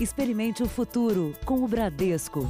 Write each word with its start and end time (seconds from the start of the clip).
Experimente 0.00 0.62
o 0.62 0.68
futuro 0.68 1.34
com 1.44 1.64
o 1.64 1.66
Bradesco. 1.66 2.48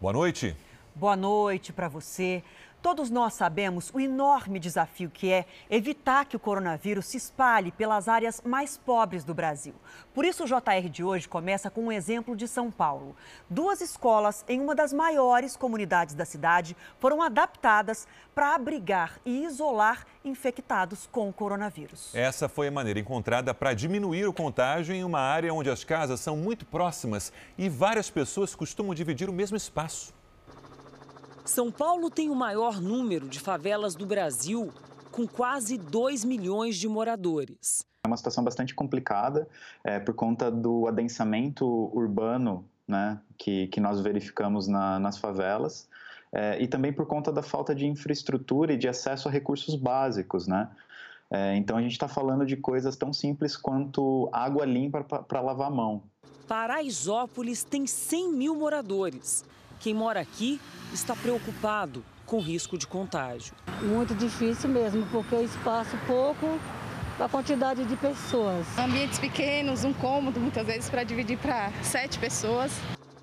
Boa 0.00 0.12
noite. 0.12 0.56
Boa 0.94 1.16
noite 1.16 1.72
para 1.72 1.88
você. 1.88 2.44
Todos 2.84 3.08
nós 3.08 3.32
sabemos 3.32 3.90
o 3.94 3.98
enorme 3.98 4.58
desafio 4.58 5.08
que 5.08 5.32
é 5.32 5.46
evitar 5.70 6.26
que 6.26 6.36
o 6.36 6.38
coronavírus 6.38 7.06
se 7.06 7.16
espalhe 7.16 7.72
pelas 7.72 8.08
áreas 8.08 8.42
mais 8.44 8.76
pobres 8.76 9.24
do 9.24 9.32
Brasil. 9.32 9.72
Por 10.12 10.22
isso, 10.22 10.44
o 10.44 10.46
JR 10.46 10.86
de 10.90 11.02
hoje 11.02 11.26
começa 11.26 11.70
com 11.70 11.86
um 11.86 11.90
exemplo 11.90 12.36
de 12.36 12.46
São 12.46 12.70
Paulo. 12.70 13.16
Duas 13.48 13.80
escolas 13.80 14.44
em 14.46 14.60
uma 14.60 14.74
das 14.74 14.92
maiores 14.92 15.56
comunidades 15.56 16.14
da 16.14 16.26
cidade 16.26 16.76
foram 16.98 17.22
adaptadas 17.22 18.06
para 18.34 18.54
abrigar 18.54 19.18
e 19.24 19.46
isolar 19.46 20.04
infectados 20.22 21.08
com 21.10 21.30
o 21.30 21.32
coronavírus. 21.32 22.14
Essa 22.14 22.50
foi 22.50 22.68
a 22.68 22.70
maneira 22.70 23.00
encontrada 23.00 23.54
para 23.54 23.72
diminuir 23.72 24.26
o 24.26 24.32
contágio 24.34 24.94
em 24.94 25.04
uma 25.04 25.20
área 25.20 25.54
onde 25.54 25.70
as 25.70 25.84
casas 25.84 26.20
são 26.20 26.36
muito 26.36 26.66
próximas 26.66 27.32
e 27.56 27.66
várias 27.66 28.10
pessoas 28.10 28.54
costumam 28.54 28.94
dividir 28.94 29.30
o 29.30 29.32
mesmo 29.32 29.56
espaço. 29.56 30.12
São 31.44 31.70
Paulo 31.70 32.10
tem 32.10 32.30
o 32.30 32.34
maior 32.34 32.80
número 32.80 33.28
de 33.28 33.38
favelas 33.38 33.94
do 33.94 34.06
Brasil, 34.06 34.72
com 35.12 35.26
quase 35.26 35.76
2 35.76 36.24
milhões 36.24 36.76
de 36.76 36.88
moradores. 36.88 37.84
É 38.02 38.06
uma 38.08 38.16
situação 38.16 38.42
bastante 38.42 38.74
complicada 38.74 39.46
é, 39.84 40.00
por 40.00 40.14
conta 40.14 40.50
do 40.50 40.88
adensamento 40.88 41.66
urbano 41.94 42.64
né, 42.88 43.20
que, 43.36 43.66
que 43.68 43.78
nós 43.78 44.00
verificamos 44.00 44.66
na, 44.66 44.98
nas 44.98 45.18
favelas 45.18 45.86
é, 46.32 46.60
e 46.62 46.66
também 46.66 46.92
por 46.92 47.06
conta 47.06 47.30
da 47.30 47.42
falta 47.42 47.74
de 47.74 47.86
infraestrutura 47.86 48.72
e 48.72 48.78
de 48.78 48.88
acesso 48.88 49.28
a 49.28 49.30
recursos 49.30 49.74
básicos. 49.76 50.46
Né? 50.46 50.68
É, 51.30 51.56
então 51.56 51.76
a 51.76 51.82
gente 51.82 51.92
está 51.92 52.08
falando 52.08 52.46
de 52.46 52.56
coisas 52.56 52.96
tão 52.96 53.12
simples 53.12 53.54
quanto 53.54 54.30
água 54.32 54.64
limpa 54.64 55.04
para 55.04 55.40
lavar 55.42 55.68
a 55.68 55.70
mão. 55.70 56.02
Paraisópolis 56.48 57.64
tem 57.64 57.86
100 57.86 58.32
mil 58.32 58.54
moradores. 58.54 59.44
Quem 59.80 59.94
mora 59.94 60.20
aqui 60.20 60.60
está 60.92 61.14
preocupado 61.14 62.04
com 62.26 62.36
o 62.36 62.40
risco 62.40 62.78
de 62.78 62.86
contágio. 62.86 63.54
Muito 63.82 64.14
difícil 64.14 64.68
mesmo, 64.70 65.06
porque 65.10 65.34
o 65.34 65.42
espaço 65.42 65.96
pouco 66.06 66.58
a 67.18 67.28
quantidade 67.28 67.84
de 67.84 67.96
pessoas. 67.96 68.66
Ambientes 68.78 69.18
pequenos, 69.18 69.84
um 69.84 69.92
cômodo, 69.92 70.40
muitas 70.40 70.66
vezes 70.66 70.90
para 70.90 71.04
dividir 71.04 71.38
para 71.38 71.70
sete 71.82 72.18
pessoas. 72.18 72.72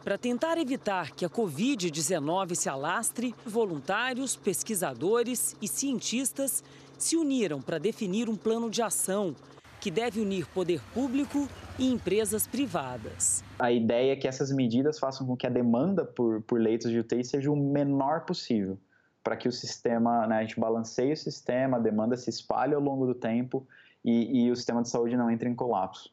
Para 0.04 0.18
tentar 0.18 0.58
evitar 0.58 1.12
que 1.12 1.26
a 1.26 1.30
Covid-19 1.30 2.56
se 2.56 2.70
alastre, 2.70 3.36
voluntários, 3.46 4.36
pesquisadores 4.36 5.56
e 5.62 5.68
cientistas 5.68 6.64
se 6.98 7.16
uniram 7.16 7.62
para 7.62 7.78
definir 7.78 8.30
um 8.30 8.36
plano 8.36 8.70
de 8.70 8.82
ação 8.82 9.36
que 9.82 9.90
deve 9.90 10.22
unir 10.22 10.46
poder 10.46 10.80
público 10.94 11.50
e 11.78 11.92
empresas 11.92 12.46
privadas. 12.46 13.44
A 13.58 13.72
ideia 13.72 14.14
é 14.14 14.16
que 14.16 14.28
essas 14.28 14.52
medidas 14.52 15.00
façam 15.00 15.26
com 15.26 15.36
que 15.36 15.48
a 15.48 15.50
demanda 15.50 16.06
por, 16.06 16.42
por 16.44 16.62
leitos 16.62 16.92
de 16.92 17.00
UTI 17.00 17.24
seja 17.26 17.52
o 17.52 17.56
menor 17.56 18.22
possível, 18.22 18.78
para 19.24 19.36
que 19.36 19.48
o 19.48 19.52
sistema, 19.52 20.28
né, 20.28 20.38
a 20.38 20.42
gente 20.44 20.60
balanceie 20.60 21.14
o 21.14 21.18
sistema, 21.18 21.78
a 21.78 21.80
demanda 21.80 22.16
se 22.16 22.30
espalhe 22.30 22.76
ao 22.76 22.82
longo 22.82 23.08
do 23.08 23.16
tempo 23.16 23.68
e, 24.06 24.46
e 24.46 24.52
o 24.52 24.56
sistema 24.56 24.84
de 24.84 24.90
saúde 24.90 25.18
não 25.18 25.30
entre 25.32 25.50
em 25.50 25.56
colapso. 25.56 26.12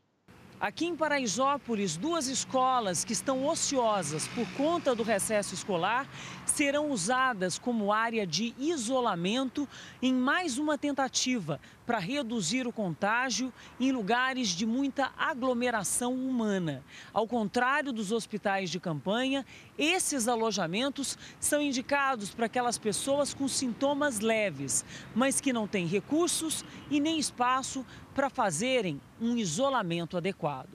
Aqui 0.60 0.86
em 0.86 0.96
Paraisópolis, 0.96 1.96
duas 1.96 2.26
escolas 2.26 3.04
que 3.04 3.12
estão 3.12 3.46
ociosas 3.46 4.26
por 4.26 4.44
conta 4.56 4.92
do 4.92 5.04
recesso 5.04 5.54
escolar 5.54 6.04
serão 6.44 6.90
usadas 6.90 7.60
como 7.60 7.92
área 7.92 8.26
de 8.26 8.52
isolamento 8.58 9.68
em 10.02 10.12
mais 10.12 10.58
uma 10.58 10.76
tentativa 10.76 11.60
para 11.88 11.98
reduzir 11.98 12.66
o 12.66 12.72
contágio 12.72 13.50
em 13.80 13.92
lugares 13.92 14.48
de 14.48 14.66
muita 14.66 15.10
aglomeração 15.16 16.12
humana. 16.12 16.84
Ao 17.14 17.26
contrário 17.26 17.94
dos 17.94 18.12
hospitais 18.12 18.68
de 18.68 18.78
campanha, 18.78 19.46
esses 19.78 20.28
alojamentos 20.28 21.16
são 21.40 21.62
indicados 21.62 22.28
para 22.28 22.44
aquelas 22.44 22.76
pessoas 22.76 23.32
com 23.32 23.48
sintomas 23.48 24.20
leves, 24.20 24.84
mas 25.14 25.40
que 25.40 25.50
não 25.50 25.66
têm 25.66 25.86
recursos 25.86 26.62
e 26.90 27.00
nem 27.00 27.18
espaço 27.18 27.86
para 28.14 28.28
fazerem 28.28 29.00
um 29.18 29.34
isolamento 29.38 30.18
adequado. 30.18 30.68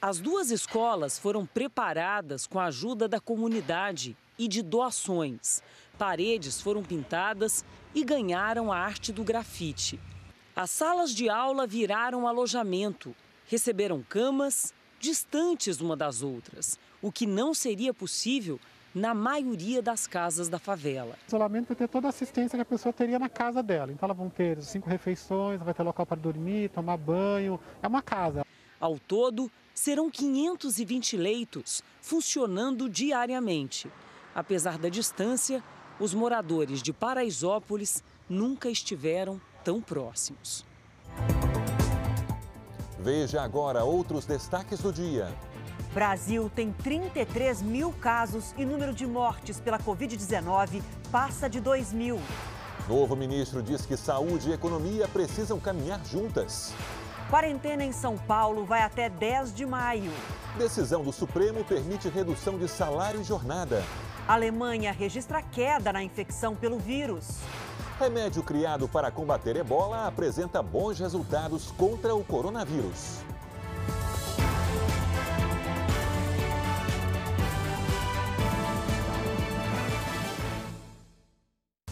As 0.00 0.20
duas 0.20 0.52
escolas 0.52 1.18
foram 1.18 1.44
preparadas 1.44 2.46
com 2.46 2.60
a 2.60 2.66
ajuda 2.66 3.08
da 3.08 3.18
comunidade 3.18 4.16
e 4.38 4.46
de 4.46 4.62
doações. 4.62 5.64
Paredes 5.98 6.60
foram 6.60 6.84
pintadas 6.84 7.64
e 7.92 8.04
ganharam 8.04 8.70
a 8.70 8.78
arte 8.78 9.12
do 9.12 9.24
grafite. 9.24 9.98
As 10.60 10.70
salas 10.70 11.14
de 11.14 11.30
aula 11.30 11.66
viraram 11.66 12.28
alojamento, 12.28 13.16
receberam 13.46 14.04
camas 14.06 14.74
distantes 14.98 15.80
uma 15.80 15.96
das 15.96 16.20
outras, 16.22 16.78
o 17.00 17.10
que 17.10 17.26
não 17.26 17.54
seria 17.54 17.94
possível 17.94 18.60
na 18.94 19.14
maioria 19.14 19.80
das 19.80 20.06
casas 20.06 20.50
da 20.50 20.58
favela. 20.58 21.16
O 21.24 21.28
isolamento 21.28 21.68
vai 21.68 21.76
ter 21.76 21.88
toda 21.88 22.08
a 22.08 22.10
assistência 22.10 22.58
que 22.58 22.60
a 22.60 22.66
pessoa 22.66 22.92
teria 22.92 23.18
na 23.18 23.30
casa 23.30 23.62
dela. 23.62 23.90
Então, 23.90 24.06
ela 24.06 24.12
vão 24.12 24.28
ter 24.28 24.62
cinco 24.62 24.90
refeições, 24.90 25.58
vai 25.62 25.72
ter 25.72 25.82
local 25.82 26.04
para 26.04 26.20
dormir, 26.20 26.68
tomar 26.68 26.98
banho. 26.98 27.58
É 27.82 27.88
uma 27.88 28.02
casa. 28.02 28.44
Ao 28.78 28.98
todo, 28.98 29.50
serão 29.72 30.10
520 30.10 31.16
leitos 31.16 31.82
funcionando 32.02 32.86
diariamente. 32.86 33.90
Apesar 34.34 34.76
da 34.76 34.90
distância, 34.90 35.64
os 35.98 36.12
moradores 36.12 36.82
de 36.82 36.92
Paraisópolis 36.92 38.04
nunca 38.28 38.68
estiveram 38.68 39.40
tão 39.64 39.80
próximos. 39.80 40.64
Veja 42.98 43.42
agora 43.42 43.82
outros 43.84 44.26
destaques 44.26 44.80
do 44.80 44.92
dia. 44.92 45.32
Brasil 45.92 46.50
tem 46.54 46.70
33 46.70 47.62
mil 47.62 47.92
casos 47.92 48.54
e 48.56 48.64
número 48.64 48.92
de 48.92 49.06
mortes 49.06 49.58
pela 49.58 49.78
Covid-19 49.78 50.82
passa 51.10 51.48
de 51.48 51.60
2 51.60 51.92
mil. 51.92 52.20
Novo 52.88 53.16
ministro 53.16 53.62
diz 53.62 53.86
que 53.86 53.96
saúde 53.96 54.50
e 54.50 54.52
economia 54.52 55.08
precisam 55.08 55.58
caminhar 55.58 56.00
juntas. 56.04 56.72
Quarentena 57.28 57.84
em 57.84 57.92
São 57.92 58.18
Paulo 58.18 58.64
vai 58.64 58.82
até 58.82 59.08
10 59.08 59.54
de 59.54 59.64
maio. 59.64 60.12
Decisão 60.58 61.02
do 61.02 61.12
Supremo 61.12 61.64
permite 61.64 62.08
redução 62.08 62.58
de 62.58 62.68
salário 62.68 63.20
e 63.20 63.24
jornada. 63.24 63.82
Alemanha 64.26 64.92
registra 64.92 65.40
queda 65.42 65.92
na 65.92 66.02
infecção 66.02 66.54
pelo 66.54 66.78
vírus. 66.78 67.38
Remédio 68.00 68.42
criado 68.42 68.88
para 68.88 69.10
combater 69.10 69.56
ebola 69.56 70.06
apresenta 70.06 70.62
bons 70.62 70.98
resultados 70.98 71.70
contra 71.72 72.14
o 72.14 72.24
coronavírus. 72.24 73.18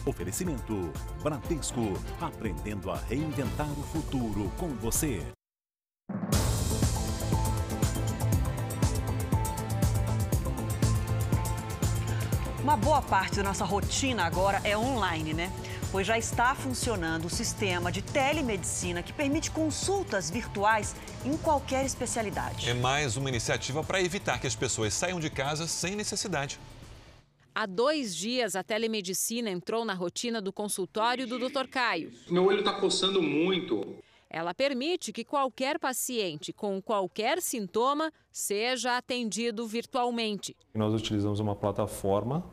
Oferecimento 0.03 0.91
Bradesco, 1.21 1.93
aprendendo 2.19 2.89
a 2.89 2.95
reinventar 2.95 3.69
o 3.69 3.83
futuro 3.83 4.51
com 4.57 4.69
você. 4.69 5.23
Uma 12.63 12.75
boa 12.75 13.01
parte 13.03 13.37
da 13.37 13.43
nossa 13.43 13.63
rotina 13.63 14.25
agora 14.25 14.59
é 14.63 14.75
online, 14.75 15.35
né? 15.35 15.51
Pois 15.91 16.05
já 16.05 16.19
está 16.19 16.53
funcionando 16.53 17.25
o 17.25 17.29
sistema 17.31 17.91
de 17.91 18.03
telemedicina 18.03 19.01
que 19.01 19.11
permite 19.11 19.49
consultas 19.49 20.29
virtuais 20.29 20.95
em 21.25 21.35
qualquer 21.35 21.83
especialidade. 21.83 22.69
É 22.69 22.75
mais 22.75 23.17
uma 23.17 23.27
iniciativa 23.27 23.83
para 23.83 23.99
evitar 23.99 24.39
que 24.39 24.45
as 24.45 24.55
pessoas 24.55 24.93
saiam 24.93 25.19
de 25.19 25.31
casa 25.31 25.65
sem 25.67 25.95
necessidade. 25.95 26.59
Há 27.55 27.65
dois 27.65 28.15
dias, 28.15 28.55
a 28.55 28.61
telemedicina 28.61 29.49
entrou 29.49 29.83
na 29.83 29.95
rotina 29.95 30.39
do 30.39 30.53
consultório 30.53 31.25
do 31.25 31.39
Dr. 31.39 31.67
Caio. 31.67 32.11
Meu 32.29 32.45
olho 32.45 32.59
está 32.59 32.73
coçando 32.73 33.19
muito. 33.19 33.95
Ela 34.29 34.53
permite 34.53 35.11
que 35.11 35.25
qualquer 35.25 35.79
paciente 35.79 36.53
com 36.53 36.79
qualquer 36.79 37.41
sintoma 37.41 38.13
seja 38.31 38.95
atendido 38.95 39.65
virtualmente. 39.65 40.55
Nós 40.75 40.93
utilizamos 40.93 41.39
uma 41.39 41.55
plataforma 41.55 42.45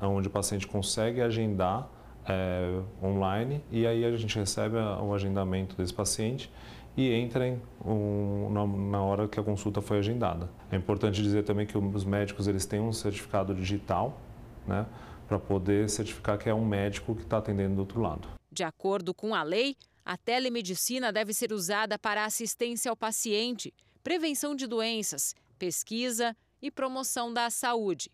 onde 0.00 0.28
o 0.28 0.30
paciente 0.30 0.68
consegue 0.68 1.20
agendar 1.20 1.95
é, 2.28 2.80
online 3.02 3.62
e 3.70 3.86
aí 3.86 4.04
a 4.04 4.16
gente 4.16 4.36
recebe 4.38 4.76
o 4.76 5.14
agendamento 5.14 5.76
desse 5.76 5.94
paciente 5.94 6.50
e 6.96 7.12
entra 7.12 7.46
em 7.46 7.60
um, 7.84 8.50
na, 8.50 8.66
na, 8.66 9.02
hora 9.02 9.28
que 9.28 9.38
a 9.38 9.42
consulta 9.42 9.82
foi 9.82 9.98
agendada. 9.98 10.48
É 10.70 10.76
importante 10.76 11.22
dizer 11.22 11.44
também 11.44 11.66
que 11.66 11.76
os 11.76 12.04
médicos 12.04 12.48
eles 12.48 12.64
têm 12.64 12.80
um 12.80 12.92
certificado 12.92 13.54
digital, 13.54 14.18
né, 14.66 14.86
para 15.28 15.38
poder 15.38 15.90
certificar 15.90 16.38
que 16.38 16.48
é 16.48 16.54
um 16.54 16.64
médico 16.64 17.14
que 17.14 17.22
está 17.22 17.38
atendendo 17.38 17.74
do 17.74 17.80
outro 17.80 18.00
lado. 18.00 18.28
De 18.50 18.64
acordo 18.64 19.12
com 19.12 19.34
a 19.34 19.42
lei, 19.42 19.76
a 20.04 20.16
telemedicina 20.16 21.12
deve 21.12 21.34
ser 21.34 21.52
usada 21.52 21.98
para 21.98 22.24
assistência 22.24 22.90
ao 22.90 22.96
paciente, 22.96 23.74
prevenção 24.02 24.54
de 24.54 24.66
doenças, 24.66 25.34
pesquisa 25.58 26.34
e 26.62 26.70
promoção 26.70 27.32
da 27.32 27.50
saúde. 27.50 28.10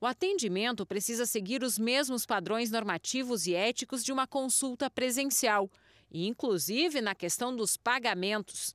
O 0.00 0.06
atendimento 0.06 0.84
precisa 0.84 1.24
seguir 1.24 1.62
os 1.62 1.78
mesmos 1.78 2.26
padrões 2.26 2.70
normativos 2.70 3.46
e 3.46 3.54
éticos 3.54 4.04
de 4.04 4.12
uma 4.12 4.26
consulta 4.26 4.90
presencial 4.90 5.70
inclusive 6.12 7.00
na 7.00 7.14
questão 7.14 7.54
dos 7.54 7.76
pagamentos. 7.76 8.74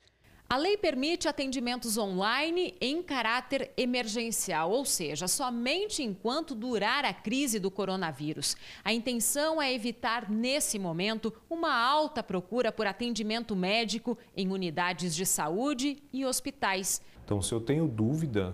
A 0.50 0.58
lei 0.58 0.76
permite 0.76 1.30
atendimentos 1.30 1.98
online 1.98 2.76
em 2.82 3.02
caráter 3.02 3.72
emergencial, 3.78 4.70
ou 4.70 4.84
seja, 4.84 5.26
somente 5.26 6.04
enquanto 6.04 6.54
durar 6.54 7.06
a 7.06 7.14
crise 7.14 7.58
do 7.58 7.72
coronavírus. 7.72 8.58
A 8.84 8.92
intenção 8.92 9.62
é 9.62 9.74
evitar, 9.74 10.30
nesse 10.30 10.78
momento, 10.78 11.34
uma 11.50 11.74
alta 11.74 12.22
procura 12.22 12.70
por 12.70 12.86
atendimento 12.86 13.56
médico 13.56 14.18
em 14.36 14.50
unidades 14.52 15.16
de 15.16 15.26
saúde 15.26 16.04
e 16.12 16.26
hospitais. 16.26 17.02
Então, 17.24 17.42
se 17.42 17.54
eu 17.54 17.62
tenho 17.62 17.88
dúvida 17.88 18.54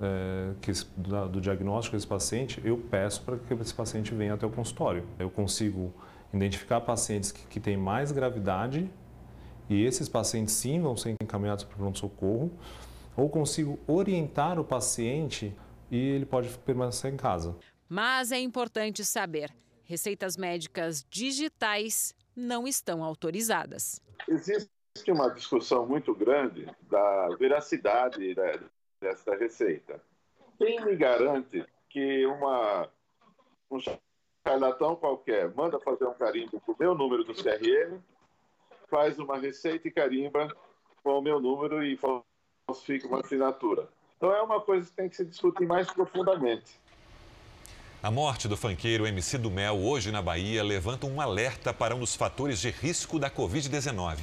é, 0.00 0.54
que, 0.60 0.72
do, 0.96 1.28
do 1.28 1.40
diagnóstico 1.40 1.96
desse 1.96 2.06
paciente, 2.06 2.60
eu 2.64 2.78
peço 2.78 3.22
para 3.22 3.36
que 3.36 3.54
esse 3.54 3.74
paciente 3.74 4.14
venha 4.14 4.34
até 4.34 4.46
o 4.46 4.50
consultório. 4.50 5.06
Eu 5.18 5.30
consigo 5.30 5.92
identificar 6.32 6.80
pacientes 6.80 7.32
que, 7.32 7.44
que 7.46 7.60
têm 7.60 7.76
mais 7.76 8.12
gravidade 8.12 8.90
e 9.68 9.84
esses 9.84 10.08
pacientes 10.08 10.54
sim 10.54 10.80
vão 10.80 10.96
ser 10.96 11.16
encaminhados 11.20 11.64
para 11.64 11.74
o 11.74 11.78
pronto-socorro, 11.78 12.50
ou 13.16 13.28
consigo 13.28 13.78
orientar 13.86 14.58
o 14.58 14.64
paciente 14.64 15.54
e 15.90 15.96
ele 15.96 16.24
pode 16.24 16.48
permanecer 16.58 17.12
em 17.12 17.16
casa. 17.16 17.56
Mas 17.88 18.30
é 18.32 18.38
importante 18.38 19.04
saber: 19.04 19.52
receitas 19.84 20.36
médicas 20.36 21.04
digitais 21.10 22.14
não 22.36 22.66
estão 22.66 23.02
autorizadas. 23.02 24.00
Existe 24.28 24.70
uma 25.08 25.28
discussão 25.30 25.86
muito 25.86 26.14
grande 26.14 26.66
da 26.82 27.28
veracidade 27.38 28.22
dessa 29.00 29.34
receita. 29.36 30.00
Quem 30.58 30.84
me 30.84 30.96
garante 30.96 31.64
que 31.88 32.26
uma, 32.26 32.88
um 33.70 33.78
charlatão 34.46 34.96
qualquer 34.96 35.54
manda 35.54 35.78
fazer 35.80 36.06
um 36.06 36.14
carimbo 36.14 36.60
com 36.60 36.72
o 36.72 36.76
meu 36.78 36.94
número 36.94 37.24
do 37.24 37.34
CRM 37.34 38.00
faz 38.88 39.18
uma 39.18 39.38
receita 39.38 39.88
e 39.88 39.90
carimba 39.90 40.48
com 41.02 41.18
o 41.18 41.22
meu 41.22 41.40
número 41.40 41.84
e 41.84 41.98
falsifica 42.66 43.06
uma 43.06 43.20
assinatura. 43.20 43.88
Então 44.16 44.34
é 44.34 44.42
uma 44.42 44.60
coisa 44.60 44.88
que 44.88 44.96
tem 44.96 45.08
que 45.08 45.16
se 45.16 45.24
discutir 45.24 45.66
mais 45.66 45.90
profundamente. 45.90 46.80
A 48.02 48.10
morte 48.10 48.46
do 48.46 48.56
fanqueiro 48.56 49.06
MC 49.06 49.38
do 49.38 49.50
Mel 49.50 49.76
hoje 49.76 50.12
na 50.12 50.22
Bahia 50.22 50.62
levanta 50.62 51.06
um 51.06 51.20
alerta 51.20 51.72
para 51.74 51.94
um 51.94 52.00
dos 52.00 52.14
fatores 52.14 52.60
de 52.60 52.70
risco 52.70 53.18
da 53.18 53.30
Covid-19. 53.30 54.18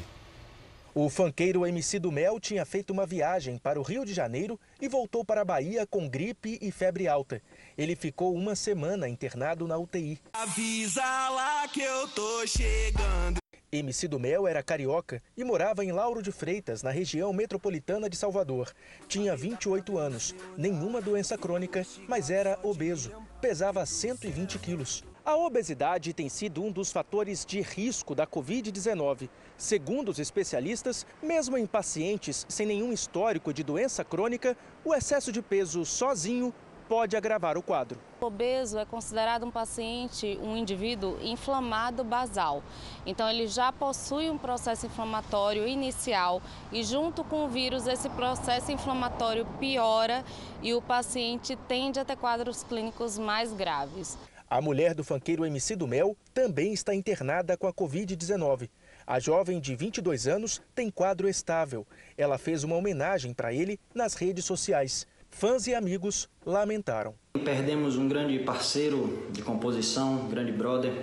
O 0.97 1.09
fanqueiro 1.09 1.67
MC 1.67 1.99
do 1.99 2.09
Mel 2.09 2.39
tinha 2.39 2.63
feito 2.63 2.91
uma 2.91 3.05
viagem 3.05 3.57
para 3.57 3.77
o 3.77 3.83
Rio 3.83 4.05
de 4.05 4.13
Janeiro 4.13 4.57
e 4.79 4.87
voltou 4.87 5.25
para 5.25 5.41
a 5.41 5.45
Bahia 5.45 5.85
com 5.85 6.07
gripe 6.07 6.57
e 6.61 6.71
febre 6.71 7.05
alta. 7.05 7.41
Ele 7.77 7.97
ficou 7.97 8.33
uma 8.33 8.55
semana 8.55 9.09
internado 9.09 9.67
na 9.67 9.77
UTI. 9.77 10.21
Avisa 10.31 11.03
lá 11.03 11.67
que 11.67 11.81
eu 11.81 12.07
tô 12.07 12.47
chegando. 12.47 13.39
MC 13.73 14.07
do 14.07 14.17
Mel 14.17 14.47
era 14.47 14.63
carioca 14.63 15.21
e 15.35 15.43
morava 15.43 15.83
em 15.83 15.91
Lauro 15.91 16.21
de 16.21 16.31
Freitas, 16.31 16.81
na 16.81 16.91
região 16.91 17.33
metropolitana 17.33 18.09
de 18.09 18.15
Salvador. 18.15 18.71
Tinha 19.05 19.35
28 19.35 19.97
anos, 19.97 20.33
nenhuma 20.55 21.01
doença 21.01 21.37
crônica, 21.37 21.85
mas 22.07 22.29
era 22.29 22.57
obeso. 22.63 23.11
Pesava 23.41 23.85
120 23.85 24.59
quilos. 24.59 25.03
A 25.25 25.35
obesidade 25.35 26.13
tem 26.13 26.29
sido 26.29 26.61
um 26.63 26.71
dos 26.71 26.91
fatores 26.91 27.43
de 27.43 27.59
risco 27.59 28.13
da 28.13 28.27
Covid-19. 28.27 29.27
Segundo 29.57 30.09
os 30.09 30.19
especialistas, 30.19 31.03
mesmo 31.19 31.57
em 31.57 31.65
pacientes 31.65 32.45
sem 32.47 32.67
nenhum 32.67 32.93
histórico 32.93 33.51
de 33.51 33.63
doença 33.63 34.03
crônica, 34.05 34.55
o 34.83 34.93
excesso 34.93 35.31
de 35.31 35.41
peso 35.41 35.83
sozinho 35.83 36.53
pode 36.87 37.17
agravar 37.17 37.57
o 37.57 37.63
quadro. 37.63 37.99
Obeso 38.21 38.77
é 38.77 38.85
considerado 38.85 39.47
um 39.47 39.49
paciente, 39.49 40.37
um 40.43 40.55
indivíduo 40.55 41.17
inflamado 41.19 42.03
basal. 42.03 42.61
Então 43.03 43.27
ele 43.27 43.47
já 43.47 43.71
possui 43.71 44.29
um 44.29 44.37
processo 44.37 44.85
inflamatório 44.85 45.67
inicial 45.67 46.39
e 46.71 46.83
junto 46.83 47.23
com 47.23 47.45
o 47.45 47.49
vírus 47.49 47.87
esse 47.87 48.09
processo 48.09 48.71
inflamatório 48.71 49.47
piora 49.59 50.23
e 50.61 50.75
o 50.75 50.83
paciente 50.83 51.55
tende 51.67 51.99
a 51.99 52.05
ter 52.05 52.15
quadros 52.15 52.61
clínicos 52.61 53.17
mais 53.17 53.51
graves. 53.51 54.15
A 54.47 54.61
mulher 54.61 54.93
do 54.93 55.03
fanqueiro 55.03 55.45
MC 55.45 55.75
do 55.75 55.87
Mel 55.87 56.15
também 56.33 56.71
está 56.71 56.93
internada 56.93 57.57
com 57.57 57.67
a 57.67 57.73
Covid-19. 57.73 58.69
A 59.07 59.19
jovem 59.19 59.59
de 59.59 59.75
22 59.75 60.27
anos 60.27 60.61
tem 60.73 60.91
quadro 60.91 61.27
estável. 61.27 61.85
Ela 62.17 62.37
fez 62.37 62.63
uma 62.63 62.75
homenagem 62.75 63.33
para 63.33 63.53
ele 63.53 63.79
nas 63.93 64.13
redes 64.13 64.45
sociais. 64.45 65.07
Fãs 65.29 65.67
e 65.67 65.75
amigos 65.75 66.29
lamentaram. 66.45 67.15
Perdemos 67.43 67.97
um 67.97 68.07
grande 68.07 68.39
parceiro 68.39 69.27
de 69.31 69.41
composição, 69.41 70.25
um 70.25 70.29
grande 70.29 70.51
brother, 70.51 70.93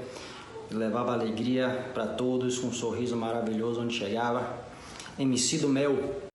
levava 0.70 1.12
alegria 1.12 1.90
para 1.92 2.06
todos, 2.06 2.58
com 2.58 2.68
um 2.68 2.72
sorriso 2.72 3.16
maravilhoso 3.16 3.82
onde 3.82 3.94
chegava. 3.94 4.56
MC 5.18 5.58
do 5.58 5.68
Mel. 5.68 6.31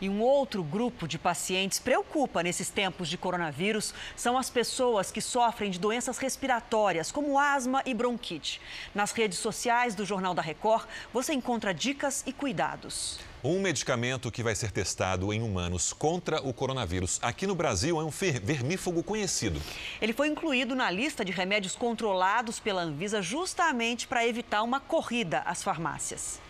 E 0.00 0.08
um 0.08 0.20
outro 0.20 0.62
grupo 0.62 1.06
de 1.06 1.18
pacientes 1.18 1.78
preocupa 1.78 2.42
nesses 2.42 2.68
tempos 2.70 3.08
de 3.08 3.16
coronavírus 3.16 3.94
são 4.16 4.36
as 4.36 4.50
pessoas 4.50 5.10
que 5.10 5.20
sofrem 5.20 5.70
de 5.70 5.78
doenças 5.78 6.18
respiratórias, 6.18 7.12
como 7.12 7.38
asma 7.38 7.82
e 7.86 7.94
bronquite. 7.94 8.60
Nas 8.94 9.12
redes 9.12 9.38
sociais 9.38 9.94
do 9.94 10.04
Jornal 10.04 10.34
da 10.34 10.42
Record, 10.42 10.86
você 11.12 11.32
encontra 11.32 11.72
dicas 11.72 12.22
e 12.26 12.32
cuidados. 12.32 13.18
Um 13.42 13.60
medicamento 13.60 14.30
que 14.30 14.42
vai 14.42 14.54
ser 14.54 14.70
testado 14.72 15.30
em 15.30 15.42
humanos 15.42 15.92
contra 15.92 16.40
o 16.40 16.50
coronavírus 16.50 17.18
aqui 17.20 17.46
no 17.46 17.54
Brasil 17.54 18.00
é 18.00 18.02
um 18.02 18.10
vermífugo 18.10 19.02
conhecido. 19.02 19.60
Ele 20.00 20.14
foi 20.14 20.28
incluído 20.28 20.74
na 20.74 20.90
lista 20.90 21.22
de 21.22 21.30
remédios 21.30 21.76
controlados 21.76 22.58
pela 22.58 22.80
Anvisa 22.80 23.20
justamente 23.20 24.08
para 24.08 24.26
evitar 24.26 24.62
uma 24.62 24.80
corrida 24.80 25.40
às 25.40 25.62
farmácias. 25.62 26.40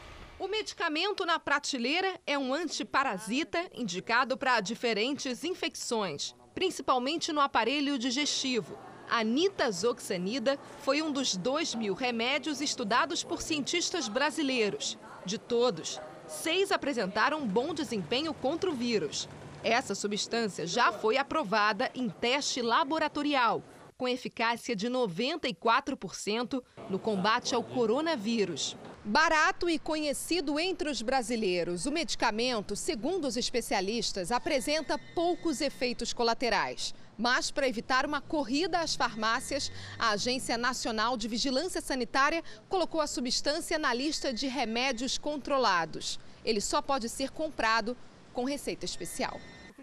O 0.45 0.49
medicamento 0.49 1.25
na 1.25 1.39
prateleira 1.39 2.21
é 2.27 2.37
um 2.37 2.53
antiparasita 2.53 3.65
indicado 3.73 4.37
para 4.37 4.61
diferentes 4.61 5.43
infecções, 5.43 6.35
principalmente 6.55 7.33
no 7.33 7.41
aparelho 7.41 7.99
digestivo. 7.99 8.79
A 9.09 9.25
nitazoxanida 9.25 10.59
foi 10.81 11.01
um 11.01 11.11
dos 11.11 11.35
2 11.35 11.77
mil 11.77 11.95
remédios 11.95 12.61
estudados 12.61 13.25
por 13.25 13.41
cientistas 13.41 14.07
brasileiros. 14.07 14.99
De 15.25 15.39
todos, 15.39 15.99
seis 16.29 16.71
apresentaram 16.71 17.47
bom 17.47 17.73
desempenho 17.73 18.35
contra 18.35 18.69
o 18.69 18.75
vírus. 18.75 19.27
Essa 19.63 19.95
substância 19.95 20.67
já 20.67 20.93
foi 20.93 21.17
aprovada 21.17 21.91
em 21.95 22.11
teste 22.11 22.61
laboratorial, 22.61 23.63
com 23.97 24.07
eficácia 24.07 24.77
de 24.77 24.91
94% 24.91 26.63
no 26.91 26.99
combate 26.99 27.55
ao 27.55 27.65
coronavírus. 27.65 28.77
Barato 29.07 29.69
e 29.69 29.79
conhecido 29.79 30.59
entre 30.59 30.89
os 30.89 31.03
brasileiros, 31.03 31.85
o 31.85 31.93
medicamento, 31.93 32.75
segundo 32.75 33.27
os 33.27 33.37
especialistas, 33.37 34.33
apresenta 34.33 34.99
poucos 35.15 35.61
efeitos 35.61 36.15
colaterais. 36.15 36.95
Mas, 37.19 37.51
para 37.51 37.69
evitar 37.69 38.07
uma 38.07 38.23
corrida 38.23 38.81
às 38.81 38.95
farmácias, 38.95 39.71
a 39.99 40.13
Agência 40.13 40.57
Nacional 40.57 41.19
de 41.19 41.29
Vigilância 41.29 41.83
Sanitária 41.83 42.43
colocou 42.67 42.99
a 42.99 43.07
substância 43.07 43.79
na 43.79 43.93
lista 43.93 44.33
de 44.33 44.47
remédios 44.47 45.19
controlados. 45.19 46.19
Ele 46.43 46.63
só 46.63 46.81
pode 46.81 47.11
ser 47.11 47.31
comprado 47.31 47.95
com 48.33 48.45
receita 48.45 48.87
especial. 48.87 49.39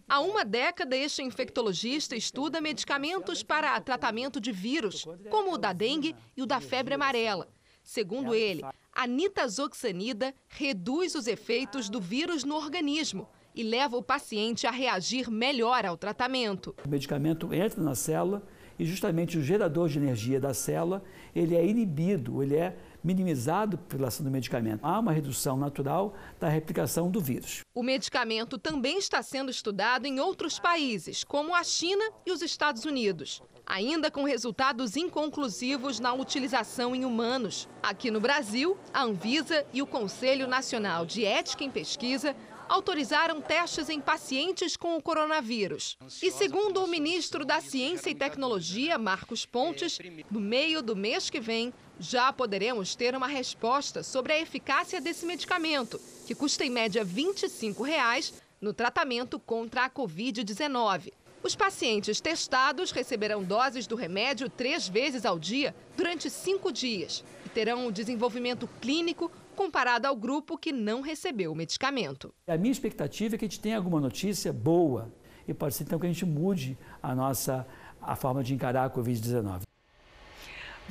Há 0.10 0.20
uma 0.20 0.44
década, 0.44 0.98
este 0.98 1.22
infectologista 1.22 2.16
estuda 2.16 2.60
medicamentos 2.60 3.44
para 3.44 3.80
tratamento 3.82 4.42
de 4.42 4.52
vírus, 4.52 5.06
como 5.30 5.54
o 5.54 5.58
da 5.60 5.74
dengue 5.74 6.16
e 6.36 6.42
o 6.42 6.48
da 6.48 6.60
febre 6.60 6.96
amarela. 6.96 7.48
Segundo 7.84 8.36
ele, 8.36 8.64
a 8.94 9.08
nitazoxanida 9.08 10.34
reduz 10.48 11.16
os 11.16 11.28
efeitos 11.28 11.90
do 11.90 12.00
vírus 12.00 12.44
no 12.44 12.56
organismo 12.56 13.28
e 13.56 13.64
leva 13.64 13.98
o 13.98 14.04
paciente 14.04 14.66
a 14.66 14.72
reagir 14.72 15.30
melhor 15.30 15.86
ao 15.86 15.98
tratamento. 15.98 16.76
O 16.86 16.90
medicamento 16.90 17.54
entra 17.54 17.82
na 17.82 17.96
célula 17.96 18.44
e 18.78 18.86
justamente 18.86 19.38
o 19.38 19.44
gerador 19.44 19.90
de 19.90 19.98
energia 19.98 20.40
da 20.40 20.54
célula, 20.54 21.04
ele 21.36 21.56
é 21.56 21.66
inibido, 21.66 22.42
ele 22.42 22.56
é 22.56 22.76
minimizado 23.04 23.78
pela 23.78 24.08
ação 24.08 24.24
do 24.24 24.32
medicamento. 24.32 24.80
Há 24.84 25.00
uma 25.00 25.12
redução 25.12 25.58
natural 25.58 26.14
da 26.40 26.48
replicação 26.48 27.10
do 27.10 27.20
vírus. 27.20 27.62
O 27.74 27.84
medicamento 27.84 28.58
também 28.58 28.98
está 28.98 29.24
sendo 29.24 29.50
estudado 29.50 30.06
em 30.06 30.20
outros 30.20 30.60
países, 30.60 31.24
como 31.24 31.56
a 31.56 31.64
China 31.64 32.04
e 32.26 32.32
os 32.32 32.42
Estados 32.42 32.86
Unidos 32.86 33.42
ainda 33.66 34.12
com 34.12 34.24
resultados 34.24 34.98
inconclusivos 34.98 35.98
na 35.98 36.14
utilização 36.14 36.94
em 36.94 37.06
humanos. 37.06 37.70
Aqui 37.82 38.12
no 38.12 38.20
Brasil, 38.20 38.78
a 38.94 39.04
Anvisa 39.04 39.66
e 39.72 39.82
o 39.82 39.88
Conselho 39.88 40.46
Nacional 40.46 41.06
de 41.06 41.24
Ética 41.24 41.64
em 41.64 41.72
Pesquisa 41.72 42.36
autorizaram 42.72 43.42
testes 43.42 43.90
em 43.90 44.00
pacientes 44.00 44.78
com 44.78 44.96
o 44.96 45.02
coronavírus. 45.02 45.98
E 46.24 46.32
segundo 46.32 46.82
o 46.82 46.88
ministro 46.88 47.44
da 47.44 47.60
Ciência 47.60 48.10
e 48.10 48.16
Tecnologia, 48.16 48.98
Marcos 48.98 49.46
Pontes, 49.46 50.00
no 50.32 50.40
meio 50.40 50.82
do 50.82 50.96
mês 50.96 51.30
que 51.30 51.42
vem, 51.42 51.74
já 52.00 52.32
poderemos 52.32 52.96
ter 52.96 53.14
uma 53.14 53.28
resposta 53.28 54.02
sobre 54.04 54.32
a 54.32 54.40
eficácia 54.40 55.02
desse 55.02 55.26
medicamento, 55.26 56.00
que 56.26 56.34
custa 56.34 56.64
em 56.64 56.70
média 56.70 57.04
25 57.04 57.84
reais 57.84 58.42
no 58.62 58.74
tratamento 58.74 59.38
contra 59.38 59.84
a 59.84 59.90
Covid-19. 59.90 61.12
Os 61.44 61.56
pacientes 61.56 62.22
testados 62.22 62.92
receberão 62.92 63.44
doses 63.44 63.86
do 63.86 63.98
remédio 63.98 64.50
três 64.50 64.88
vezes 64.88 65.26
ao 65.26 65.38
dia 65.38 65.76
durante 65.98 66.30
cinco 66.30 66.72
dias 66.72 67.22
e 67.46 67.50
terão 67.50 67.88
o 67.88 67.92
desenvolvimento 67.92 68.70
clínico 68.80 69.30
comparado 69.62 70.08
ao 70.08 70.16
grupo 70.16 70.58
que 70.58 70.72
não 70.72 71.02
recebeu 71.02 71.52
o 71.52 71.56
medicamento. 71.56 72.34
A 72.48 72.58
minha 72.58 72.72
expectativa 72.72 73.36
é 73.36 73.38
que 73.38 73.46
a 73.46 73.48
gente 73.48 73.60
tenha 73.60 73.78
alguma 73.78 74.00
notícia 74.00 74.52
boa 74.52 75.14
e 75.48 75.54
pode 75.54 75.76
ser 75.76 75.84
então 75.84 76.00
que 76.00 76.08
a 76.08 76.10
gente 76.10 76.26
mude 76.26 76.76
a 77.02 77.14
nossa 77.14 77.68
a 78.02 78.16
forma 78.16 78.44
de 78.44 78.56
encarar 78.56 78.86
a 78.86 78.90
Covid-19. 78.90 79.62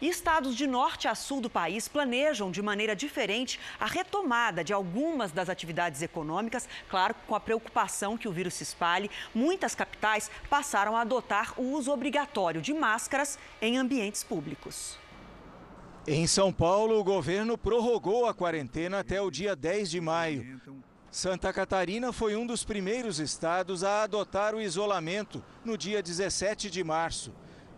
E 0.00 0.08
estados 0.08 0.54
de 0.54 0.66
norte 0.66 1.08
a 1.08 1.14
sul 1.14 1.40
do 1.40 1.50
país 1.50 1.88
planejam 1.88 2.50
de 2.50 2.62
maneira 2.62 2.94
diferente 2.94 3.58
a 3.80 3.86
retomada 3.86 4.62
de 4.62 4.72
algumas 4.72 5.32
das 5.32 5.48
atividades 5.48 6.02
econômicas, 6.02 6.68
claro, 6.88 7.14
com 7.26 7.34
a 7.34 7.40
preocupação 7.40 8.16
que 8.16 8.28
o 8.28 8.32
vírus 8.32 8.54
se 8.54 8.62
espalhe. 8.62 9.10
Muitas 9.34 9.74
capitais 9.74 10.30
passaram 10.48 10.96
a 10.96 11.00
adotar 11.00 11.52
o 11.56 11.72
uso 11.72 11.90
obrigatório 11.90 12.62
de 12.62 12.72
máscaras 12.72 13.38
em 13.60 13.76
ambientes 13.76 14.22
públicos. 14.22 14.96
Em 16.06 16.26
São 16.26 16.52
Paulo, 16.52 16.98
o 16.98 17.04
governo 17.04 17.58
prorrogou 17.58 18.26
a 18.26 18.32
quarentena 18.32 19.00
até 19.00 19.20
o 19.20 19.30
dia 19.30 19.54
10 19.54 19.90
de 19.90 20.00
maio. 20.00 20.60
Santa 21.10 21.52
Catarina 21.52 22.12
foi 22.12 22.36
um 22.36 22.46
dos 22.46 22.64
primeiros 22.64 23.18
estados 23.18 23.82
a 23.82 24.04
adotar 24.04 24.54
o 24.54 24.60
isolamento 24.60 25.44
no 25.64 25.76
dia 25.76 26.02
17 26.02 26.70
de 26.70 26.84
março. 26.84 27.32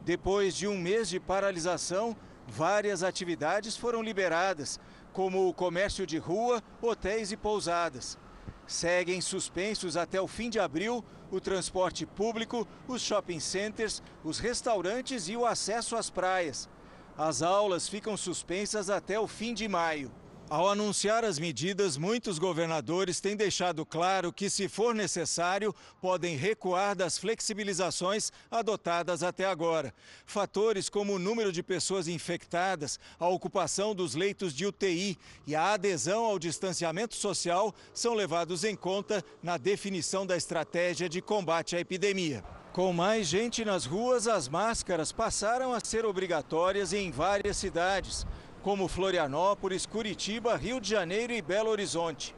Depois 0.04 0.54
de 0.54 0.66
um 0.66 0.78
mês 0.78 1.08
de 1.08 1.20
paralisação, 1.20 2.16
várias 2.46 3.02
atividades 3.02 3.76
foram 3.76 4.02
liberadas, 4.02 4.80
como 5.12 5.48
o 5.48 5.54
comércio 5.54 6.06
de 6.06 6.18
rua, 6.18 6.62
hotéis 6.80 7.32
e 7.32 7.36
pousadas. 7.36 8.18
Seguem 8.66 9.20
suspensos 9.20 9.96
até 9.96 10.20
o 10.20 10.28
fim 10.28 10.48
de 10.48 10.58
abril 10.58 11.04
o 11.30 11.40
transporte 11.40 12.04
público, 12.04 12.66
os 12.88 13.00
shopping 13.00 13.40
centers, 13.40 14.02
os 14.24 14.38
restaurantes 14.38 15.28
e 15.28 15.36
o 15.36 15.46
acesso 15.46 15.96
às 15.96 16.10
praias. 16.10 16.68
As 17.16 17.42
aulas 17.42 17.88
ficam 17.88 18.16
suspensas 18.16 18.90
até 18.90 19.18
o 19.18 19.28
fim 19.28 19.54
de 19.54 19.68
maio. 19.68 20.10
Ao 20.50 20.68
anunciar 20.68 21.24
as 21.24 21.38
medidas, 21.38 21.96
muitos 21.96 22.36
governadores 22.36 23.20
têm 23.20 23.36
deixado 23.36 23.86
claro 23.86 24.32
que, 24.32 24.50
se 24.50 24.68
for 24.68 24.92
necessário, 24.92 25.72
podem 26.00 26.36
recuar 26.36 26.96
das 26.96 27.16
flexibilizações 27.16 28.32
adotadas 28.50 29.22
até 29.22 29.46
agora. 29.46 29.94
Fatores 30.26 30.88
como 30.88 31.14
o 31.14 31.18
número 31.20 31.52
de 31.52 31.62
pessoas 31.62 32.08
infectadas, 32.08 32.98
a 33.16 33.28
ocupação 33.28 33.94
dos 33.94 34.16
leitos 34.16 34.52
de 34.52 34.66
UTI 34.66 35.16
e 35.46 35.54
a 35.54 35.74
adesão 35.74 36.24
ao 36.24 36.36
distanciamento 36.36 37.14
social 37.14 37.72
são 37.94 38.12
levados 38.12 38.64
em 38.64 38.74
conta 38.74 39.24
na 39.40 39.56
definição 39.56 40.26
da 40.26 40.36
estratégia 40.36 41.08
de 41.08 41.22
combate 41.22 41.76
à 41.76 41.80
epidemia. 41.80 42.42
Com 42.72 42.92
mais 42.92 43.28
gente 43.28 43.64
nas 43.64 43.84
ruas, 43.84 44.26
as 44.26 44.48
máscaras 44.48 45.12
passaram 45.12 45.72
a 45.72 45.78
ser 45.78 46.04
obrigatórias 46.04 46.92
em 46.92 47.12
várias 47.12 47.56
cidades 47.56 48.26
como 48.62 48.88
Florianópolis, 48.88 49.86
Curitiba, 49.86 50.56
Rio 50.56 50.80
de 50.80 50.90
Janeiro 50.90 51.32
e 51.32 51.40
Belo 51.40 51.70
Horizonte. 51.70 52.34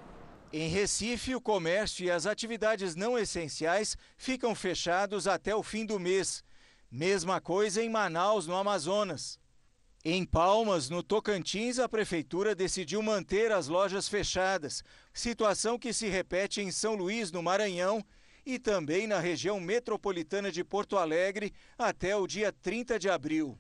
Em 0.53 0.69
Recife, 0.69 1.35
o 1.35 1.41
comércio 1.41 2.05
e 2.05 2.11
as 2.11 2.27
atividades 2.27 2.95
não 2.95 3.19
essenciais 3.19 3.97
ficam 4.17 4.55
fechados 4.55 5.27
até 5.27 5.55
o 5.55 5.63
fim 5.63 5.85
do 5.85 5.99
mês. 5.99 6.45
Mesma 6.91 7.41
coisa 7.41 7.83
em 7.83 7.89
Manaus, 7.89 8.47
no 8.47 8.55
Amazonas. 8.55 9.41
Em 10.05 10.25
Palmas, 10.25 10.91
no 10.91 11.03
Tocantins, 11.03 11.79
a 11.79 11.89
prefeitura 11.89 12.55
decidiu 12.55 13.03
manter 13.03 13.51
as 13.51 13.69
lojas 13.69 14.09
fechadas, 14.09 14.83
situação 15.15 15.79
que 15.79 15.93
se 15.93 16.09
repete 16.09 16.61
em 16.61 16.71
São 16.71 16.95
Luís, 16.95 17.33
no 17.33 17.43
Maranhão, 17.43 18.05
e 18.45 18.59
também 18.59 19.07
na 19.07 19.21
região 19.21 19.61
metropolitana 19.61 20.51
de 20.51 20.65
Porto 20.65 20.99
Alegre 20.99 21.53
até 21.79 22.17
o 22.17 22.27
dia 22.27 22.53
30 22.53 22.99
de 22.99 23.09
abril. 23.09 23.59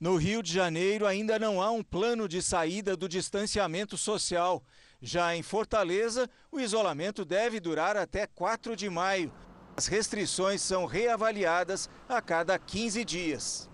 No 0.00 0.14
Rio 0.14 0.44
de 0.44 0.52
Janeiro, 0.52 1.08
ainda 1.08 1.40
não 1.40 1.60
há 1.60 1.72
um 1.72 1.82
plano 1.82 2.28
de 2.28 2.40
saída 2.40 2.96
do 2.96 3.08
distanciamento 3.08 3.96
social. 3.96 4.62
Já 5.02 5.34
em 5.34 5.42
Fortaleza, 5.42 6.30
o 6.52 6.60
isolamento 6.60 7.24
deve 7.24 7.58
durar 7.58 7.96
até 7.96 8.24
4 8.24 8.76
de 8.76 8.88
maio. 8.88 9.32
As 9.76 9.88
restrições 9.88 10.62
são 10.62 10.86
reavaliadas 10.86 11.90
a 12.08 12.22
cada 12.22 12.56
15 12.60 13.04
dias. 13.04 13.68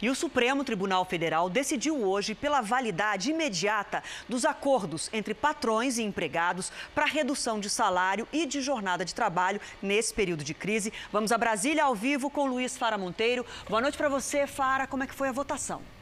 E 0.00 0.10
o 0.10 0.14
Supremo 0.14 0.64
Tribunal 0.64 1.04
Federal 1.04 1.48
decidiu 1.48 2.02
hoje 2.02 2.34
pela 2.34 2.60
validade 2.60 3.30
imediata 3.30 4.02
dos 4.28 4.44
acordos 4.44 5.08
entre 5.12 5.34
patrões 5.34 5.98
e 5.98 6.02
empregados 6.02 6.72
para 6.94 7.06
redução 7.06 7.60
de 7.60 7.70
salário 7.70 8.26
e 8.32 8.46
de 8.46 8.60
jornada 8.60 9.04
de 9.04 9.14
trabalho 9.14 9.60
nesse 9.82 10.12
período 10.12 10.44
de 10.44 10.54
crise. 10.54 10.92
Vamos 11.12 11.32
a 11.32 11.38
Brasília 11.38 11.84
ao 11.84 11.94
vivo 11.94 12.30
com 12.30 12.46
Luiz 12.46 12.76
Fara 12.76 12.98
Monteiro. 12.98 13.46
Boa 13.68 13.80
noite 13.80 13.96
para 13.96 14.08
você, 14.08 14.46
Fara. 14.46 14.86
Como 14.86 15.02
é 15.02 15.06
que 15.06 15.14
foi 15.14 15.28
a 15.28 15.32
votação? 15.32 15.93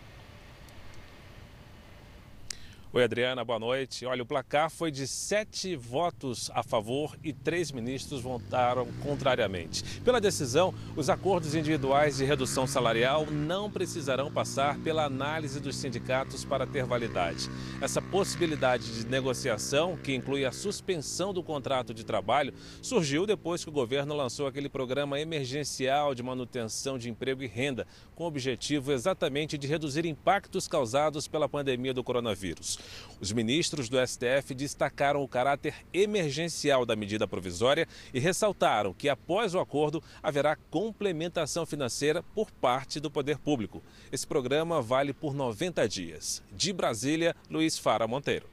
Oi, 2.95 3.03
Adriana, 3.03 3.43
boa 3.43 3.59
noite. 3.59 4.05
Olha, 4.05 4.23
o 4.23 4.27
placar 4.27 4.69
foi 4.69 4.91
de 4.91 5.07
sete 5.07 5.75
votos 5.75 6.51
a 6.53 6.63
favor 6.63 7.17
e 7.25 7.33
três 7.33 7.73
ministros 7.73 8.21
votaram 8.21 8.87
contrariamente. 9.03 9.83
Pela 10.01 10.21
decisão, 10.21 10.75
os 10.95 11.09
acordos 11.09 11.55
individuais 11.55 12.19
de 12.19 12.27
redução 12.27 12.67
salarial 12.67 13.25
não 13.31 13.71
precisarão 13.71 14.31
passar 14.31 14.79
pela 14.81 15.07
análise 15.07 15.59
dos 15.59 15.77
sindicatos 15.77 16.45
para 16.45 16.67
ter 16.67 16.85
validade. 16.85 17.49
Essa 17.81 18.03
possibilidade 18.03 18.93
de 18.93 19.07
negociação, 19.07 19.97
que 19.97 20.15
inclui 20.15 20.45
a 20.45 20.53
suspensão 20.53 21.33
do 21.33 21.43
contrato 21.43 21.95
de 21.95 22.05
trabalho, 22.05 22.53
surgiu 22.83 23.25
depois 23.25 23.65
que 23.65 23.71
o 23.71 23.73
governo 23.73 24.15
lançou 24.15 24.47
aquele 24.47 24.69
programa 24.69 25.19
emergencial 25.19 26.15
de 26.15 26.23
manutenção 26.23 26.99
de 26.99 27.09
emprego 27.09 27.43
e 27.43 27.47
renda, 27.47 27.87
com 28.15 28.25
o 28.25 28.27
objetivo 28.27 28.93
exatamente 28.93 29.57
de 29.57 29.67
reduzir 29.67 30.05
impactos 30.05 30.69
causados 30.69 31.27
pela 31.27 31.49
pandemia 31.49 31.95
do 31.95 32.05
coronavírus. 32.05 32.82
Os 33.21 33.33
ministros 33.33 33.89
do 33.89 34.05
STF 34.05 34.53
destacaram 34.55 35.23
o 35.23 35.29
caráter 35.29 35.75
emergencial 35.93 36.85
da 36.85 36.97
medida 36.97 37.27
provisória 37.29 37.87
e 38.13 38.19
ressaltaram 38.19 38.93
que, 38.93 39.09
após 39.09 39.55
o 39.55 39.61
acordo, 39.61 40.03
haverá 40.23 40.57
complementação 40.71 41.65
financeira 41.65 42.23
por 42.35 42.51
parte 42.51 42.99
do 42.99 43.11
poder 43.11 43.39
público. 43.39 43.83
Esse 44.11 44.27
programa 44.27 44.83
vale 44.83 45.13
por 45.13 45.35
90 45.35 45.89
dias. 45.89 46.43
De 46.51 46.73
Brasília, 46.73 47.37
Luiz 47.49 47.79
Fara 47.79 48.09
Monteiro. 48.09 48.52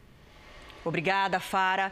Obrigada, 0.83 1.39
Fara. 1.39 1.91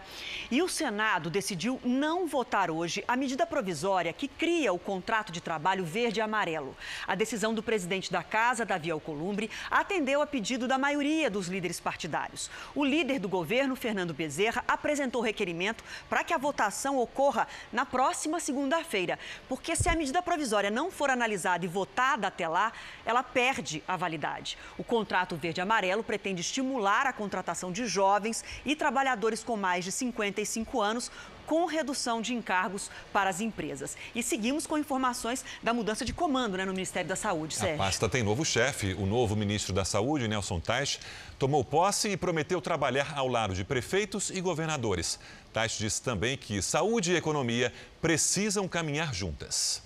E 0.49 0.61
o 0.61 0.69
Senado 0.69 1.29
decidiu 1.29 1.79
não 1.83 2.25
votar 2.25 2.71
hoje 2.71 3.03
a 3.07 3.17
medida 3.17 3.45
provisória 3.45 4.13
que 4.13 4.27
cria 4.27 4.71
o 4.71 4.79
contrato 4.79 5.31
de 5.31 5.41
trabalho 5.41 5.83
verde 5.83 6.19
e 6.19 6.21
amarelo. 6.21 6.75
A 7.05 7.13
decisão 7.13 7.53
do 7.53 7.61
presidente 7.61 8.11
da 8.11 8.23
Casa, 8.23 8.65
Davi 8.65 8.89
Alcolumbre, 8.89 9.51
atendeu 9.69 10.21
a 10.21 10.27
pedido 10.27 10.67
da 10.67 10.77
maioria 10.77 11.29
dos 11.29 11.47
líderes 11.47 11.79
partidários. 11.79 12.49
O 12.73 12.85
líder 12.85 13.19
do 13.19 13.27
governo, 13.27 13.75
Fernando 13.75 14.13
Bezerra, 14.13 14.63
apresentou 14.67 15.21
requerimento 15.21 15.83
para 16.09 16.23
que 16.23 16.33
a 16.33 16.37
votação 16.37 16.97
ocorra 16.97 17.47
na 17.73 17.85
próxima 17.85 18.39
segunda-feira, 18.39 19.19
porque 19.49 19.75
se 19.75 19.89
a 19.89 19.95
medida 19.95 20.21
provisória 20.21 20.71
não 20.71 20.89
for 20.89 21.09
analisada 21.09 21.65
e 21.65 21.67
votada 21.67 22.27
até 22.27 22.47
lá, 22.47 22.71
ela 23.05 23.21
perde 23.21 23.83
a 23.87 23.97
validade. 23.97 24.57
O 24.77 24.83
contrato 24.83 25.35
verde 25.35 25.59
e 25.59 25.63
amarelo 25.63 26.03
pretende 26.03 26.41
estimular 26.41 27.05
a 27.05 27.13
contratação 27.13 27.71
de 27.71 27.85
jovens 27.85 28.45
e 28.65 28.76
trabalhadores 28.77 29.43
com 29.43 29.57
mais 29.57 29.83
de 29.83 29.91
55 29.91 30.81
anos 30.81 31.11
com 31.47 31.65
redução 31.65 32.21
de 32.21 32.33
encargos 32.33 32.91
para 33.11 33.29
as 33.29 33.39
empresas. 33.39 33.97
E 34.13 34.21
seguimos 34.21 34.67
com 34.67 34.77
informações 34.77 35.43
da 35.63 35.73
mudança 35.73 36.03
de 36.03 36.13
comando 36.13 36.57
né, 36.57 36.65
no 36.65 36.73
Ministério 36.73 37.07
da 37.07 37.15
Saúde, 37.15 37.55
Sérgio. 37.55 37.75
A 37.75 37.85
pasta 37.85 38.09
tem 38.09 38.21
novo 38.21 38.43
chefe. 38.45 38.93
O 38.93 39.05
novo 39.05 39.35
ministro 39.35 39.73
da 39.73 39.85
Saúde, 39.85 40.27
Nelson 40.27 40.59
Tais, 40.59 40.99
tomou 41.39 41.63
posse 41.63 42.09
e 42.09 42.17
prometeu 42.17 42.61
trabalhar 42.61 43.13
ao 43.15 43.27
lado 43.27 43.55
de 43.55 43.63
prefeitos 43.63 44.29
e 44.29 44.41
governadores. 44.41 45.17
Tais 45.53 45.77
disse 45.77 46.01
também 46.01 46.37
que 46.37 46.61
saúde 46.61 47.13
e 47.13 47.15
economia 47.15 47.73
precisam 48.01 48.67
caminhar 48.67 49.13
juntas. 49.13 49.81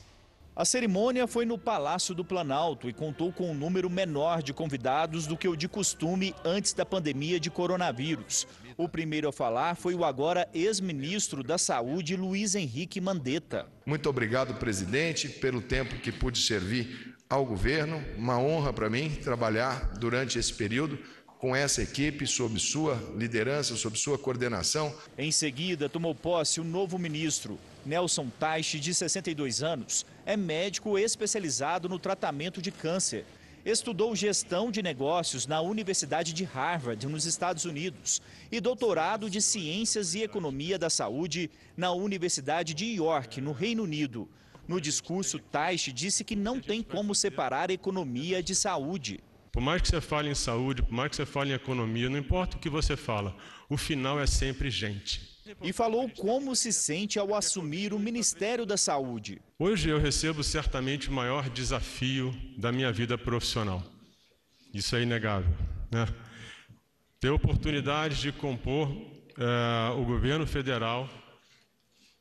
A 0.54 0.66
cerimônia 0.66 1.28
foi 1.28 1.46
no 1.46 1.58
Palácio 1.58 2.14
do 2.14 2.26
Planalto 2.26 2.90
e 2.90 2.94
contou 2.94 3.32
com 3.32 3.52
um 3.52 3.54
número 3.54 3.90
menor 3.90 4.44
de 4.44 4.52
convidados 4.52 5.26
do 5.26 5.38
que 5.38 5.48
o 5.48 5.56
de 5.56 5.70
costume 5.70 6.36
antes 6.44 6.74
da 6.74 6.86
pandemia 6.86 7.40
de 7.40 7.50
coronavírus. 7.50 8.46
O 8.82 8.90
primeiro 8.90 9.30
a 9.30 9.32
falar 9.32 9.76
foi 9.76 9.94
o 9.94 10.04
agora 10.04 10.50
ex-ministro 10.56 11.44
da 11.44 11.56
Saúde, 11.56 12.16
Luiz 12.16 12.56
Henrique 12.56 13.00
Mandetta. 13.00 13.68
Muito 13.86 14.10
obrigado, 14.10 14.56
presidente, 14.56 15.30
pelo 15.30 15.62
tempo 15.62 15.98
que 15.98 16.12
pude 16.12 16.40
servir 16.40 17.16
ao 17.30 17.46
governo. 17.46 18.04
Uma 18.18 18.40
honra 18.40 18.74
para 18.74 18.90
mim 18.90 19.12
trabalhar 19.24 19.94
durante 20.00 20.40
esse 20.40 20.52
período 20.52 20.98
com 21.38 21.56
essa 21.56 21.84
equipe, 21.84 22.26
sob 22.26 22.60
sua 22.60 22.96
liderança, 23.16 23.76
sob 23.76 23.96
sua 24.00 24.18
coordenação. 24.18 24.92
Em 25.16 25.32
seguida, 25.32 25.88
tomou 25.88 26.16
posse 26.16 26.60
o 26.60 26.64
novo 26.64 26.98
ministro, 26.98 27.60
Nelson 27.86 28.32
Taixe, 28.40 28.80
de 28.80 28.96
62 28.96 29.62
anos. 29.62 30.08
É 30.26 30.36
médico 30.36 30.98
especializado 30.98 31.88
no 31.88 32.00
tratamento 32.00 32.60
de 32.60 32.72
câncer. 32.72 33.26
Estudou 33.64 34.16
gestão 34.16 34.72
de 34.72 34.82
negócios 34.82 35.46
na 35.46 35.62
Universidade 35.62 36.34
de 36.34 36.44
Harvard, 36.44 37.06
nos 37.06 37.26
Estados 37.26 37.64
Unidos, 37.64 38.20
e 38.52 38.60
doutorado 38.60 39.30
de 39.30 39.40
Ciências 39.40 40.16
e 40.16 40.24
Economia 40.24 40.80
da 40.80 40.90
Saúde 40.90 41.50
na 41.78 41.92
Universidade 41.92 42.74
de 42.74 42.86
York, 42.86 43.40
no 43.40 43.52
Reino 43.52 43.84
Unido. 43.84 44.28
No 44.68 44.82
discurso, 44.82 45.38
Taish 45.38 45.94
disse 45.94 46.24
que 46.24 46.36
não 46.36 46.60
tem 46.60 46.82
como 46.82 47.14
separar 47.14 47.70
economia 47.70 48.42
de 48.42 48.56
saúde. 48.56 49.20
Por 49.52 49.62
mais 49.62 49.82
que 49.84 49.90
você 49.90 50.02
fale 50.02 50.30
em 50.30 50.36
saúde, 50.36 50.82
por 50.82 50.94
mais 50.94 51.12
que 51.12 51.18
você 51.18 51.26
fale 51.26 51.52
em 51.52 51.56
economia, 51.56 52.10
não 52.10 52.18
importa 52.18 52.58
o 52.58 52.60
que 52.60 52.70
você 52.70 52.98
fala, 52.98 53.36
o 53.70 53.78
final 53.78 54.20
é 54.20 54.26
sempre 54.26 54.72
gente. 54.72 55.31
E 55.62 55.74
falou 55.74 56.10
como 56.10 56.56
se 56.56 56.72
sente 56.72 57.18
ao 57.18 57.34
assumir 57.34 57.94
o 57.94 58.00
Ministério 58.00 58.66
da 58.66 58.78
Saúde. 58.78 59.42
Hoje 59.58 59.90
eu 59.90 60.00
recebo 60.00 60.44
certamente 60.44 61.10
o 61.10 61.14
maior 61.14 61.50
desafio 61.50 62.36
da 62.58 62.72
minha 62.72 62.92
vida 62.92 63.18
profissional. 63.18 63.84
Isso 64.74 64.96
é 64.96 65.02
inegável. 65.02 65.54
Né? 65.92 66.08
Ter 67.20 67.30
oportunidade 67.30 68.22
de 68.22 68.32
compor 68.32 68.90
uh, 68.90 70.00
o 70.00 70.06
governo 70.06 70.46
federal 70.46 71.10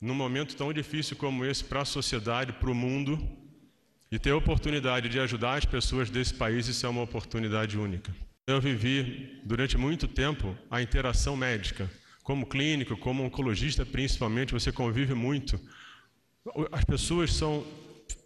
num 0.01 0.15
momento 0.15 0.57
tão 0.57 0.73
difícil 0.73 1.17
como 1.17 1.45
esse 1.45 1.63
para 1.63 1.83
a 1.83 1.85
sociedade, 1.85 2.55
para 2.55 2.71
o 2.71 2.75
mundo, 2.75 3.21
e 4.11 4.19
ter 4.19 4.31
a 4.31 4.37
oportunidade 4.37 5.09
de 5.09 5.21
ajudar 5.21 5.59
as 5.59 5.65
pessoas 5.65 6.11
desse 6.11 6.35
país, 6.35 6.67
isso 6.67 6.85
é 6.85 6.89
uma 6.89 7.03
oportunidade 7.03 7.79
única. 7.79 8.15
Eu 8.47 8.61
vivi 8.61 9.41
durante 9.45 9.77
muito 9.77 10.09
tempo 10.09 10.57
a 10.71 10.83
interação 10.83 11.37
médica. 11.37 11.89
Como 12.23 12.47
clínico, 12.47 12.97
como 12.97 13.25
oncologista, 13.25 13.85
principalmente, 13.85 14.53
você 14.53 14.71
convive 14.71 15.15
muito. 15.15 15.61
As 16.71 16.85
pessoas 16.85 17.33
são 17.33 17.65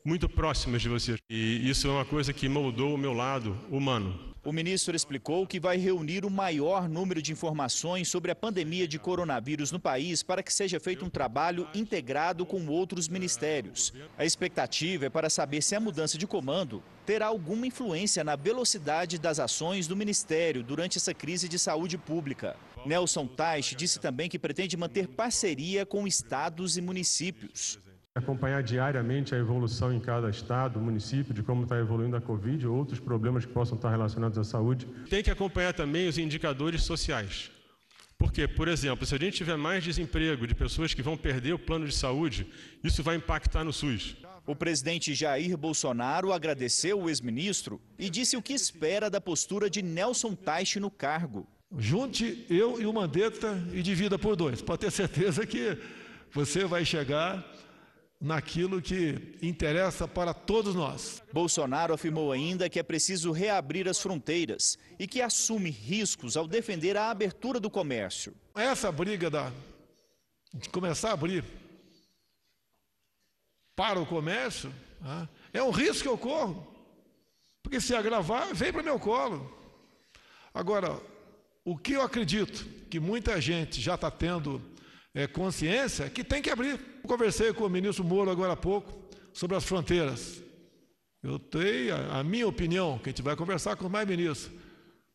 muito 0.04 0.28
próximas 0.28 0.82
de 0.82 0.88
você. 0.88 1.16
E 1.30 1.68
isso 1.68 1.88
é 1.88 1.90
uma 1.90 2.04
coisa 2.04 2.32
que 2.32 2.48
moldou 2.48 2.94
o 2.94 2.98
meu 2.98 3.12
lado 3.12 3.58
humano. 3.70 4.34
O 4.44 4.52
ministro 4.52 4.94
explicou 4.94 5.46
que 5.46 5.58
vai 5.58 5.78
reunir 5.78 6.22
o 6.22 6.30
maior 6.30 6.86
número 6.86 7.22
de 7.22 7.32
informações 7.32 8.08
sobre 8.08 8.30
a 8.30 8.36
pandemia 8.36 8.86
de 8.86 8.98
coronavírus 8.98 9.72
no 9.72 9.80
país 9.80 10.22
para 10.22 10.42
que 10.42 10.52
seja 10.52 10.78
feito 10.78 11.02
um 11.02 11.08
trabalho 11.08 11.66
integrado 11.74 12.44
com 12.44 12.66
outros 12.66 13.08
ministérios. 13.08 13.94
A 14.18 14.24
expectativa 14.26 15.06
é 15.06 15.08
para 15.08 15.30
saber 15.30 15.62
se 15.62 15.74
a 15.74 15.80
mudança 15.80 16.18
de 16.18 16.26
comando 16.26 16.82
terá 17.06 17.24
alguma 17.24 17.66
influência 17.66 18.22
na 18.22 18.36
velocidade 18.36 19.18
das 19.18 19.40
ações 19.40 19.86
do 19.86 19.96
ministério 19.96 20.62
durante 20.62 20.98
essa 20.98 21.14
crise 21.14 21.48
de 21.48 21.58
saúde 21.58 21.96
pública. 21.96 22.54
Nelson 22.86 23.26
Teich 23.26 23.74
disse 23.74 23.98
também 23.98 24.28
que 24.28 24.38
pretende 24.38 24.76
manter 24.76 25.08
parceria 25.08 25.84
com 25.84 26.06
estados 26.06 26.76
e 26.76 26.80
municípios 26.80 27.78
acompanhar 28.16 28.62
diariamente 28.62 29.34
a 29.34 29.38
evolução 29.38 29.92
em 29.92 29.98
cada 29.98 30.30
estado, 30.30 30.78
município, 30.78 31.34
de 31.34 31.42
como 31.42 31.64
está 31.64 31.76
evoluindo 31.76 32.16
a 32.16 32.20
Covid, 32.20 32.64
outros 32.64 33.00
problemas 33.00 33.44
que 33.44 33.52
possam 33.52 33.74
estar 33.74 33.90
relacionados 33.90 34.38
à 34.38 34.44
saúde. 34.44 34.86
Tem 35.10 35.20
que 35.20 35.32
acompanhar 35.32 35.72
também 35.72 36.06
os 36.06 36.16
indicadores 36.16 36.84
sociais. 36.84 37.50
Porque, 38.16 38.46
por 38.46 38.68
exemplo, 38.68 39.04
se 39.04 39.16
a 39.16 39.18
gente 39.18 39.38
tiver 39.38 39.56
mais 39.56 39.82
desemprego 39.82 40.46
de 40.46 40.54
pessoas 40.54 40.94
que 40.94 41.02
vão 41.02 41.16
perder 41.16 41.54
o 41.54 41.58
plano 41.58 41.88
de 41.88 41.94
saúde, 41.94 42.46
isso 42.84 43.02
vai 43.02 43.16
impactar 43.16 43.64
no 43.64 43.72
SUS. 43.72 44.16
O 44.46 44.54
presidente 44.54 45.12
Jair 45.12 45.56
Bolsonaro 45.56 46.32
agradeceu 46.32 47.00
o 47.00 47.08
ex-ministro 47.08 47.80
e 47.98 48.08
disse 48.08 48.36
o 48.36 48.42
que 48.42 48.52
espera 48.52 49.10
da 49.10 49.20
postura 49.20 49.68
de 49.68 49.82
Nelson 49.82 50.36
Teich 50.36 50.78
no 50.78 50.90
cargo. 50.90 51.48
Junte 51.78 52.46
eu 52.48 52.80
e 52.80 52.86
o 52.86 52.92
Mandetta 52.92 53.60
e 53.72 53.82
divida 53.82 54.18
por 54.18 54.36
dois. 54.36 54.62
Pode 54.62 54.80
ter 54.80 54.92
certeza 54.92 55.46
que 55.46 55.76
você 56.32 56.64
vai 56.64 56.84
chegar 56.84 57.44
naquilo 58.20 58.80
que 58.80 59.36
interessa 59.42 60.08
para 60.08 60.32
todos 60.32 60.74
nós. 60.74 61.22
Bolsonaro 61.32 61.92
afirmou 61.92 62.32
ainda 62.32 62.70
que 62.70 62.78
é 62.78 62.82
preciso 62.82 63.32
reabrir 63.32 63.88
as 63.88 64.00
fronteiras 64.00 64.78
e 64.98 65.06
que 65.06 65.20
assume 65.20 65.70
riscos 65.70 66.36
ao 66.36 66.46
defender 66.46 66.96
a 66.96 67.10
abertura 67.10 67.60
do 67.60 67.68
comércio. 67.68 68.34
Essa 68.54 68.90
briga 68.90 69.28
da, 69.28 69.52
de 70.54 70.68
começar 70.70 71.10
a 71.10 71.12
abrir 71.12 71.44
para 73.76 74.00
o 74.00 74.06
comércio 74.06 74.72
né, 75.00 75.28
é 75.52 75.62
um 75.62 75.70
risco 75.70 76.02
que 76.02 76.08
eu 76.08 76.16
corro, 76.16 76.66
porque 77.62 77.80
se 77.80 77.94
agravar, 77.94 78.54
vem 78.54 78.72
para 78.72 78.82
meu 78.82 78.98
colo. 78.98 79.52
Agora, 80.54 81.00
o 81.64 81.76
que 81.76 81.92
eu 81.92 82.02
acredito 82.02 82.66
que 82.90 83.00
muita 83.00 83.40
gente 83.40 83.80
já 83.80 83.94
está 83.94 84.10
tendo 84.10 84.60
é, 85.14 85.26
consciência 85.26 86.10
que 86.10 86.22
tem 86.22 86.42
que 86.42 86.50
abrir. 86.50 86.72
Eu 87.02 87.08
conversei 87.08 87.52
com 87.52 87.64
o 87.64 87.70
ministro 87.70 88.04
Moro 88.04 88.30
agora 88.30 88.52
há 88.52 88.56
pouco 88.56 88.92
sobre 89.32 89.56
as 89.56 89.64
fronteiras. 89.64 90.42
Eu 91.22 91.38
tenho 91.38 91.94
a, 91.94 92.20
a 92.20 92.24
minha 92.24 92.46
opinião, 92.46 92.98
que 92.98 93.08
a 93.08 93.12
gente 93.12 93.22
vai 93.22 93.34
conversar 93.34 93.76
com 93.76 93.88
mais 93.88 94.06
ministros. 94.06 94.50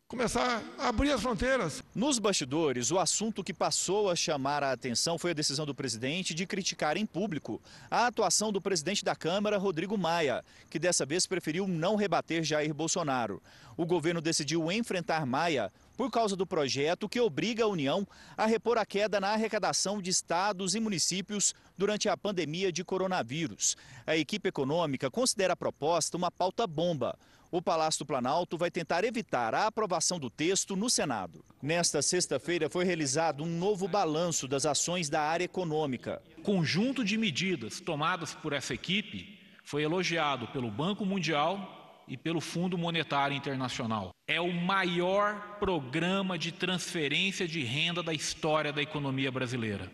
Começar 0.08 0.64
a 0.80 0.88
abrir 0.88 1.12
as 1.12 1.22
fronteiras. 1.22 1.84
Nos 1.94 2.18
bastidores, 2.18 2.90
o 2.90 2.98
assunto 2.98 3.44
que 3.44 3.54
passou 3.54 4.10
a 4.10 4.16
chamar 4.16 4.64
a 4.64 4.72
atenção 4.72 5.20
foi 5.20 5.30
a 5.30 5.36
decisão 5.36 5.68
do 5.68 5.76
presidente 5.76 6.34
de 6.34 6.48
criticar 6.48 6.98
em 6.98 7.06
público 7.06 7.62
a 7.92 8.08
atuação 8.08 8.52
do 8.52 8.60
presidente 8.60 9.06
da 9.06 9.16
Câmara, 9.16 9.60
Rodrigo 9.60 9.96
Maia, 10.00 10.44
que 10.68 10.80
dessa 10.80 11.06
vez 11.06 11.28
preferiu 11.28 11.68
não 11.68 11.96
rebater 11.96 12.44
Jair 12.44 12.74
Bolsonaro. 12.74 13.40
O 13.78 13.86
governo 13.86 14.20
decidiu 14.20 14.72
enfrentar 14.72 15.28
Maia 15.28 15.72
por 16.00 16.10
causa 16.10 16.34
do 16.34 16.48
projeto 16.48 17.10
que 17.10 17.20
obriga 17.20 17.66
a 17.66 17.68
União 17.68 18.08
a 18.38 18.46
repor 18.46 18.78
a 18.78 18.86
queda 18.86 19.20
na 19.20 19.32
arrecadação 19.32 20.02
de 20.02 20.10
estados 20.10 20.74
e 20.74 20.80
municípios 20.80 21.54
durante 21.78 22.08
a 22.08 22.16
pandemia 22.16 22.72
de 22.72 22.86
coronavírus. 22.86 23.76
A 24.08 24.16
equipe 24.16 24.48
econômica 24.48 25.12
considera 25.12 25.52
a 25.52 25.58
proposta 25.58 26.16
uma 26.16 26.32
pauta 26.32 26.66
bomba. 26.66 27.20
O 27.52 27.62
Palácio 27.62 28.00
do 28.00 28.06
Planalto 28.06 28.58
vai 28.58 28.72
tentar 28.72 29.04
evitar 29.04 29.54
a 29.54 29.68
aprovação 29.68 30.18
do 30.18 30.30
texto 30.30 30.74
no 30.74 30.90
Senado. 30.90 31.44
Nesta 31.62 32.02
sexta-feira 32.02 32.70
foi 32.70 32.86
realizado 32.86 33.44
um 33.44 33.58
novo 33.58 33.86
balanço 33.86 34.48
das 34.48 34.66
ações 34.66 35.10
da 35.10 35.20
área 35.20 35.44
econômica. 35.44 36.22
Conjunto 36.44 37.04
de 37.04 37.18
medidas 37.18 37.82
tomadas 37.82 38.34
por 38.34 38.54
essa 38.54 38.74
equipe 38.74 39.38
foi 39.66 39.84
elogiado 39.84 40.48
pelo 40.48 40.72
Banco 40.72 41.06
Mundial 41.06 41.79
e 42.10 42.18
pelo 42.18 42.42
Fundo 42.42 42.78
Monetário 42.78 43.38
Internacional. 43.38 44.10
É 44.28 44.42
o 44.42 44.52
maior 44.52 45.58
programa 45.60 46.38
de 46.38 46.52
transferência 46.52 47.48
de 47.48 47.64
renda 47.64 48.02
da 48.02 48.14
história 48.14 48.74
da 48.74 48.82
economia 48.82 49.32
brasileira. 49.32 49.90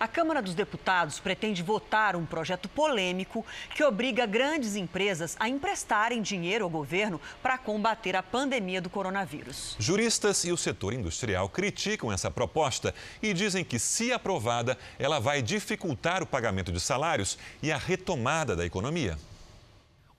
A 0.00 0.08
Câmara 0.08 0.40
dos 0.40 0.54
Deputados 0.54 1.20
pretende 1.20 1.62
votar 1.62 2.16
um 2.16 2.24
projeto 2.24 2.70
polêmico 2.70 3.44
que 3.74 3.84
obriga 3.84 4.24
grandes 4.24 4.74
empresas 4.74 5.36
a 5.38 5.46
emprestarem 5.46 6.22
dinheiro 6.22 6.64
ao 6.64 6.70
governo 6.70 7.20
para 7.42 7.58
combater 7.58 8.16
a 8.16 8.22
pandemia 8.22 8.80
do 8.80 8.88
coronavírus. 8.88 9.76
Juristas 9.78 10.42
e 10.44 10.52
o 10.52 10.56
setor 10.56 10.94
industrial 10.94 11.50
criticam 11.50 12.10
essa 12.10 12.30
proposta 12.30 12.94
e 13.20 13.34
dizem 13.34 13.62
que, 13.62 13.78
se 13.78 14.10
aprovada, 14.10 14.78
ela 14.98 15.20
vai 15.20 15.42
dificultar 15.42 16.22
o 16.22 16.26
pagamento 16.26 16.72
de 16.72 16.80
salários 16.80 17.36
e 17.62 17.70
a 17.70 17.76
retomada 17.76 18.56
da 18.56 18.64
economia. 18.64 19.18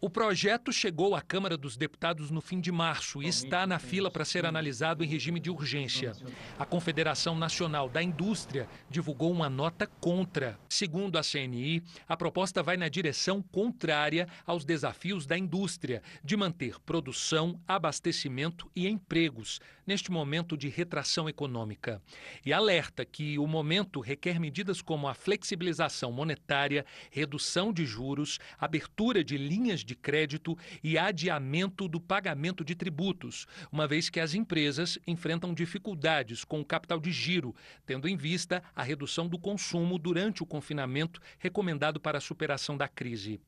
O 0.03 0.09
projeto 0.09 0.73
chegou 0.73 1.13
à 1.13 1.21
Câmara 1.21 1.55
dos 1.55 1.77
Deputados 1.77 2.31
no 2.31 2.41
fim 2.41 2.59
de 2.59 2.71
março 2.71 3.21
e 3.21 3.27
está 3.27 3.67
na 3.67 3.77
fila 3.77 4.09
para 4.09 4.25
ser 4.25 4.47
analisado 4.47 5.03
em 5.03 5.07
regime 5.07 5.39
de 5.39 5.51
urgência. 5.51 6.13
A 6.57 6.65
Confederação 6.65 7.35
Nacional 7.35 7.87
da 7.87 8.01
Indústria 8.01 8.67
divulgou 8.89 9.31
uma 9.31 9.47
nota 9.47 9.85
contra. 9.85 10.57
Segundo 10.67 11.19
a 11.19 11.21
CNI, 11.21 11.83
a 12.07 12.17
proposta 12.17 12.63
vai 12.63 12.77
na 12.77 12.89
direção 12.89 13.43
contrária 13.43 14.27
aos 14.43 14.65
desafios 14.65 15.27
da 15.27 15.37
indústria 15.37 16.01
de 16.23 16.35
manter 16.35 16.79
produção, 16.79 17.61
abastecimento 17.67 18.71
e 18.75 18.87
empregos 18.87 19.59
neste 19.85 20.11
momento 20.11 20.57
de 20.57 20.69
retração 20.69 21.27
econômica. 21.27 22.01
E 22.45 22.53
alerta 22.53 23.05
que 23.05 23.37
o 23.37 23.45
momento 23.45 23.99
requer 23.99 24.39
medidas 24.39 24.81
como 24.81 25.07
a 25.07 25.13
flexibilização 25.13 26.11
monetária, 26.11 26.85
redução 27.11 27.73
de 27.73 27.85
juros, 27.85 28.39
abertura 28.57 29.23
de 29.23 29.37
linhas 29.37 29.83
de 29.83 29.90
de 29.91 29.95
crédito 29.95 30.57
e 30.81 30.97
adiamento 30.97 31.85
do 31.85 31.99
pagamento 31.99 32.63
de 32.63 32.75
tributos, 32.75 33.45
uma 33.69 33.85
vez 33.85 34.09
que 34.09 34.21
as 34.21 34.33
empresas 34.33 34.97
enfrentam 35.05 35.53
dificuldades 35.53 36.45
com 36.45 36.61
o 36.61 36.65
capital 36.65 36.97
de 36.97 37.11
giro, 37.11 37.53
tendo 37.85 38.07
em 38.07 38.15
vista 38.15 38.63
a 38.73 38.83
redução 38.83 39.27
do 39.27 39.37
consumo 39.37 39.99
durante 39.99 40.41
o 40.41 40.45
confinamento 40.45 41.19
recomendado 41.37 41.99
para 41.99 42.19
a 42.19 42.21
superação 42.21 42.77
da 42.77 42.87
crise. 42.87 43.39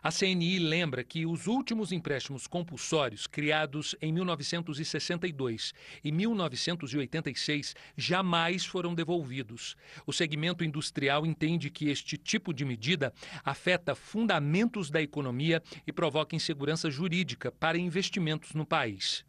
A 0.00 0.12
CNI 0.12 0.60
lembra 0.60 1.02
que 1.02 1.26
os 1.26 1.48
últimos 1.48 1.90
empréstimos 1.90 2.46
compulsórios, 2.46 3.26
criados 3.26 3.96
em 4.00 4.12
1962 4.12 5.74
e 6.04 6.12
1986, 6.12 7.74
jamais 7.96 8.64
foram 8.64 8.94
devolvidos. 8.94 9.76
O 10.06 10.12
segmento 10.12 10.62
industrial 10.62 11.26
entende 11.26 11.70
que 11.70 11.88
este 11.88 12.16
tipo 12.16 12.54
de 12.54 12.64
medida 12.64 13.12
afeta 13.44 13.96
fundamentos 13.96 14.90
da 14.90 15.02
economia 15.02 15.62
e 15.88 15.92
provoca 15.92 16.36
insegurança 16.36 16.90
jurídica 16.90 17.50
para 17.50 17.78
investimentos 17.78 18.52
no 18.52 18.66
país. 18.66 19.24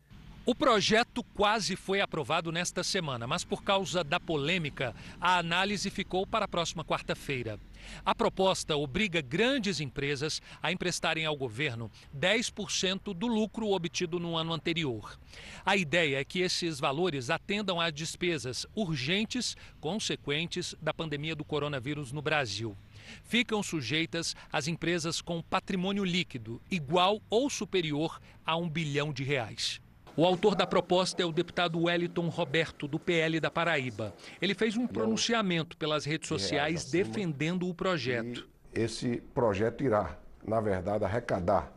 O 0.45 0.55
projeto 0.55 1.23
quase 1.23 1.75
foi 1.75 2.01
aprovado 2.01 2.51
nesta 2.51 2.83
semana, 2.83 3.27
mas 3.27 3.43
por 3.43 3.63
causa 3.63 4.03
da 4.03 4.19
polêmica, 4.19 4.95
a 5.21 5.37
análise 5.37 5.89
ficou 5.89 6.25
para 6.25 6.45
a 6.45 6.47
próxima 6.47 6.83
quarta-feira. 6.83 7.59
A 8.03 8.15
proposta 8.15 8.75
obriga 8.75 9.21
grandes 9.21 9.79
empresas 9.79 10.41
a 10.61 10.71
emprestarem 10.71 11.25
ao 11.25 11.37
governo 11.37 11.91
10% 12.17 13.13
do 13.13 13.27
lucro 13.27 13.69
obtido 13.69 14.19
no 14.19 14.35
ano 14.35 14.51
anterior. 14.51 15.19
A 15.63 15.77
ideia 15.77 16.19
é 16.19 16.25
que 16.25 16.39
esses 16.39 16.79
valores 16.79 17.29
atendam 17.29 17.79
a 17.79 17.89
despesas 17.89 18.65
urgentes 18.75 19.55
consequentes 19.79 20.75
da 20.81 20.93
pandemia 20.93 21.35
do 21.35 21.45
coronavírus 21.45 22.11
no 22.11 22.21
Brasil 22.21 22.75
ficam 23.23 23.61
sujeitas 23.63 24.35
as 24.51 24.67
empresas 24.67 25.21
com 25.21 25.41
patrimônio 25.41 26.03
líquido 26.03 26.61
igual 26.69 27.21
ou 27.29 27.49
superior 27.49 28.19
a 28.45 28.55
um 28.55 28.69
bilhão 28.69 29.13
de 29.13 29.23
reais. 29.23 29.81
O 30.15 30.25
autor 30.25 30.53
da 30.53 30.67
proposta 30.67 31.21
é 31.21 31.25
o 31.25 31.31
deputado 31.31 31.83
Wellington 31.83 32.27
Roberto, 32.27 32.87
do 32.87 32.99
PL 32.99 33.39
da 33.39 33.49
Paraíba. 33.49 34.13
Ele 34.41 34.53
fez 34.53 34.75
um 34.75 34.85
pronunciamento 34.85 35.77
pelas 35.77 36.03
redes 36.03 36.27
sociais 36.27 36.91
defendendo 36.91 37.69
o 37.69 37.73
projeto. 37.73 38.45
Esse 38.73 39.21
projeto 39.33 39.83
irá, 39.83 40.17
na 40.45 40.59
verdade, 40.59 41.05
arrecadar 41.05 41.71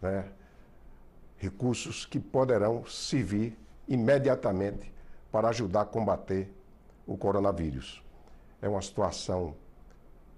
né, 0.00 0.24
recursos 1.36 2.06
que 2.06 2.18
poderão 2.18 2.84
servir 2.86 3.56
imediatamente 3.86 4.90
para 5.30 5.48
ajudar 5.50 5.82
a 5.82 5.84
combater 5.84 6.50
o 7.06 7.16
coronavírus. 7.16 8.02
É 8.62 8.68
uma 8.68 8.80
situação 8.80 9.54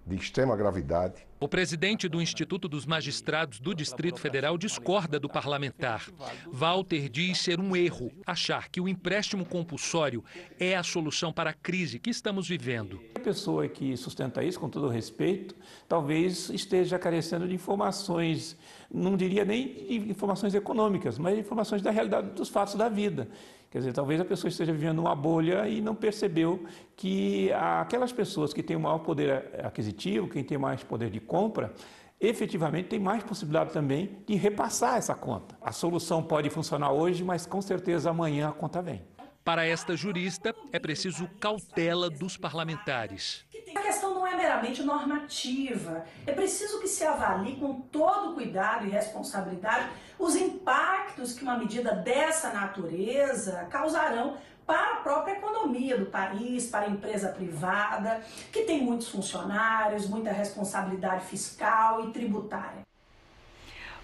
de 0.09 0.17
extrema 0.17 0.57
gravidade. 0.57 1.28
O 1.41 1.47
presidente 1.47 2.09
do 2.09 2.21
Instituto 2.21 2.67
dos 2.69 2.85
Magistrados 2.85 3.61
do 3.61 3.73
Distrito 3.73 4.19
Federal 4.19 4.59
discorda 4.59 5.21
do 5.21 5.29
parlamentar. 5.29 6.09
Walter 6.51 7.09
diz 7.09 7.39
ser 7.39 7.61
um 7.61 7.77
erro 7.77 8.11
achar 8.27 8.69
que 8.69 8.81
o 8.81 8.89
empréstimo 8.89 9.45
compulsório 9.47 10.25
é 10.59 10.77
a 10.77 10.83
solução 10.83 11.33
para 11.33 11.51
a 11.51 11.53
crise 11.55 12.01
que 12.01 12.11
estamos 12.11 12.49
vivendo. 12.49 13.01
A 13.15 13.21
pessoa 13.21 13.69
que 13.69 13.97
sustenta 13.97 14.43
isso, 14.43 14.59
com 14.59 14.69
todo 14.69 14.89
respeito, 14.89 15.55
talvez 15.89 16.51
esteja 16.51 16.99
carecendo 16.99 17.47
de 17.47 17.55
informações, 17.55 18.57
não 18.93 19.17
diria 19.17 19.45
nem 19.45 19.69
de 19.69 20.11
informações 20.11 20.57
econômicas, 20.57 21.19
mas 21.19 21.35
de 21.35 21.41
informações 21.41 21.83
da 21.83 21.93
realidade 21.93 22.31
dos 22.31 22.49
fatos 22.49 22.75
da 22.75 22.89
vida. 22.89 23.29
Quer 23.71 23.79
dizer, 23.81 23.93
talvez 23.93 24.19
a 24.19 24.25
pessoa 24.25 24.49
esteja 24.49 24.73
vivendo 24.73 24.99
uma 24.99 25.15
bolha 25.15 25.69
e 25.69 25.83
não 25.83 25.95
percebeu 25.95 26.65
que 26.97 27.53
aquelas 27.53 28.11
pessoas 28.11 28.55
que 28.55 28.63
têm 28.63 28.77
o 28.77 28.81
maior 28.81 29.01
poder 29.01 29.61
aquisitivo, 29.63 30.27
quem 30.27 30.43
tem 30.43 30.57
mais 30.57 30.83
poder 30.83 31.11
de 31.11 31.21
compra, 31.29 31.75
efetivamente 32.21 32.89
tem 32.89 32.99
mais 32.99 33.23
possibilidade 33.23 33.73
também 33.73 34.19
de 34.27 34.35
repassar 34.35 34.97
essa 34.97 35.15
conta. 35.15 35.57
A 35.61 35.71
solução 35.71 36.23
pode 36.23 36.51
funcionar 36.51 36.91
hoje, 36.91 37.23
mas 37.23 37.47
com 37.47 37.63
certeza 37.63 38.11
amanhã 38.11 38.49
a 38.49 38.53
conta 38.53 38.83
vem. 38.83 39.07
Para 39.45 39.65
esta 39.65 39.97
jurista, 39.97 40.55
é 40.73 40.79
preciso 40.79 41.29
cautela 41.41 42.11
dos 42.11 42.37
parlamentares. 42.37 43.47
A 43.75 43.81
questão 43.81 44.15
não 44.15 44.27
é 44.27 44.37
meramente 44.37 44.83
normativa. 44.83 46.05
É 46.27 46.33
preciso 46.33 46.81
que 46.81 46.89
se 46.89 47.05
avalie 47.05 47.57
com 47.57 47.81
todo 47.81 48.35
cuidado 48.35 48.87
e 48.87 48.91
responsabilidade 48.91 49.89
os 50.19 50.35
impactos 50.37 51.33
que 51.33 51.43
uma 51.43 51.57
medida 51.57 51.95
dessa 51.95 52.53
natureza 52.53 53.67
causarão 53.71 54.37
para 54.69 54.97
a 54.97 54.97
própria 54.97 55.33
economia 55.33 55.97
do 55.97 56.05
país, 56.05 56.67
para 56.67 56.85
a 56.85 56.91
empresa 56.91 57.31
privada, 57.31 58.23
que 58.53 58.65
tem 58.65 58.85
muitos 58.85 59.09
funcionários, 59.09 60.07
muita 60.07 60.31
responsabilidade 60.31 61.25
fiscal 61.25 62.07
e 62.07 62.13
tributária. 62.13 62.87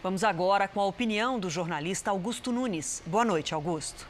Vamos 0.02 0.24
agora 0.24 0.66
com 0.66 0.80
a 0.80 0.86
opinião 0.86 1.38
do 1.38 1.50
jornalista 1.50 2.10
Augusto 2.10 2.50
Nunes. 2.50 3.02
Boa 3.04 3.26
noite, 3.26 3.52
Augusto. 3.52 4.06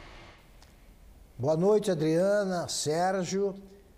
Boa 1.37 1.57
noite, 1.57 1.91
Adriana, 1.91 2.69
Sérgio. 2.69 3.53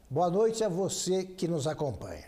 Boa 0.10 0.32
noite 0.32 0.64
a 0.64 0.70
você 0.70 1.24
que 1.24 1.48
nos 1.48 1.68
acompanha. 1.68 2.26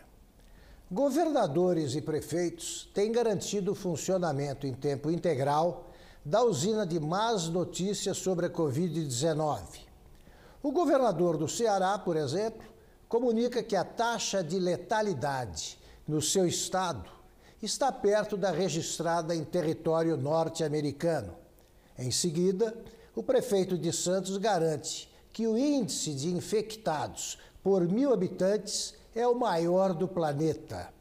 Governadores 0.91 1.95
e 1.95 2.01
prefeitos 2.01 2.87
têm 2.93 3.11
garantido 3.11 3.71
o 3.71 3.75
funcionamento 3.75 4.67
em 4.67 4.73
tempo 4.73 5.09
integral 5.09 5.87
da 6.23 6.43
usina 6.43 6.85
de 6.85 6.99
más 6.99 7.47
notícias 7.47 8.17
sobre 8.17 8.45
a 8.45 8.49
Covid-19. 8.49 9.88
O 10.61 10.71
governador 10.71 11.37
do 11.37 11.47
Ceará, 11.47 11.97
por 11.97 12.17
exemplo, 12.17 12.67
comunica 13.07 13.63
que 13.63 13.75
a 13.75 13.83
taxa 13.83 14.43
de 14.43 14.59
letalidade 14.59 15.79
no 16.05 16.21
seu 16.21 16.45
estado 16.45 17.09
está 17.61 17.91
perto 17.91 18.35
da 18.35 18.51
registrada 18.51 19.33
em 19.33 19.43
território 19.43 20.17
norte-americano. 20.17 21.33
Em 21.97 22.11
seguida, 22.11 22.75
o 23.15 23.23
prefeito 23.23 23.77
de 23.77 23.91
Santos 23.93 24.37
garante 24.37 25.09
que 25.31 25.47
o 25.47 25.57
índice 25.57 26.13
de 26.13 26.29
infectados 26.29 27.37
por 27.63 27.87
mil 27.87 28.13
habitantes 28.13 28.93
é 29.15 29.25
o 29.25 29.35
maior 29.35 29.93
do 29.93 30.07
planeta. 30.07 30.93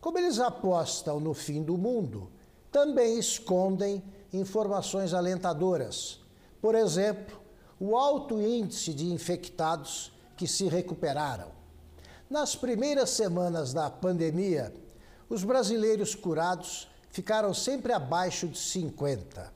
Como 0.00 0.18
eles 0.18 0.38
apostam 0.38 1.20
no 1.20 1.34
fim 1.34 1.62
do 1.62 1.76
mundo, 1.76 2.30
também 2.70 3.18
escondem 3.18 4.02
informações 4.32 5.14
alentadoras. 5.14 6.20
Por 6.60 6.74
exemplo, 6.74 7.43
o 7.86 7.98
alto 7.98 8.40
índice 8.40 8.94
de 8.94 9.12
infectados 9.12 10.10
que 10.38 10.46
se 10.46 10.68
recuperaram. 10.68 11.48
Nas 12.30 12.56
primeiras 12.56 13.10
semanas 13.10 13.74
da 13.74 13.90
pandemia, 13.90 14.72
os 15.28 15.44
brasileiros 15.44 16.14
curados 16.14 16.88
ficaram 17.10 17.52
sempre 17.52 17.92
abaixo 17.92 18.48
de 18.48 18.56
50. 18.56 19.52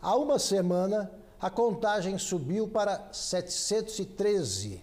Há 0.00 0.14
uma 0.14 0.38
semana, 0.38 1.10
a 1.40 1.50
contagem 1.50 2.16
subiu 2.16 2.68
para 2.68 3.08
713. 3.12 4.80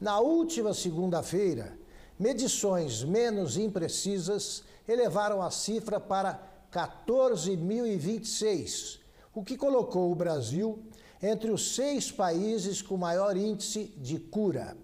Na 0.00 0.20
última 0.20 0.72
segunda-feira, 0.72 1.76
medições 2.16 3.02
menos 3.02 3.56
imprecisas 3.56 4.62
elevaram 4.86 5.42
a 5.42 5.50
cifra 5.50 5.98
para 5.98 6.40
14.026, 6.72 9.00
o 9.34 9.42
que 9.42 9.56
colocou 9.56 10.12
o 10.12 10.14
Brasil 10.14 10.80
entre 11.22 11.50
os 11.50 11.74
seis 11.74 12.10
países 12.10 12.80
com 12.80 12.96
maior 12.96 13.36
índice 13.36 13.92
de 13.96 14.18
cura. 14.18 14.76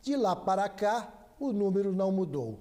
De 0.00 0.16
lá 0.16 0.34
para 0.36 0.68
cá, 0.68 1.12
o 1.38 1.52
número 1.52 1.92
não 1.92 2.12
mudou. 2.12 2.58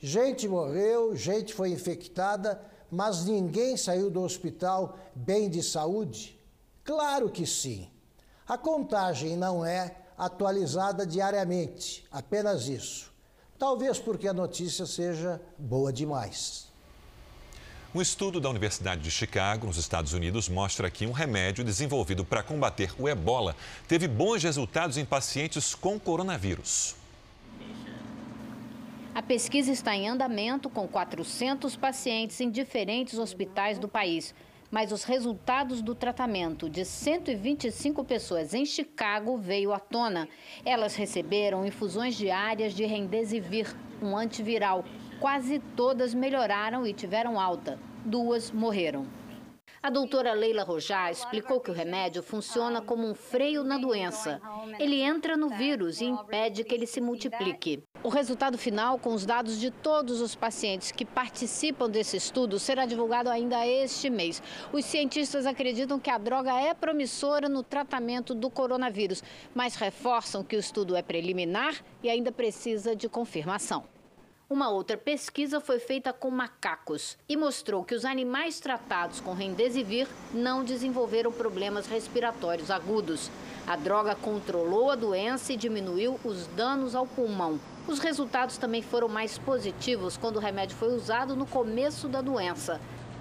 Gente 0.00 0.48
morreu, 0.48 1.14
gente 1.16 1.52
foi 1.54 1.70
infectada, 1.70 2.60
mas 2.90 3.24
ninguém 3.24 3.76
saiu 3.76 4.10
do 4.10 4.22
hospital 4.22 4.96
bem 5.14 5.50
de 5.50 5.62
saúde? 5.62 6.38
Claro 6.84 7.30
que 7.30 7.46
sim. 7.46 7.88
A 8.46 8.56
contagem 8.56 9.36
não 9.36 9.64
é 9.64 9.96
atualizada 10.16 11.06
diariamente, 11.06 12.06
apenas 12.10 12.66
isso. 12.66 13.12
Talvez 13.58 13.98
porque 13.98 14.28
a 14.28 14.32
notícia 14.32 14.86
seja 14.86 15.40
boa 15.58 15.92
demais. 15.92 16.67
Um 17.94 18.02
estudo 18.02 18.38
da 18.38 18.50
Universidade 18.50 19.00
de 19.00 19.10
Chicago, 19.10 19.66
nos 19.66 19.78
Estados 19.78 20.12
Unidos, 20.12 20.46
mostra 20.46 20.90
que 20.90 21.06
um 21.06 21.10
remédio 21.10 21.64
desenvolvido 21.64 22.22
para 22.22 22.42
combater 22.42 22.92
o 22.98 23.08
ebola 23.08 23.56
teve 23.88 24.06
bons 24.06 24.42
resultados 24.42 24.98
em 24.98 25.06
pacientes 25.06 25.74
com 25.74 25.98
coronavírus. 25.98 26.94
A 29.14 29.22
pesquisa 29.22 29.72
está 29.72 29.96
em 29.96 30.06
andamento 30.06 30.68
com 30.68 30.86
400 30.86 31.76
pacientes 31.76 32.38
em 32.42 32.50
diferentes 32.50 33.18
hospitais 33.18 33.78
do 33.78 33.88
país. 33.88 34.34
Mas 34.70 34.92
os 34.92 35.04
resultados 35.04 35.80
do 35.80 35.94
tratamento 35.94 36.68
de 36.68 36.84
125 36.84 38.04
pessoas 38.04 38.52
em 38.52 38.66
Chicago 38.66 39.38
veio 39.38 39.72
à 39.72 39.80
tona. 39.80 40.28
Elas 40.62 40.94
receberam 40.94 41.64
infusões 41.64 42.14
diárias 42.14 42.74
de 42.74 42.84
Remdesivir, 42.84 43.74
um 44.02 44.14
antiviral 44.14 44.84
Quase 45.20 45.58
todas 45.74 46.14
melhoraram 46.14 46.86
e 46.86 46.92
tiveram 46.92 47.40
alta. 47.40 47.76
Duas 48.04 48.52
morreram. 48.52 49.04
A 49.82 49.90
doutora 49.90 50.32
Leila 50.32 50.62
Rojá 50.62 51.10
explicou 51.10 51.60
que 51.60 51.70
o 51.70 51.74
remédio 51.74 52.22
funciona 52.22 52.80
como 52.80 53.04
um 53.04 53.14
freio 53.14 53.64
na 53.64 53.78
doença. 53.78 54.40
Ele 54.78 55.00
entra 55.00 55.36
no 55.36 55.48
vírus 55.48 56.00
e 56.00 56.04
impede 56.04 56.62
que 56.62 56.72
ele 56.72 56.86
se 56.86 57.00
multiplique. 57.00 57.82
O 58.02 58.08
resultado 58.08 58.56
final, 58.56 58.96
com 58.98 59.12
os 59.12 59.26
dados 59.26 59.58
de 59.58 59.72
todos 59.72 60.20
os 60.20 60.36
pacientes 60.36 60.92
que 60.92 61.04
participam 61.04 61.90
desse 61.90 62.16
estudo, 62.16 62.58
será 62.58 62.86
divulgado 62.86 63.28
ainda 63.28 63.66
este 63.66 64.08
mês. 64.08 64.40
Os 64.72 64.84
cientistas 64.84 65.46
acreditam 65.46 65.98
que 65.98 66.10
a 66.10 66.18
droga 66.18 66.52
é 66.52 66.74
promissora 66.74 67.48
no 67.48 67.64
tratamento 67.64 68.34
do 68.34 68.48
coronavírus, 68.48 69.22
mas 69.52 69.74
reforçam 69.74 70.44
que 70.44 70.54
o 70.54 70.60
estudo 70.60 70.94
é 70.94 71.02
preliminar 71.02 71.74
e 72.02 72.08
ainda 72.08 72.30
precisa 72.30 72.94
de 72.94 73.08
confirmação. 73.08 73.84
Uma 74.50 74.70
outra 74.70 74.96
pesquisa 74.96 75.60
foi 75.60 75.78
feita 75.78 76.10
com 76.10 76.30
macacos 76.30 77.18
e 77.28 77.36
mostrou 77.36 77.84
que 77.84 77.94
os 77.94 78.06
animais 78.06 78.58
tratados 78.58 79.20
com 79.20 79.34
remdesivir 79.34 80.08
não 80.32 80.64
desenvolveram 80.64 81.30
problemas 81.30 81.86
respiratórios 81.86 82.70
agudos. 82.70 83.30
A 83.66 83.76
droga 83.76 84.14
controlou 84.14 84.90
a 84.90 84.94
doença 84.94 85.52
e 85.52 85.56
diminuiu 85.56 86.18
os 86.24 86.46
danos 86.46 86.94
ao 86.94 87.06
pulmão. 87.06 87.60
Os 87.86 87.98
resultados 87.98 88.56
também 88.56 88.80
foram 88.80 89.06
mais 89.06 89.36
positivos 89.36 90.16
quando 90.16 90.36
o 90.36 90.40
remédio 90.40 90.78
foi 90.78 90.94
usado 90.94 91.36
no 91.36 91.44
começo 91.44 92.08
da 92.08 92.22
doença. 92.22 92.80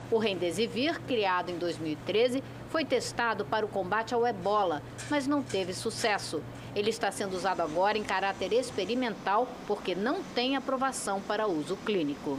O 0.09 0.17
Remdesivir, 0.17 1.01
criado 1.01 1.49
em 1.49 1.57
2013, 1.57 2.41
foi 2.69 2.85
testado 2.85 3.45
para 3.45 3.65
o 3.65 3.69
combate 3.69 4.13
ao 4.13 4.25
ebola, 4.25 4.81
mas 5.09 5.27
não 5.27 5.41
teve 5.41 5.73
sucesso. 5.73 6.41
Ele 6.75 6.89
está 6.89 7.11
sendo 7.11 7.35
usado 7.35 7.61
agora 7.61 7.97
em 7.97 8.03
caráter 8.03 8.53
experimental 8.53 9.47
porque 9.65 9.95
não 9.95 10.21
tem 10.23 10.55
aprovação 10.55 11.21
para 11.21 11.47
uso 11.47 11.75
clínico. 11.77 12.37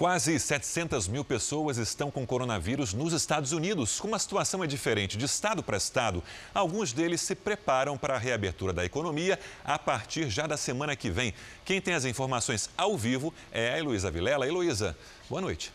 Quase 0.00 0.40
700 0.40 1.06
mil 1.08 1.22
pessoas 1.22 1.76
estão 1.76 2.10
com 2.10 2.26
coronavírus 2.26 2.94
nos 2.94 3.12
Estados 3.12 3.52
Unidos. 3.52 4.00
Como 4.00 4.14
a 4.14 4.18
situação 4.18 4.64
é 4.64 4.66
diferente 4.66 5.18
de 5.18 5.26
estado 5.26 5.62
para 5.62 5.76
estado, 5.76 6.24
alguns 6.54 6.90
deles 6.90 7.20
se 7.20 7.34
preparam 7.34 7.98
para 7.98 8.14
a 8.14 8.18
reabertura 8.18 8.72
da 8.72 8.82
economia 8.82 9.38
a 9.62 9.78
partir 9.78 10.30
já 10.30 10.46
da 10.46 10.56
semana 10.56 10.96
que 10.96 11.10
vem. 11.10 11.34
Quem 11.66 11.82
tem 11.82 11.92
as 11.92 12.06
informações 12.06 12.70
ao 12.78 12.96
vivo 12.96 13.34
é 13.52 13.74
a 13.74 13.78
Heloísa 13.78 14.10
Vilela. 14.10 14.46
Heloísa, 14.46 14.96
boa 15.28 15.42
noite. 15.42 15.70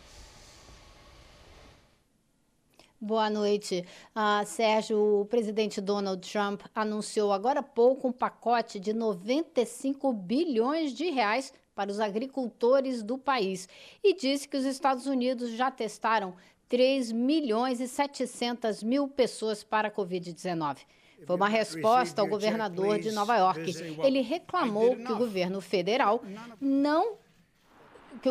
Boa 2.99 3.29
noite. 3.29 3.85
Ah, 4.15 4.43
Sérgio, 4.45 5.21
o 5.21 5.25
presidente 5.25 5.81
Donald 5.81 6.27
Trump 6.31 6.61
anunciou 6.73 7.33
agora 7.33 7.59
há 7.59 7.63
pouco 7.63 8.07
um 8.07 8.11
pacote 8.11 8.79
de 8.79 8.93
95 8.93 10.13
bilhões 10.13 10.93
de 10.93 11.09
reais 11.09 11.53
para 11.75 11.91
os 11.91 11.99
agricultores 11.99 13.03
do 13.03 13.17
país 13.17 13.67
e 14.01 14.15
disse 14.15 14.47
que 14.47 14.55
os 14.55 14.63
Estados 14.63 15.07
Unidos 15.07 15.51
já 15.51 15.69
testaram 15.69 16.33
3 16.69 17.11
milhões 17.11 17.81
e 17.81 17.87
700 17.87 18.81
mil 18.81 19.09
pessoas 19.09 19.63
para 19.63 19.89
a 19.89 19.91
Covid-19. 19.91 20.77
Foi 21.25 21.35
uma 21.35 21.49
resposta 21.49 22.21
ao 22.21 22.27
governador 22.27 22.99
de 22.99 23.11
Nova 23.11 23.35
York. 23.37 23.73
Ele 24.03 24.21
reclamou 24.21 24.95
que 24.95 25.11
o 25.11 25.17
governo 25.17 25.59
federal 25.59 26.23
não 26.61 27.17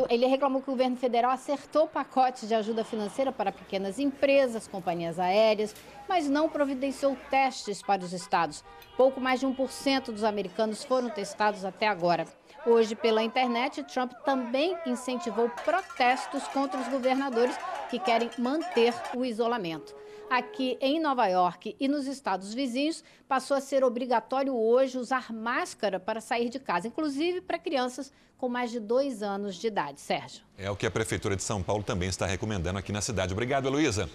ele 0.09 0.27
reclamou 0.27 0.61
que 0.61 0.69
o 0.69 0.73
governo 0.73 0.97
federal 0.97 1.31
acertou 1.31 1.87
pacotes 1.87 2.49
de 2.49 2.55
ajuda 2.55 2.85
financeira 2.85 3.31
para 3.31 3.53
pequenas 3.53 3.99
empresas, 3.99 4.67
companhias 4.67 5.19
aéreas, 5.19 5.75
mas 6.09 6.29
não 6.29 6.49
providenciou 6.49 7.17
testes 7.31 7.83
para 7.83 8.03
os 8.03 8.13
estados. 8.13 8.65
Pouco 8.97 9.21
mais 9.21 9.41
de 9.41 9.47
1% 9.47 10.07
dos 10.07 10.25
americanos 10.25 10.85
foram 10.85 11.09
testados 11.11 11.65
até 11.65 11.87
agora. 11.87 12.27
Hoje, 12.67 12.95
pela 12.95 13.23
internet, 13.23 13.83
Trump 13.85 14.13
também 14.25 14.77
incentivou 14.87 15.51
protestos 15.65 16.49
contra 16.49 16.81
os 16.81 16.89
governadores 16.89 17.57
que 17.91 17.99
querem 17.99 18.31
manter 18.39 18.95
o 19.15 19.25
isolamento. 19.25 19.95
Aqui 20.31 20.77
em 20.81 21.01
Nova 21.01 21.27
York 21.27 21.77
e 21.79 21.87
nos 21.87 22.07
estados 22.07 22.55
vizinhos, 22.55 23.05
passou 23.29 23.57
a 23.57 23.61
ser 23.61 23.85
obrigatório 23.85 24.55
hoje 24.57 24.99
usar 24.99 25.33
máscara 25.33 26.01
para 26.01 26.21
sair 26.21 26.49
de 26.49 26.59
casa, 26.59 26.89
inclusive 26.89 27.41
para 27.41 27.59
crianças 27.59 28.13
com 28.39 28.49
mais 28.49 28.71
de 28.71 28.81
dois 28.81 29.23
anos 29.23 29.55
de 29.57 29.67
idade. 29.67 30.01
Sérgio. 30.01 30.43
É 30.59 30.71
o 30.71 30.77
que 30.77 30.87
a 30.87 30.91
Prefeitura 30.91 31.37
de 31.37 31.43
São 31.43 31.63
Paulo 31.63 31.83
também 31.83 32.09
está 32.09 32.27
recomendando 32.27 32.79
aqui 32.79 32.93
na 32.93 33.01
cidade. 33.01 33.33
Obrigado, 33.33 33.67
Heloísa. 33.67 34.09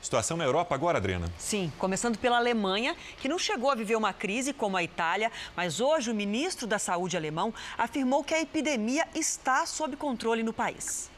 Situação 0.00 0.36
na 0.36 0.44
Europa 0.44 0.74
agora, 0.74 0.96
Adriana? 0.96 1.30
Sim, 1.36 1.70
começando 1.78 2.16
pela 2.16 2.38
Alemanha, 2.38 2.96
que 3.18 3.28
não 3.28 3.38
chegou 3.38 3.70
a 3.70 3.74
viver 3.74 3.96
uma 3.96 4.14
crise 4.14 4.52
como 4.52 4.76
a 4.76 4.82
Itália, 4.82 5.30
mas 5.54 5.78
hoje 5.78 6.10
o 6.10 6.14
ministro 6.14 6.66
da 6.66 6.78
Saúde 6.78 7.18
alemão 7.18 7.52
afirmou 7.76 8.24
que 8.24 8.32
a 8.32 8.40
epidemia 8.40 9.06
está 9.14 9.66
sob 9.66 9.96
controle 9.96 10.42
no 10.42 10.54
país. 10.54 11.09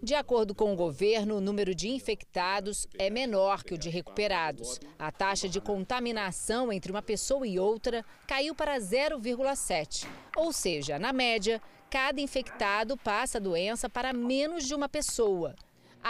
De 0.00 0.14
acordo 0.14 0.54
com 0.54 0.72
o 0.72 0.76
governo, 0.76 1.36
o 1.36 1.40
número 1.40 1.74
de 1.74 1.88
infectados 1.88 2.86
é 2.96 3.10
menor 3.10 3.64
que 3.64 3.74
o 3.74 3.78
de 3.78 3.90
recuperados. 3.90 4.78
A 4.96 5.10
taxa 5.10 5.48
de 5.48 5.60
contaminação 5.60 6.72
entre 6.72 6.92
uma 6.92 7.02
pessoa 7.02 7.46
e 7.46 7.58
outra 7.58 8.04
caiu 8.26 8.54
para 8.54 8.78
0,7. 8.78 10.06
Ou 10.36 10.52
seja, 10.52 11.00
na 11.00 11.12
média, 11.12 11.60
cada 11.90 12.20
infectado 12.20 12.96
passa 12.96 13.38
a 13.38 13.40
doença 13.40 13.90
para 13.90 14.12
menos 14.12 14.64
de 14.64 14.74
uma 14.74 14.88
pessoa. 14.88 15.56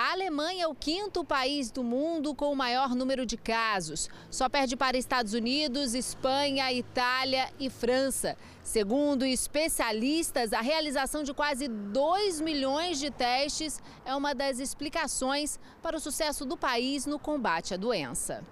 A 0.01 0.13
Alemanha 0.13 0.63
é 0.63 0.69
o 0.69 0.77
quinto 0.77 1.25
país 1.25 1.73
do 1.73 1.83
mundo 1.83 2.33
com 2.33 2.53
o 2.53 2.57
maior 2.57 2.95
número 2.95 3.27
de 3.27 3.37
casos. 3.37 4.09
Só 4.31 4.49
perde 4.49 4.77
para 4.77 4.97
Estados 4.97 5.33
Unidos, 5.33 5.93
Espanha, 5.93 6.73
Itália 6.73 7.53
e 7.59 7.69
França. 7.69 8.37
Segundo 8.63 9.25
especialistas, 9.25 10.53
a 10.53 10.61
realização 10.61 11.25
de 11.25 11.35
quase 11.35 11.67
2 11.67 12.41
milhões 12.41 13.01
de 13.01 13.11
testes 13.11 13.83
é 14.05 14.15
uma 14.15 14.37
das 14.37 14.61
explicações 14.61 15.59
para 15.83 15.97
o 15.97 16.01
sucesso 16.01 16.45
do 16.45 16.57
país 16.57 17.05
no 17.05 17.19
combate 17.19 17.75
à 17.75 17.77
doença. 17.77 18.45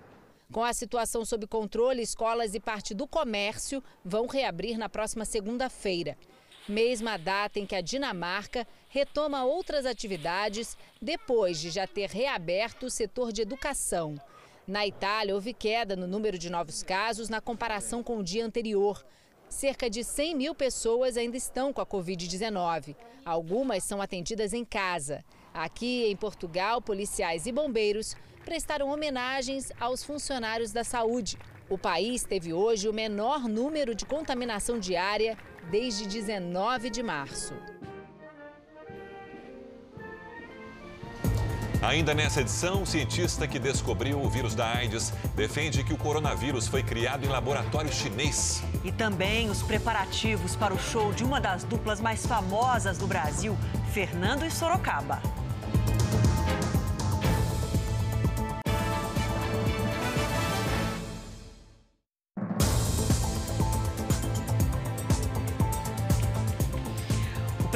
Com 0.53 0.65
a 0.65 0.73
situação 0.73 1.25
sob 1.25 1.47
controle, 1.47 2.03
escolas 2.03 2.57
e 2.57 2.61
parte 2.61 2.93
do 2.93 3.07
comércio 3.07 3.81
vão 4.05 4.27
reabrir 4.27 4.77
na 4.77 4.89
próxima 4.89 5.25
segunda-feira 5.25 6.19
mesma 6.69 7.17
data 7.17 7.59
em 7.59 7.67
que 7.67 7.75
a 7.75 7.81
Dinamarca 7.81 8.67
retoma 8.97 9.45
outras 9.45 9.85
atividades 9.85 10.75
depois 11.03 11.61
de 11.61 11.69
já 11.69 11.87
ter 11.87 12.09
reaberto 12.09 12.87
o 12.87 12.91
setor 12.91 13.31
de 13.31 13.43
educação. 13.43 14.19
Na 14.67 14.87
Itália, 14.87 15.35
houve 15.35 15.53
queda 15.53 15.95
no 15.95 16.07
número 16.07 16.39
de 16.39 16.49
novos 16.49 16.83
casos 16.83 17.29
na 17.29 17.39
comparação 17.39 18.03
com 18.03 18.17
o 18.17 18.25
dia 18.25 18.43
anterior. 18.43 19.05
Cerca 19.51 19.91
de 19.91 20.03
100 20.03 20.35
mil 20.35 20.55
pessoas 20.55 21.19
ainda 21.19 21.37
estão 21.37 21.75
com 21.75 21.83
a 21.83 21.87
Covid-19. 21.87 22.97
Algumas 23.23 23.85
são 23.85 24.01
atendidas 24.01 24.55
em 24.55 24.65
casa. 24.65 25.23
Aqui 25.53 26.07
em 26.07 26.17
Portugal, 26.17 26.81
policiais 26.81 27.45
e 27.45 27.53
bombeiros 27.53 28.17
prestaram 28.47 28.89
homenagens 28.89 29.71
aos 29.79 30.03
funcionários 30.03 30.73
da 30.73 30.83
saúde. 30.83 31.37
O 31.69 31.77
país 31.77 32.25
teve 32.25 32.55
hoje 32.55 32.89
o 32.89 32.95
menor 32.95 33.47
número 33.47 33.95
de 33.95 34.07
contaminação 34.07 34.79
diária 34.79 35.37
desde 35.71 36.09
19 36.09 36.89
de 36.89 37.03
março. 37.03 37.53
Ainda 41.83 42.15
nessa 42.15 42.41
edição, 42.41 42.83
o 42.83 42.87
cientista 42.87 43.47
que 43.47 43.59
descobriu 43.59 44.21
o 44.21 44.29
vírus 44.29 44.55
da 44.55 44.67
AIDS 44.67 45.13
defende 45.35 45.85
que 45.85 45.93
o 45.93 45.97
coronavírus 45.97 46.67
foi 46.67 46.83
criado 46.83 47.25
em 47.25 47.29
laboratório 47.29 47.93
chinês. 47.93 48.63
E 48.83 48.91
também 48.91 49.51
os 49.51 49.63
preparativos 49.63 50.57
para 50.57 50.73
o 50.73 50.79
show 50.79 51.13
de 51.13 51.23
uma 51.23 51.41
das 51.41 51.65
duplas 51.65 52.01
mais 52.01 52.27
famosas 52.27 52.99
do 52.99 53.07
Brasil, 53.07 53.57
Fernando 53.93 54.45
e 54.45 54.51
Sorocaba. 54.51 55.21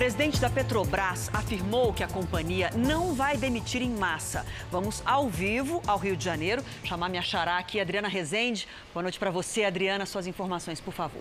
Presidente 0.01 0.41
da 0.41 0.49
Petrobras 0.49 1.29
afirmou 1.31 1.93
que 1.93 2.03
a 2.03 2.09
companhia 2.09 2.71
não 2.75 3.13
vai 3.13 3.37
demitir 3.37 3.83
em 3.83 3.91
massa. 3.91 4.47
Vamos 4.73 5.03
ao 5.05 5.29
vivo 5.29 5.83
ao 5.87 5.99
Rio 5.99 6.17
de 6.17 6.25
Janeiro, 6.25 6.65
chamar 6.83 7.11
minha 7.11 7.21
xará 7.21 7.59
aqui, 7.59 7.79
Adriana 7.79 8.09
Rezende. 8.09 8.67
Boa 8.95 9.03
noite 9.03 9.19
para 9.19 9.31
você, 9.31 9.63
Adriana. 9.63 10.07
Suas 10.07 10.27
informações, 10.27 10.81
por 10.81 10.95
favor. 10.95 11.21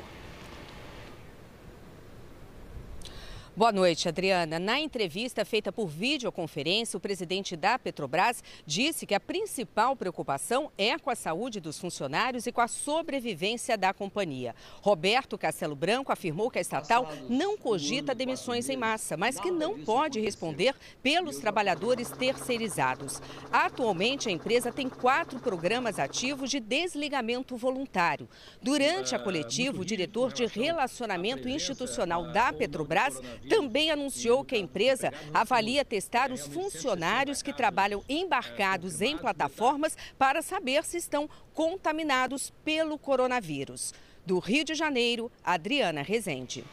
Boa 3.59 3.73
noite, 3.73 4.07
Adriana. 4.07 4.57
Na 4.57 4.79
entrevista 4.79 5.43
feita 5.43 5.69
por 5.69 5.89
videoconferência, 5.89 6.95
o 6.95 6.99
presidente 7.01 7.57
da 7.57 7.77
Petrobras 7.77 8.41
disse 8.65 9.05
que 9.05 9.13
a 9.13 9.19
principal 9.19 9.97
preocupação 9.97 10.71
é 10.77 10.97
com 10.97 11.09
a 11.09 11.15
saúde 11.15 11.59
dos 11.59 11.77
funcionários 11.77 12.47
e 12.47 12.53
com 12.53 12.61
a 12.61 12.69
sobrevivência 12.69 13.77
da 13.77 13.93
companhia. 13.93 14.55
Roberto 14.81 15.37
Castelo 15.37 15.75
Branco 15.75 16.09
afirmou 16.09 16.49
que 16.49 16.57
a 16.57 16.61
estatal 16.61 17.09
não 17.27 17.57
cogita 17.57 18.15
demissões 18.15 18.69
em 18.69 18.77
massa, 18.77 19.17
mas 19.17 19.37
que 19.37 19.51
não 19.51 19.77
pode 19.77 20.21
responder 20.21 20.73
pelos 21.03 21.39
trabalhadores 21.39 22.11
terceirizados. 22.11 23.21
Atualmente, 23.51 24.29
a 24.29 24.31
empresa 24.31 24.71
tem 24.71 24.87
quatro 24.87 25.37
programas 25.37 25.99
ativos 25.99 26.49
de 26.49 26.61
desligamento 26.61 27.57
voluntário. 27.57 28.29
Durante 28.61 29.13
a 29.13 29.19
coletiva, 29.19 29.81
o 29.81 29.85
diretor 29.85 30.31
de 30.31 30.45
relacionamento 30.45 31.49
institucional 31.49 32.31
da 32.31 32.53
Petrobras 32.53 33.19
também 33.49 33.91
anunciou 33.91 34.45
que 34.45 34.55
a 34.55 34.59
empresa 34.59 35.11
avalia 35.33 35.83
testar 35.83 36.31
os 36.31 36.45
funcionários 36.45 37.41
que 37.41 37.51
trabalham 37.51 38.03
embarcados 38.07 39.01
em 39.01 39.17
plataformas 39.17 39.97
para 40.17 40.41
saber 40.41 40.85
se 40.85 40.97
estão 40.97 41.27
contaminados 41.53 42.53
pelo 42.63 42.97
coronavírus. 42.97 43.93
Do 44.25 44.37
Rio 44.37 44.63
de 44.63 44.75
Janeiro, 44.75 45.31
Adriana 45.43 46.03
Rezende. 46.03 46.63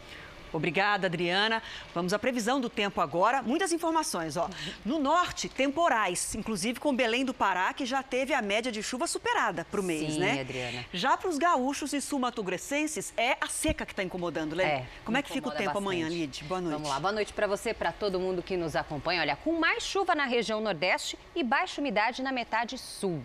Obrigada, 0.52 1.06
Adriana. 1.06 1.62
Vamos 1.94 2.12
à 2.12 2.18
previsão 2.18 2.60
do 2.60 2.68
tempo 2.68 3.00
agora. 3.00 3.42
Muitas 3.42 3.72
informações, 3.72 4.36
ó. 4.36 4.48
No 4.84 4.98
norte, 4.98 5.48
temporais, 5.48 6.34
inclusive 6.34 6.80
com 6.80 6.94
Belém 6.94 7.24
do 7.24 7.34
Pará, 7.34 7.72
que 7.72 7.84
já 7.84 8.02
teve 8.02 8.32
a 8.32 8.40
média 8.40 8.70
de 8.72 8.82
chuva 8.82 9.06
superada 9.06 9.64
para 9.70 9.80
o 9.80 9.82
mês, 9.82 10.14
Sim, 10.14 10.20
né? 10.20 10.40
Adriana. 10.40 10.84
Já 10.92 11.16
para 11.16 11.28
os 11.28 11.38
gaúchos 11.38 11.92
e 11.92 12.00
sul-mato-grossenses, 12.00 13.12
é 13.16 13.36
a 13.40 13.48
seca 13.48 13.84
que 13.84 13.92
está 13.92 14.02
incomodando, 14.02 14.54
Lê. 14.54 14.64
É, 14.64 14.86
Como 15.04 15.16
é 15.16 15.22
que 15.22 15.32
fica 15.32 15.48
o 15.48 15.50
tempo 15.50 15.64
bastante. 15.64 15.82
amanhã, 15.82 16.08
Lid? 16.08 16.44
Boa 16.44 16.60
noite. 16.60 16.72
Vamos 16.74 16.88
lá, 16.88 17.00
boa 17.00 17.12
noite 17.12 17.32
para 17.32 17.46
você, 17.46 17.74
para 17.74 17.92
todo 17.92 18.18
mundo 18.20 18.42
que 18.42 18.56
nos 18.56 18.76
acompanha. 18.76 19.20
Olha, 19.20 19.36
com 19.36 19.58
mais 19.58 19.82
chuva 19.82 20.14
na 20.14 20.24
região 20.24 20.60
nordeste 20.60 21.18
e 21.34 21.42
baixa 21.42 21.80
umidade 21.80 22.22
na 22.22 22.32
metade 22.32 22.78
sul. 22.78 23.22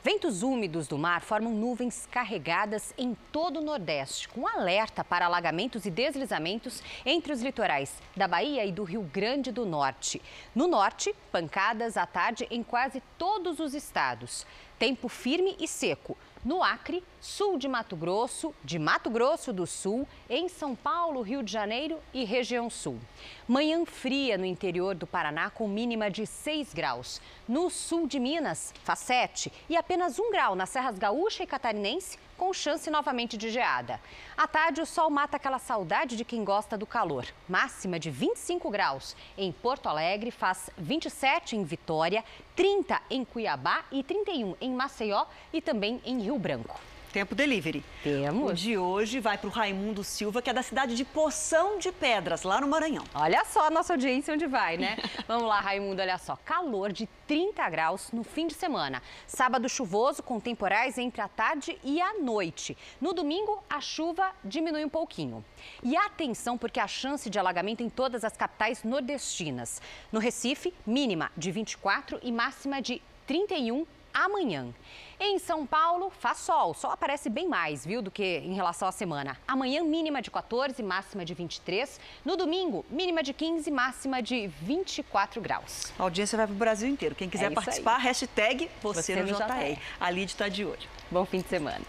Ventos 0.00 0.44
úmidos 0.44 0.86
do 0.86 0.96
mar 0.96 1.20
formam 1.20 1.52
nuvens 1.52 2.06
carregadas 2.06 2.94
em 2.96 3.16
todo 3.32 3.58
o 3.58 3.64
Nordeste, 3.64 4.28
com 4.28 4.46
alerta 4.46 5.02
para 5.02 5.26
alagamentos 5.26 5.86
e 5.86 5.90
deslizamentos 5.90 6.80
entre 7.04 7.32
os 7.32 7.42
litorais 7.42 7.92
da 8.16 8.28
Bahia 8.28 8.64
e 8.64 8.70
do 8.70 8.84
Rio 8.84 9.02
Grande 9.02 9.50
do 9.50 9.66
Norte. 9.66 10.22
No 10.54 10.68
Norte, 10.68 11.12
pancadas 11.32 11.96
à 11.96 12.06
tarde 12.06 12.46
em 12.48 12.62
quase 12.62 13.02
todos 13.18 13.58
os 13.58 13.74
estados. 13.74 14.46
Tempo 14.78 15.08
firme 15.08 15.56
e 15.58 15.66
seco. 15.66 16.16
No 16.44 16.62
Acre, 16.62 17.02
sul 17.20 17.58
de 17.58 17.68
Mato 17.68 17.96
Grosso, 17.96 18.54
de 18.64 18.78
Mato 18.78 19.10
Grosso 19.10 19.52
do 19.52 19.66
Sul, 19.66 20.06
em 20.28 20.48
São 20.48 20.74
Paulo, 20.74 21.22
Rio 21.22 21.42
de 21.42 21.52
Janeiro 21.52 21.98
e 22.14 22.24
região 22.24 22.70
sul. 22.70 22.98
Manhã 23.46 23.84
fria 23.84 24.38
no 24.38 24.44
interior 24.44 24.94
do 24.94 25.06
Paraná, 25.06 25.50
com 25.50 25.66
mínima 25.66 26.10
de 26.10 26.26
6 26.26 26.72
graus. 26.72 27.20
No 27.48 27.70
sul 27.70 28.06
de 28.06 28.20
Minas, 28.20 28.72
faz 28.84 29.00
7 29.00 29.52
e 29.68 29.76
apenas 29.76 30.18
1 30.18 30.30
grau 30.30 30.54
nas 30.54 30.68
Serras 30.68 30.98
Gaúcha 30.98 31.42
e 31.42 31.46
Catarinense, 31.46 32.18
com 32.36 32.52
chance 32.52 32.88
novamente 32.88 33.36
de 33.36 33.50
geada. 33.50 34.00
À 34.36 34.46
tarde, 34.46 34.80
o 34.80 34.86
sol 34.86 35.10
mata 35.10 35.36
aquela 35.36 35.58
saudade 35.58 36.16
de 36.16 36.24
quem 36.24 36.44
gosta 36.44 36.78
do 36.78 36.86
calor. 36.86 37.26
Máxima 37.48 37.98
de 37.98 38.10
25 38.10 38.70
graus. 38.70 39.16
Em 39.36 39.50
Porto 39.50 39.88
Alegre, 39.88 40.30
faz 40.30 40.70
27 40.78 41.56
em 41.56 41.64
Vitória, 41.64 42.24
30 42.54 43.02
em 43.10 43.24
Cuiabá 43.24 43.84
e 43.90 44.04
31 44.04 44.54
em 44.60 44.72
Maceió 44.72 45.26
e 45.52 45.60
também 45.60 46.00
em 46.04 46.20
Rio 46.20 46.38
Branco. 46.38 46.78
Tempo 47.18 47.34
delivery. 47.34 47.84
Temos. 48.04 48.52
O 48.52 48.54
de 48.54 48.78
hoje 48.78 49.18
vai 49.18 49.36
para 49.36 49.48
o 49.48 49.50
Raimundo 49.50 50.04
Silva, 50.04 50.40
que 50.40 50.50
é 50.50 50.52
da 50.52 50.62
cidade 50.62 50.94
de 50.94 51.04
Poção 51.04 51.76
de 51.76 51.90
Pedras, 51.90 52.44
lá 52.44 52.60
no 52.60 52.68
Maranhão. 52.68 53.02
Olha 53.12 53.44
só 53.44 53.66
a 53.66 53.70
nossa 53.70 53.94
audiência 53.94 54.32
onde 54.32 54.46
vai, 54.46 54.76
né? 54.76 54.96
Vamos 55.26 55.48
lá, 55.48 55.58
Raimundo, 55.58 56.00
olha 56.00 56.16
só. 56.16 56.36
Calor 56.44 56.92
de 56.92 57.08
30 57.26 57.68
graus 57.70 58.12
no 58.12 58.22
fim 58.22 58.46
de 58.46 58.54
semana. 58.54 59.02
Sábado 59.26 59.68
chuvoso 59.68 60.22
com 60.22 60.38
temporais 60.38 60.96
entre 60.96 61.20
a 61.20 61.26
tarde 61.26 61.76
e 61.82 62.00
a 62.00 62.20
noite. 62.20 62.78
No 63.00 63.12
domingo, 63.12 63.64
a 63.68 63.80
chuva 63.80 64.30
diminui 64.44 64.84
um 64.84 64.88
pouquinho. 64.88 65.44
E 65.82 65.96
atenção, 65.96 66.56
porque 66.56 66.78
há 66.78 66.86
chance 66.86 67.28
de 67.28 67.36
alagamento 67.36 67.82
em 67.82 67.90
todas 67.90 68.22
as 68.22 68.36
capitais 68.36 68.84
nordestinas. 68.84 69.82
No 70.12 70.20
Recife, 70.20 70.72
mínima 70.86 71.32
de 71.36 71.50
24 71.50 72.20
e 72.22 72.30
máxima 72.30 72.80
de 72.80 73.02
31 73.26 73.84
amanhã. 74.14 74.72
Em 75.20 75.36
São 75.40 75.66
Paulo, 75.66 76.12
faz 76.20 76.38
sol. 76.38 76.72
Sol 76.74 76.90
aparece 76.92 77.28
bem 77.28 77.48
mais, 77.48 77.84
viu, 77.84 78.00
do 78.00 78.08
que 78.10 78.38
em 78.38 78.54
relação 78.54 78.86
à 78.86 78.92
semana. 78.92 79.36
Amanhã, 79.48 79.82
mínima 79.82 80.22
de 80.22 80.30
14, 80.30 80.80
máxima 80.80 81.24
de 81.24 81.34
23. 81.34 81.98
No 82.24 82.36
domingo, 82.36 82.84
mínima 82.88 83.20
de 83.20 83.32
15, 83.32 83.68
máxima 83.70 84.22
de 84.22 84.46
24 84.62 85.40
graus. 85.40 85.92
A 85.98 86.04
audiência 86.04 86.36
vai 86.36 86.46
para 86.46 86.54
o 86.54 86.56
Brasil 86.58 86.88
inteiro. 86.88 87.16
Quem 87.16 87.28
quiser 87.28 87.50
É 87.50 87.54
participar, 87.54 87.96
aí. 87.96 88.02
hashtag 88.04 88.70
você, 88.80 89.02
Você 89.02 89.16
no 89.16 89.22
no 89.22 89.36
JR. 89.36 89.44
JR. 89.74 89.78
A 89.98 90.10
Lid 90.10 90.28
está 90.30 90.48
de 90.48 90.64
olho. 90.64 90.78
Bom 91.10 91.24
fim 91.26 91.40
de 91.40 91.48
semana. 91.48 91.84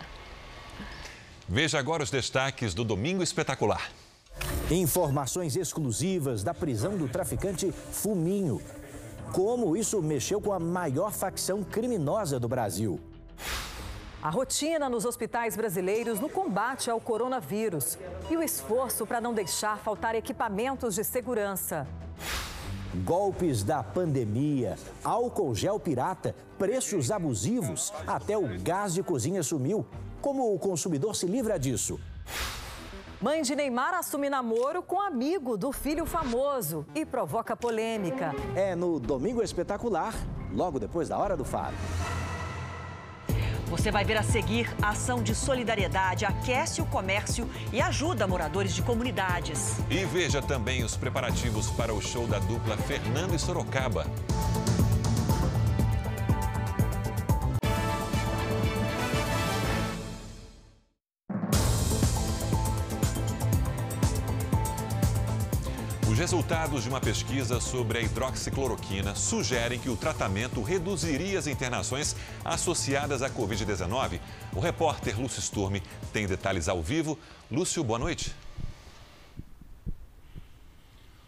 Veja 1.48 1.78
agora 1.78 2.02
os 2.02 2.10
destaques 2.10 2.74
do 2.74 2.84
Domingo 2.84 3.22
Espetacular. 3.22 3.92
Informações 4.72 5.56
exclusivas 5.56 6.44
da 6.44 6.54
prisão 6.54 6.98
do 6.98 7.08
traficante 7.08 7.72
Fuminho. 7.72 8.60
Como 9.34 9.78
isso 9.78 10.02
mexeu 10.02 10.42
com 10.42 10.52
a 10.52 10.60
maior 10.60 11.12
facção 11.12 11.64
criminosa 11.64 12.40
do 12.40 12.48
Brasil. 12.48 13.00
A 14.22 14.30
rotina 14.30 14.90
nos 14.90 15.06
hospitais 15.06 15.56
brasileiros 15.56 16.20
no 16.20 16.28
combate 16.28 16.92
ao 16.92 17.00
coronavírus 17.00 17.98
e 18.30 18.36
o 18.36 18.44
esforço 18.44 19.08
para 19.08 19.22
não 19.22 19.34
deixar 19.34 19.78
faltar 19.78 20.14
equipamentos 20.14 20.96
de 20.96 21.06
segurança. 21.06 21.88
Golpes 23.06 23.64
da 23.64 23.82
pandemia, 23.82 24.76
álcool 25.04 25.56
gel 25.56 25.80
pirata, 25.80 26.36
preços 26.58 27.12
abusivos, 27.12 27.94
até 28.06 28.38
o 28.38 28.60
gás 28.62 28.94
de 28.94 29.02
cozinha 29.02 29.42
sumiu. 29.42 29.86
Como 30.20 30.54
o 30.54 30.60
consumidor 30.60 31.16
se 31.16 31.26
livra 31.26 31.58
disso? 31.58 31.98
Mãe 33.22 33.42
de 33.42 33.56
Neymar 33.56 33.94
assume 33.94 34.30
namoro 34.30 34.82
com 34.82 35.00
amigo 35.00 35.56
do 35.58 35.72
filho 35.72 36.06
famoso 36.06 36.86
e 36.96 37.06
provoca 37.06 37.56
polêmica. 37.56 38.34
É 38.56 38.76
no 38.76 39.00
Domingo 39.00 39.42
Espetacular, 39.42 40.14
logo 40.52 40.80
depois 40.80 41.08
da 41.08 41.18
Hora 41.18 41.38
do 41.38 41.46
Faro. 41.46 41.76
Você 43.70 43.92
vai 43.92 44.04
ver 44.04 44.18
a 44.18 44.24
seguir 44.24 44.68
a 44.82 44.90
ação 44.90 45.22
de 45.22 45.36
solidariedade, 45.36 46.26
aquece 46.26 46.82
o 46.82 46.86
comércio 46.86 47.48
e 47.72 47.80
ajuda 47.80 48.26
moradores 48.26 48.74
de 48.74 48.82
comunidades. 48.82 49.76
E 49.90 50.04
veja 50.06 50.42
também 50.42 50.84
os 50.84 50.98
preparativos 50.98 51.70
para 51.70 51.94
o 51.94 52.02
show 52.02 52.26
da 52.26 52.40
dupla 52.40 52.76
Fernando 52.78 53.36
e 53.36 53.40
Sorocaba. 53.40 54.08
Resultados 66.30 66.84
de 66.84 66.90
uma 66.90 67.02
pesquisa 67.02 67.60
sobre 67.60 67.98
a 67.98 68.02
hidroxicloroquina 68.04 69.16
sugerem 69.16 69.80
que 69.80 69.90
o 69.90 69.98
tratamento 69.98 70.62
reduziria 70.62 71.40
as 71.40 71.48
internações 71.48 72.16
associadas 72.46 73.24
à 73.24 73.32
Covid-19. 73.32 74.20
O 74.54 74.60
repórter 74.60 75.20
Lúcio 75.20 75.42
Sturme 75.42 75.82
tem 76.14 76.28
detalhes 76.28 76.70
ao 76.70 76.84
vivo. 76.84 77.18
Lúcio, 77.50 77.84
boa 77.84 77.98
noite. 77.98 78.32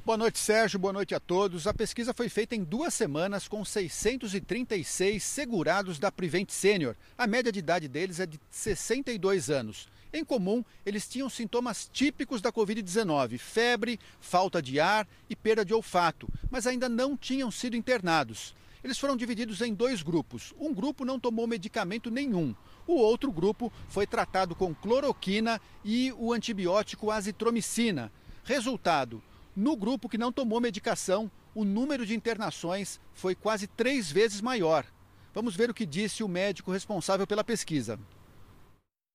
Boa 0.06 0.18
noite, 0.20 0.38
Sérgio. 0.38 0.78
Boa 0.78 0.94
noite 0.94 1.16
a 1.16 1.20
todos. 1.20 1.66
A 1.66 1.74
pesquisa 1.74 2.14
foi 2.14 2.30
feita 2.30 2.56
em 2.56 2.64
duas 2.64 2.94
semanas 2.94 3.48
com 3.48 3.66
636 3.66 5.24
segurados 5.24 5.98
da 5.98 6.12
Prevent 6.12 6.52
Senior. 6.52 6.96
A 7.18 7.26
média 7.26 7.52
de 7.52 7.58
idade 7.58 7.88
deles 7.88 8.20
é 8.20 8.28
de 8.28 8.40
62 8.52 9.50
anos. 9.50 9.90
Em 10.14 10.26
comum, 10.26 10.64
eles 10.86 11.08
tinham 11.08 11.30
sintomas 11.30 11.90
típicos 11.92 12.42
da 12.42 12.52
Covid-19, 12.52 13.38
febre, 13.38 13.98
falta 14.20 14.62
de 14.62 14.78
ar 14.78 15.08
e 15.30 15.36
perda 15.36 15.64
de 15.64 15.74
olfato, 15.74 16.28
mas 16.50 16.68
ainda 16.68 16.90
não 16.90 17.16
tinham 17.16 17.50
sido 17.50 17.78
internados. 17.78 18.54
Eles 18.84 18.98
foram 18.98 19.16
divididos 19.16 19.62
em 19.62 19.74
dois 19.74 20.02
grupos. 20.02 20.54
Um 20.60 20.74
grupo 20.74 21.06
não 21.06 21.20
tomou 21.20 21.48
medicamento 21.48 22.12
nenhum. 22.12 22.54
O 22.86 22.96
outro 22.96 23.32
grupo 23.32 23.72
foi 23.88 24.06
tratado 24.06 24.56
com 24.56 24.74
cloroquina 24.74 25.62
e 25.86 26.12
o 26.18 26.34
antibiótico 26.34 27.10
azitromicina. 27.10 28.12
Resultado: 28.44 29.24
no 29.56 29.78
grupo 29.78 30.10
que 30.10 30.18
não 30.18 30.32
tomou 30.32 30.60
medicação, 30.60 31.32
o 31.54 31.64
número 31.64 32.06
de 32.06 32.16
internações 32.16 33.00
foi 33.14 33.36
quase 33.36 33.68
três 33.68 34.12
vezes 34.12 34.42
maior. 34.42 34.86
Vamos 35.34 35.56
ver 35.56 35.70
o 35.70 35.74
que 35.74 35.86
disse 35.86 36.24
o 36.24 36.28
médico 36.28 36.72
responsável 36.72 37.28
pela 37.28 37.44
pesquisa. 37.44 38.00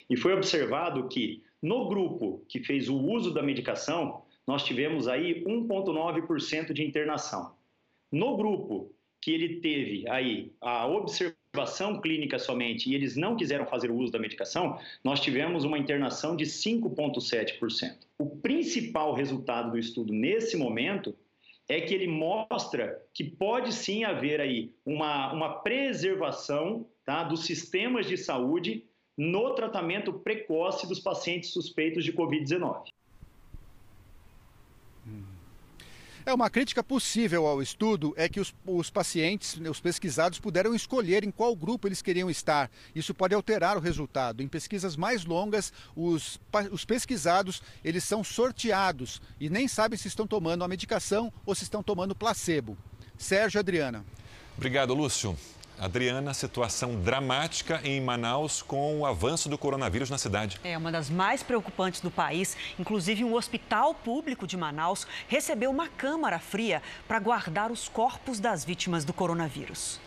E 0.08 0.16
foi 0.16 0.32
observado 0.34 1.08
que 1.08 1.42
no 1.62 1.88
grupo 1.88 2.44
que 2.48 2.60
fez 2.60 2.88
o 2.88 2.96
uso 2.96 3.32
da 3.32 3.42
medicação, 3.42 4.22
nós 4.46 4.64
tivemos 4.64 5.08
aí 5.08 5.44
1,9% 5.44 6.72
de 6.72 6.84
internação. 6.84 7.54
No 8.12 8.36
grupo 8.36 8.92
que 9.20 9.32
ele 9.32 9.60
teve 9.60 10.08
aí 10.08 10.52
a 10.60 10.86
observação 10.86 12.00
clínica 12.00 12.38
somente 12.38 12.88
e 12.88 12.94
eles 12.94 13.16
não 13.16 13.34
quiseram 13.34 13.66
fazer 13.66 13.90
o 13.90 13.96
uso 13.96 14.12
da 14.12 14.18
medicação, 14.18 14.78
nós 15.02 15.20
tivemos 15.20 15.64
uma 15.64 15.78
internação 15.78 16.36
de 16.36 16.44
5,7%. 16.44 17.96
O 18.18 18.26
principal 18.26 19.14
resultado 19.14 19.72
do 19.72 19.78
estudo 19.78 20.12
nesse 20.12 20.56
momento 20.56 21.16
é 21.68 21.80
que 21.80 21.92
ele 21.92 22.06
mostra 22.06 23.02
que 23.12 23.24
pode 23.24 23.72
sim 23.72 24.04
haver 24.04 24.40
aí 24.40 24.72
uma, 24.84 25.32
uma 25.32 25.54
preservação 25.60 26.86
tá, 27.04 27.24
dos 27.24 27.44
sistemas 27.44 28.06
de 28.06 28.16
saúde 28.16 28.84
no 29.16 29.54
tratamento 29.54 30.12
precoce 30.12 30.86
dos 30.86 31.00
pacientes 31.00 31.50
suspeitos 31.50 32.04
de 32.04 32.12
Covid-19. 32.12 32.92
É 36.26 36.34
uma 36.34 36.50
crítica 36.50 36.82
possível 36.82 37.46
ao 37.46 37.62
estudo 37.62 38.12
é 38.16 38.28
que 38.28 38.40
os, 38.40 38.52
os 38.66 38.90
pacientes, 38.90 39.56
os 39.60 39.78
pesquisados, 39.78 40.40
puderam 40.40 40.74
escolher 40.74 41.22
em 41.22 41.30
qual 41.30 41.54
grupo 41.54 41.86
eles 41.86 42.02
queriam 42.02 42.28
estar. 42.28 42.68
Isso 42.96 43.14
pode 43.14 43.32
alterar 43.32 43.76
o 43.76 43.80
resultado. 43.80 44.42
Em 44.42 44.48
pesquisas 44.48 44.96
mais 44.96 45.24
longas, 45.24 45.72
os, 45.94 46.40
os 46.72 46.84
pesquisados 46.84 47.62
eles 47.84 48.02
são 48.02 48.24
sorteados 48.24 49.22
e 49.38 49.48
nem 49.48 49.68
sabem 49.68 49.96
se 49.96 50.08
estão 50.08 50.26
tomando 50.26 50.64
a 50.64 50.68
medicação 50.68 51.32
ou 51.46 51.54
se 51.54 51.62
estão 51.62 51.80
tomando 51.80 52.12
placebo. 52.12 52.76
Sérgio 53.16 53.60
Adriana. 53.60 54.04
Obrigado, 54.56 54.94
Lúcio. 54.94 55.38
Adriana, 55.78 56.32
situação 56.32 56.98
dramática 56.98 57.82
em 57.84 58.00
Manaus 58.00 58.62
com 58.62 59.00
o 59.00 59.06
avanço 59.06 59.46
do 59.46 59.58
coronavírus 59.58 60.08
na 60.08 60.16
cidade. 60.16 60.58
É 60.64 60.76
uma 60.76 60.90
das 60.90 61.10
mais 61.10 61.42
preocupantes 61.42 62.00
do 62.00 62.10
país. 62.10 62.56
Inclusive, 62.78 63.22
um 63.22 63.34
hospital 63.34 63.94
público 63.94 64.46
de 64.46 64.56
Manaus 64.56 65.06
recebeu 65.28 65.70
uma 65.70 65.86
câmara 65.86 66.38
fria 66.38 66.82
para 67.06 67.20
guardar 67.20 67.70
os 67.70 67.90
corpos 67.90 68.40
das 68.40 68.64
vítimas 68.64 69.04
do 69.04 69.12
coronavírus. 69.12 70.00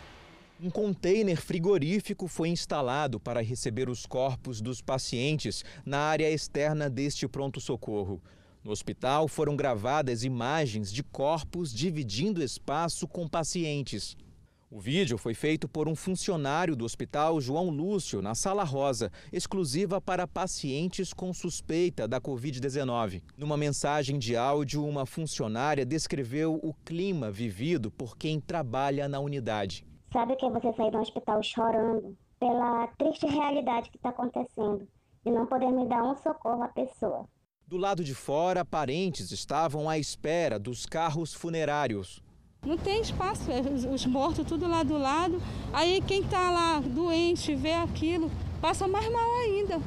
Um 0.60 0.70
container 0.70 1.40
frigorífico 1.40 2.26
foi 2.26 2.48
instalado 2.48 3.20
para 3.20 3.40
receber 3.40 3.88
os 3.88 4.04
corpos 4.04 4.60
dos 4.60 4.82
pacientes 4.82 5.64
na 5.86 6.00
área 6.00 6.28
externa 6.28 6.90
deste 6.90 7.28
pronto-socorro. 7.28 8.20
No 8.62 8.72
hospital 8.72 9.28
foram 9.28 9.54
gravadas 9.54 10.24
imagens 10.24 10.92
de 10.92 11.04
corpos 11.04 11.72
dividindo 11.72 12.42
espaço 12.42 13.06
com 13.06 13.28
pacientes. 13.28 14.16
O 14.72 14.78
vídeo 14.78 15.18
foi 15.18 15.34
feito 15.34 15.68
por 15.68 15.88
um 15.88 15.96
funcionário 15.96 16.76
do 16.76 16.84
Hospital 16.84 17.40
João 17.40 17.70
Lúcio, 17.70 18.22
na 18.22 18.36
Sala 18.36 18.62
Rosa, 18.62 19.10
exclusiva 19.32 20.00
para 20.00 20.28
pacientes 20.28 21.12
com 21.12 21.34
suspeita 21.34 22.06
da 22.06 22.20
Covid-19. 22.20 23.20
Numa 23.36 23.56
mensagem 23.56 24.16
de 24.16 24.36
áudio, 24.36 24.86
uma 24.86 25.04
funcionária 25.04 25.84
descreveu 25.84 26.60
o 26.62 26.72
clima 26.84 27.32
vivido 27.32 27.90
por 27.90 28.16
quem 28.16 28.40
trabalha 28.40 29.08
na 29.08 29.18
unidade. 29.18 29.84
Sabe 30.12 30.36
que 30.36 30.46
é 30.46 30.50
você 30.50 30.72
sair 30.74 30.92
do 30.92 30.98
hospital 30.98 31.42
chorando 31.42 32.16
pela 32.38 32.86
triste 32.96 33.26
realidade 33.26 33.90
que 33.90 33.96
está 33.96 34.10
acontecendo 34.10 34.86
e 35.26 35.32
não 35.32 35.46
poder 35.46 35.72
me 35.72 35.88
dar 35.88 36.04
um 36.04 36.14
socorro 36.14 36.62
à 36.62 36.68
pessoa? 36.68 37.28
Do 37.66 37.76
lado 37.76 38.04
de 38.04 38.14
fora, 38.14 38.64
parentes 38.64 39.32
estavam 39.32 39.90
à 39.90 39.98
espera 39.98 40.60
dos 40.60 40.86
carros 40.86 41.34
funerários. 41.34 42.22
Não 42.64 42.76
tem 42.76 43.00
espaço, 43.00 43.50
é, 43.50 43.62
os 43.88 44.04
mortos 44.04 44.46
tudo 44.46 44.68
lá 44.68 44.82
do 44.82 44.98
lado. 44.98 45.40
Aí 45.72 46.02
quem 46.06 46.20
está 46.20 46.50
lá 46.50 46.78
doente, 46.78 47.54
vê 47.54 47.72
aquilo, 47.72 48.30
passa 48.60 48.86
mais 48.86 49.10
mal 49.10 49.34
ainda. 49.38 49.80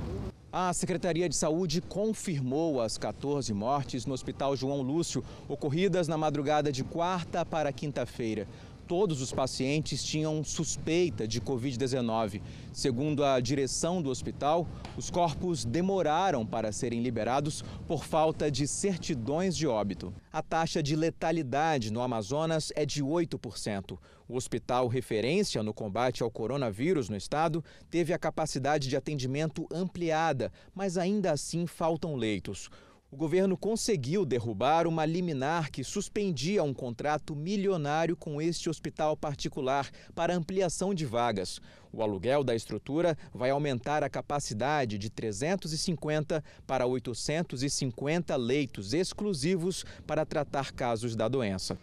A 0.52 0.74
Secretaria 0.74 1.30
de 1.30 1.36
Saúde 1.36 1.82
confirmou 1.82 2.82
as 2.82 2.98
14 2.98 3.54
mortes 3.54 4.08
no 4.08 4.14
Hospital 4.14 4.56
João 4.56 4.82
Lúcio, 4.82 5.24
ocorridas 5.48 6.08
na 6.08 6.18
madrugada 6.18 6.72
de 6.72 6.84
quarta 6.84 7.46
para 7.46 7.72
quinta-feira 7.72 8.48
todos 8.88 9.22
os 9.22 9.32
pacientes 9.32 10.04
tinham 10.04 10.44
suspeita 10.44 11.28
de 11.28 11.42
Covid-19. 11.42 12.42
Segundo 12.72 13.24
a 13.24 13.40
direção 13.40 14.02
do 14.02 14.10
hospital, 14.10 14.68
os 14.98 15.10
corpos 15.10 15.66
demoraram 15.66 16.46
para 16.46 16.72
serem 16.72 17.02
liberados 17.02 17.64
por 17.88 18.04
falta 18.04 18.52
de 18.52 18.68
certidões 18.68 19.56
de 19.56 19.68
óbito. 19.68 20.14
A 20.32 20.42
taxa 20.42 20.82
de 20.82 20.96
letalidade 20.96 21.92
no 21.92 22.02
Amazonas 22.02 22.72
é 22.76 22.86
de 22.86 23.04
8%. 23.04 23.98
O 24.28 24.36
hospital 24.36 24.88
referência 24.88 25.62
no 25.62 25.74
combate 25.74 26.24
ao 26.24 26.32
coronavírus 26.32 27.10
no 27.10 27.16
estado 27.16 27.64
teve 27.90 28.14
a 28.14 28.20
capacidade 28.20 28.88
de 28.88 28.96
atendimento 28.96 29.68
ampliada, 29.72 30.52
mas 30.74 30.98
ainda 30.98 31.32
assim 31.32 31.68
faltam 31.68 32.16
leitos 32.16 32.70
o 33.14 33.16
governo 33.16 33.56
conseguiu 33.56 34.26
derrubar 34.26 34.88
uma 34.88 35.06
liminar 35.06 35.70
que 35.70 35.84
suspendia 35.84 36.64
um 36.64 36.74
contrato 36.74 37.36
milionário 37.36 38.18
com 38.18 38.42
este 38.42 38.72
hospital 38.72 39.16
particular 39.16 39.88
para 40.16 40.36
ampliação 40.36 40.96
de 40.96 41.06
vagas. 41.06 41.62
O 41.92 42.02
aluguel 42.02 42.44
da 42.44 42.56
estrutura 42.56 43.16
vai 43.32 43.52
aumentar 43.52 44.04
a 44.04 44.10
capacidade 44.10 44.98
de 44.98 45.12
350 45.12 46.44
para 46.66 46.88
850 46.88 48.36
leitos 48.36 48.96
exclusivos 48.96 49.86
para 50.08 50.26
tratar 50.26 50.72
casos 50.72 51.16
da 51.16 51.28
doença. 51.28 51.78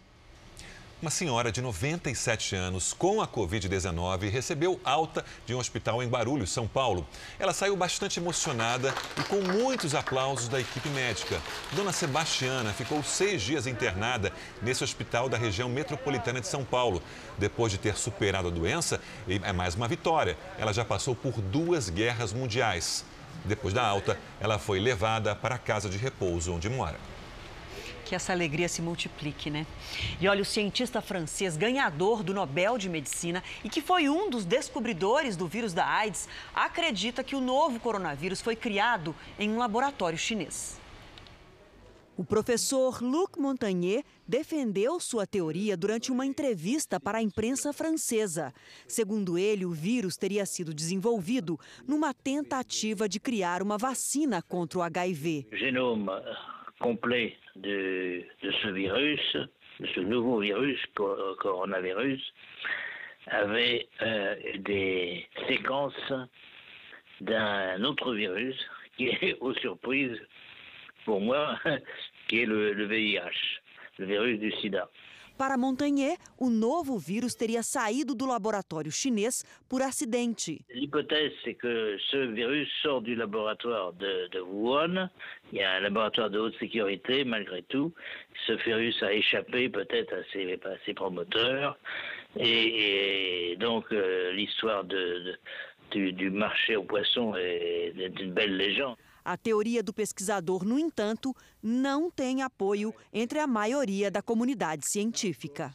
Uma 1.01 1.09
senhora 1.09 1.51
de 1.51 1.63
97 1.63 2.55
anos 2.55 2.93
com 2.93 3.23
a 3.23 3.27
Covid-19 3.27 4.29
recebeu 4.29 4.79
alta 4.83 5.25
de 5.47 5.55
um 5.55 5.57
hospital 5.57 6.03
em 6.03 6.07
Barulhos, 6.07 6.51
São 6.51 6.67
Paulo. 6.67 7.07
Ela 7.39 7.53
saiu 7.53 7.75
bastante 7.75 8.19
emocionada 8.19 8.93
e 9.19 9.23
com 9.23 9.41
muitos 9.41 9.95
aplausos 9.95 10.47
da 10.47 10.61
equipe 10.61 10.87
médica. 10.89 11.41
Dona 11.71 11.91
Sebastiana 11.91 12.71
ficou 12.71 13.01
seis 13.01 13.41
dias 13.41 13.65
internada 13.65 14.31
nesse 14.61 14.83
hospital 14.83 15.27
da 15.27 15.39
região 15.39 15.67
metropolitana 15.67 16.39
de 16.39 16.45
São 16.45 16.63
Paulo. 16.63 17.01
Depois 17.35 17.71
de 17.71 17.79
ter 17.79 17.97
superado 17.97 18.49
a 18.49 18.51
doença, 18.51 19.01
é 19.27 19.51
mais 19.51 19.73
uma 19.73 19.87
vitória. 19.87 20.37
Ela 20.59 20.71
já 20.71 20.85
passou 20.85 21.15
por 21.15 21.41
duas 21.41 21.89
guerras 21.89 22.31
mundiais. 22.31 23.03
Depois 23.43 23.73
da 23.73 23.83
alta, 23.83 24.19
ela 24.39 24.59
foi 24.59 24.79
levada 24.79 25.35
para 25.35 25.55
a 25.55 25.57
casa 25.57 25.89
de 25.89 25.97
repouso 25.97 26.53
onde 26.53 26.69
mora 26.69 26.99
que 28.11 28.15
essa 28.15 28.33
alegria 28.33 28.67
se 28.67 28.81
multiplique, 28.81 29.49
né? 29.49 29.65
E 30.19 30.27
olha, 30.27 30.41
o 30.41 30.45
cientista 30.45 31.01
francês 31.01 31.55
ganhador 31.55 32.23
do 32.23 32.33
Nobel 32.33 32.77
de 32.77 32.89
Medicina 32.89 33.41
e 33.63 33.69
que 33.69 33.79
foi 33.79 34.09
um 34.09 34.29
dos 34.29 34.43
descobridores 34.43 35.37
do 35.37 35.47
vírus 35.47 35.71
da 35.71 35.87
AIDS, 35.87 36.27
acredita 36.53 37.23
que 37.23 37.37
o 37.37 37.39
novo 37.39 37.79
coronavírus 37.79 38.41
foi 38.41 38.53
criado 38.53 39.15
em 39.39 39.49
um 39.49 39.57
laboratório 39.57 40.17
chinês. 40.17 40.77
O 42.17 42.25
professor 42.25 43.01
Luc 43.01 43.39
Montagnier 43.39 44.03
defendeu 44.27 44.99
sua 44.99 45.25
teoria 45.25 45.77
durante 45.77 46.11
uma 46.11 46.25
entrevista 46.25 46.99
para 46.99 47.19
a 47.19 47.21
imprensa 47.21 47.71
francesa. 47.71 48.53
Segundo 48.85 49.37
ele, 49.37 49.65
o 49.65 49.71
vírus 49.71 50.17
teria 50.17 50.45
sido 50.45 50.73
desenvolvido 50.73 51.57
numa 51.87 52.13
tentativa 52.13 53.07
de 53.07 53.21
criar 53.21 53.61
uma 53.63 53.77
vacina 53.77 54.41
contra 54.41 54.79
o 54.79 54.81
HIV. 54.81 55.47
Genome 55.53 56.11
complet 56.77 57.40
de, 57.55 58.23
ce 58.41 58.67
virus, 58.69 59.37
de 59.79 59.87
ce 59.87 59.99
nouveau 59.99 60.39
virus, 60.39 60.79
coronavirus, 60.93 62.21
avait 63.27 63.87
euh, 64.01 64.35
des 64.59 65.27
séquences 65.47 66.13
d'un 67.21 67.83
autre 67.83 68.13
virus 68.13 68.55
qui 68.97 69.07
est 69.07 69.37
aux 69.39 69.53
surprises 69.55 70.19
pour 71.05 71.21
moi, 71.21 71.59
qui 72.27 72.41
est 72.41 72.45
le 72.45 72.85
VIH, 72.85 73.59
le 73.99 74.05
virus 74.05 74.39
du 74.39 74.51
sida. 74.53 74.89
Para 75.41 75.57
Montagnier, 75.57 76.17
o 76.37 76.51
novo 76.51 76.99
vírus 76.99 77.33
teria 77.33 77.63
saído 77.63 78.13
do 78.13 78.27
laboratório 78.27 78.91
chinês 78.91 79.43
por 79.67 79.81
acidente. 79.81 80.63
L'hypothèse, 80.69 81.33
c'est 81.43 81.55
que 81.55 81.97
ce 82.11 82.27
virus 82.27 82.69
sort 82.83 83.01
du 83.01 83.15
laboratoire 83.15 83.91
de, 83.93 84.39
Wuhan. 84.39 85.09
Il 85.51 85.57
y 85.57 85.63
a 85.63 85.77
un 85.77 85.79
laboratoire 85.79 86.29
de 86.29 86.37
haute 86.37 86.55
sécurité, 86.59 87.25
malgré 87.25 87.63
tout. 87.63 87.91
Ce 88.45 88.51
virus 88.51 89.01
a 89.01 89.13
échappé 89.13 89.67
peut-être 89.67 90.13
à 90.13 90.21
ses, 90.31 90.93
promoteurs. 90.93 91.75
Et, 92.39 93.57
donc, 93.59 93.85
euh, 93.91 94.31
l'histoire 94.33 94.83
du 94.83 96.29
marché 96.29 96.75
aux 96.75 96.83
poissons 96.83 97.35
est, 97.35 97.95
est 97.97 98.19
une 98.19 98.33
belle 98.33 98.57
légende. 98.57 98.95
A 99.23 99.37
teoria 99.37 99.83
do 99.83 99.93
pesquisador, 99.93 100.63
no 100.63 100.79
entanto, 100.79 101.35
não 101.61 102.09
tem 102.09 102.41
apoio 102.41 102.93
entre 103.13 103.39
a 103.39 103.45
maioria 103.45 104.09
da 104.09 104.21
comunidade 104.21 104.87
científica. 104.87 105.73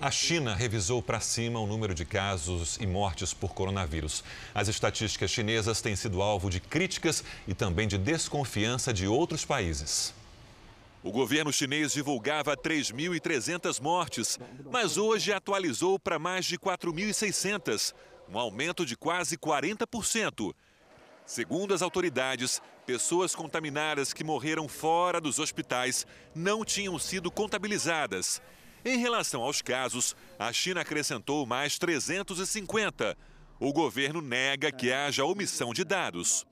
A 0.00 0.10
China 0.10 0.54
revisou 0.54 1.02
para 1.02 1.20
cima 1.20 1.58
o 1.58 1.66
número 1.66 1.94
de 1.94 2.04
casos 2.04 2.76
e 2.78 2.86
mortes 2.86 3.32
por 3.32 3.54
coronavírus. 3.54 4.22
As 4.54 4.68
estatísticas 4.68 5.30
chinesas 5.30 5.80
têm 5.80 5.96
sido 5.96 6.20
alvo 6.20 6.50
de 6.50 6.60
críticas 6.60 7.24
e 7.48 7.54
também 7.54 7.88
de 7.88 7.96
desconfiança 7.96 8.92
de 8.92 9.06
outros 9.06 9.46
países. 9.46 10.12
O 11.02 11.10
governo 11.10 11.52
chinês 11.52 11.92
divulgava 11.92 12.56
3.300 12.56 13.80
mortes, 13.80 14.38
mas 14.70 14.96
hoje 14.96 15.32
atualizou 15.32 15.98
para 15.98 16.18
mais 16.18 16.44
de 16.44 16.58
4.600, 16.58 17.94
um 18.28 18.38
aumento 18.38 18.84
de 18.84 18.96
quase 18.96 19.36
40%. 19.36 20.54
Segundo 21.26 21.72
as 21.72 21.80
autoridades, 21.80 22.60
pessoas 22.84 23.34
contaminadas 23.34 24.12
que 24.12 24.22
morreram 24.22 24.68
fora 24.68 25.20
dos 25.20 25.38
hospitais 25.38 26.06
não 26.34 26.64
tinham 26.64 26.98
sido 26.98 27.30
contabilizadas. 27.30 28.42
Em 28.84 28.98
relação 28.98 29.42
aos 29.42 29.62
casos, 29.62 30.14
a 30.38 30.52
China 30.52 30.82
acrescentou 30.82 31.46
mais 31.46 31.78
350. 31.78 33.16
O 33.58 33.72
governo 33.72 34.20
nega 34.20 34.70
que 34.70 34.92
haja 34.92 35.24
omissão 35.24 35.72
de 35.72 35.82
dados. 35.84 36.46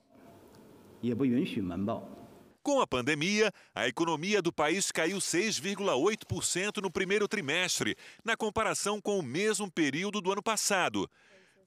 Com 2.63 2.81
a 2.81 2.87
pandemia, 2.87 3.53
a 3.75 3.89
economia 3.89 4.41
do 4.41 4.53
país 4.53 4.91
caiu 4.91 5.19
6,8% 5.19 6.81
no 6.81 6.91
primeiro 6.91 7.27
trimestre, 7.27 7.97
na 8.25 8.37
comparação 8.37 9.01
com 9.01 9.19
o 9.19 9.23
mesmo 9.23 9.71
período 9.71 10.21
do 10.21 10.33
ano 10.33 10.43
passado. 10.43 11.11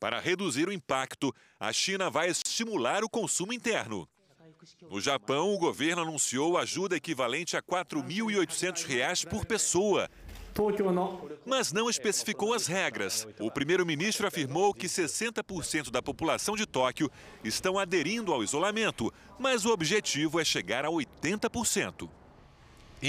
Para 0.06 0.20
reduzir 0.20 0.68
o 0.68 0.72
impacto, 0.72 1.34
a 1.60 1.74
China 1.74 2.12
vai 2.12 2.30
estimular 2.30 3.03
o 3.03 3.10
consumo 3.10 3.51
interno. 3.51 4.08
No 4.88 5.01
Japão, 5.01 5.51
o 5.51 5.58
governo 5.58 6.03
anunciou 6.03 6.60
ajuda 6.60 6.95
equivalente 6.95 7.58
a 7.58 7.60
R$ 7.60 7.66
4.800 7.66 9.28
por 9.28 9.47
pessoa. 9.47 10.08
Mas 11.43 11.74
não 11.74 11.89
especificou 11.89 12.53
as 12.53 12.68
regras. 12.68 13.28
O 13.39 13.49
primeiro-ministro 13.49 14.28
afirmou 14.28 14.76
que 14.76 14.86
60% 14.86 15.89
da 15.89 16.03
população 16.03 16.56
de 16.56 16.68
Tóquio 16.68 17.10
estão 17.43 17.80
aderindo 17.80 18.32
ao 18.32 18.43
isolamento, 18.43 19.12
mas 19.39 19.66
o 19.66 19.72
objetivo 19.72 20.39
é 20.39 20.45
chegar 20.45 20.86
a 20.86 20.89
80%. 20.89 22.08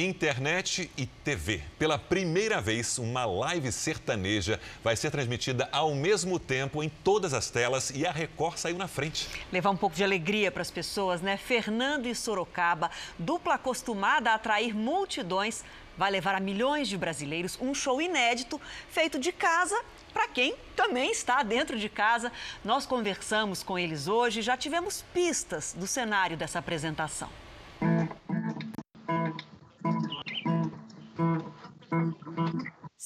Internet 0.05 0.90
e 0.97 1.07
TV. 1.07 1.62
Pela 1.78 1.99
primeira 1.99 2.61
vez, 2.61 2.99
uma 2.99 3.24
live 3.24 3.72
sertaneja 3.72 4.61
vai 4.84 4.94
ser 4.94 5.11
transmitida 5.11 5.68
ao 5.72 5.94
mesmo 5.94 6.38
tempo 6.38 6.82
em 6.82 6.88
todas 6.88 7.32
as 7.32 7.51
telas 7.51 7.90
e 7.90 8.07
a 8.07 8.12
Record 8.12 8.59
saiu 8.59 8.76
na 8.76 8.88
frente. 8.88 9.28
Levar 9.51 9.70
um 9.70 9.76
pouco 9.76 9.97
de 9.97 10.05
alegria 10.05 10.51
para 10.51 10.62
as 10.62 10.70
pessoas, 10.70 11.22
né? 11.22 11.36
Fernando 11.36 12.07
e 12.07 12.14
Sorocaba, 12.14 12.90
dupla 13.18 13.55
acostumada 13.55 14.30
a 14.30 14.34
atrair 14.34 14.74
multidões, 14.74 15.64
vai 15.97 16.11
levar 16.11 16.34
a 16.34 16.40
milhões 16.40 16.88
de 16.88 16.99
brasileiros 16.99 17.59
um 17.61 17.72
show 17.72 18.03
inédito 18.03 18.61
feito 18.90 19.18
de 19.18 19.32
casa 19.32 19.80
para 20.12 20.28
quem 20.28 20.55
também 20.74 21.11
está 21.11 21.42
dentro 21.42 21.78
de 21.78 21.88
casa. 21.88 22.30
Nós 22.64 22.84
conversamos 22.84 23.62
com 23.62 23.78
eles 23.78 24.09
hoje 24.09 24.42
já 24.42 24.57
tivemos 24.57 25.05
pistas 25.14 25.74
do 25.78 25.86
cenário 25.86 26.36
dessa 26.36 26.59
apresentação. 26.59 27.30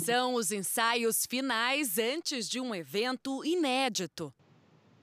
São 0.00 0.34
os 0.34 0.50
ensaios 0.50 1.26
finais 1.26 1.98
antes 1.98 2.48
de 2.48 2.58
um 2.58 2.74
evento 2.74 3.44
inédito. 3.44 4.32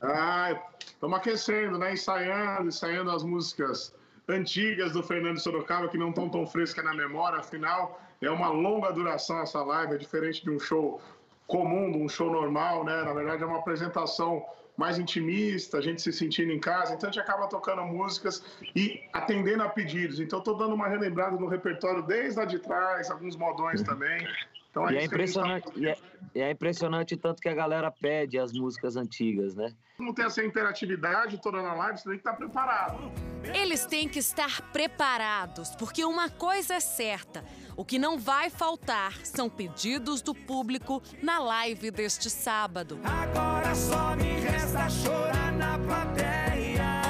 Ah, 0.01 0.59
estamos 0.79 1.17
aquecendo, 1.17 1.77
né? 1.77 1.93
Ensaiando, 1.93 2.67
ensaiando 2.67 3.11
as 3.11 3.23
músicas 3.23 3.93
antigas 4.27 4.93
do 4.93 5.03
Fernando 5.03 5.39
Sorocaba, 5.39 5.87
que 5.87 5.97
não 5.97 6.09
estão 6.09 6.29
tão 6.29 6.45
frescas 6.45 6.83
na 6.83 6.93
memória. 6.93 7.39
Afinal, 7.39 8.01
é 8.21 8.29
uma 8.29 8.49
longa 8.49 8.91
duração 8.91 9.39
essa 9.39 9.63
live, 9.63 9.93
é 9.93 9.97
diferente 9.97 10.43
de 10.43 10.49
um 10.49 10.59
show 10.59 11.01
comum, 11.45 11.91
de 11.91 11.97
um 11.99 12.09
show 12.09 12.31
normal, 12.31 12.83
né? 12.83 13.03
Na 13.03 13.13
verdade, 13.13 13.43
é 13.43 13.45
uma 13.45 13.59
apresentação 13.59 14.45
mais 14.77 14.99
intimista, 14.99 15.79
a 15.79 15.81
gente 15.81 16.01
se 16.01 16.13
sentindo 16.13 16.51
em 16.51 16.59
casa. 16.59 16.93
Então 16.93 17.09
a 17.09 17.11
gente 17.11 17.19
acaba 17.19 17.47
tocando 17.47 17.83
músicas 17.83 18.43
e 18.75 19.01
atendendo 19.11 19.63
a 19.63 19.69
pedidos. 19.69 20.19
Então 20.19 20.37
estou 20.39 20.55
dando 20.55 20.75
uma 20.75 20.87
relembrada 20.87 21.35
no 21.35 21.47
repertório 21.47 22.03
desde 22.03 22.39
lá 22.39 22.45
de 22.45 22.59
trás, 22.59 23.09
alguns 23.09 23.35
modões 23.35 23.81
também. 23.81 24.25
Então, 24.69 24.87
é 24.87 24.93
e, 24.93 24.97
é 24.97 25.03
impressionante, 25.05 25.63
tá... 25.63 25.71
e, 25.75 25.87
é, 25.87 25.97
e 26.35 26.41
é 26.41 26.51
impressionante 26.51 27.17
tanto 27.17 27.41
que 27.41 27.49
a 27.49 27.55
galera 27.55 27.89
pede 27.89 28.37
as 28.37 28.53
músicas 28.53 28.95
antigas, 28.95 29.55
né? 29.55 29.73
Não 29.97 30.13
tem 30.13 30.25
essa 30.25 30.45
interatividade 30.45 31.41
toda 31.41 31.59
na 31.59 31.73
live, 31.73 31.97
você 31.97 32.03
tem 32.03 32.13
que 32.13 32.19
estar 32.19 32.33
preparado. 32.33 33.11
Eles 33.43 33.85
têm 33.87 34.07
que 34.07 34.19
estar 34.19 34.61
preparados, 34.71 35.75
porque 35.75 36.05
uma 36.05 36.29
coisa 36.29 36.75
é 36.75 36.79
certa: 36.79 37.43
o 37.77 37.85
que 37.85 37.99
não 37.99 38.17
vai 38.17 38.49
faltar 38.49 39.23
são 39.23 39.47
pedidos 39.47 40.19
do 40.19 40.33
público 40.33 41.01
na 41.21 41.37
live 41.37 41.91
deste 41.91 42.27
sábado. 42.27 42.99
Agora 43.03 43.73
só 43.75 44.15
me 44.15 44.39
resta 44.39 44.89
chorar 44.89 45.53
na 45.53 45.77
plateia. 45.77 47.01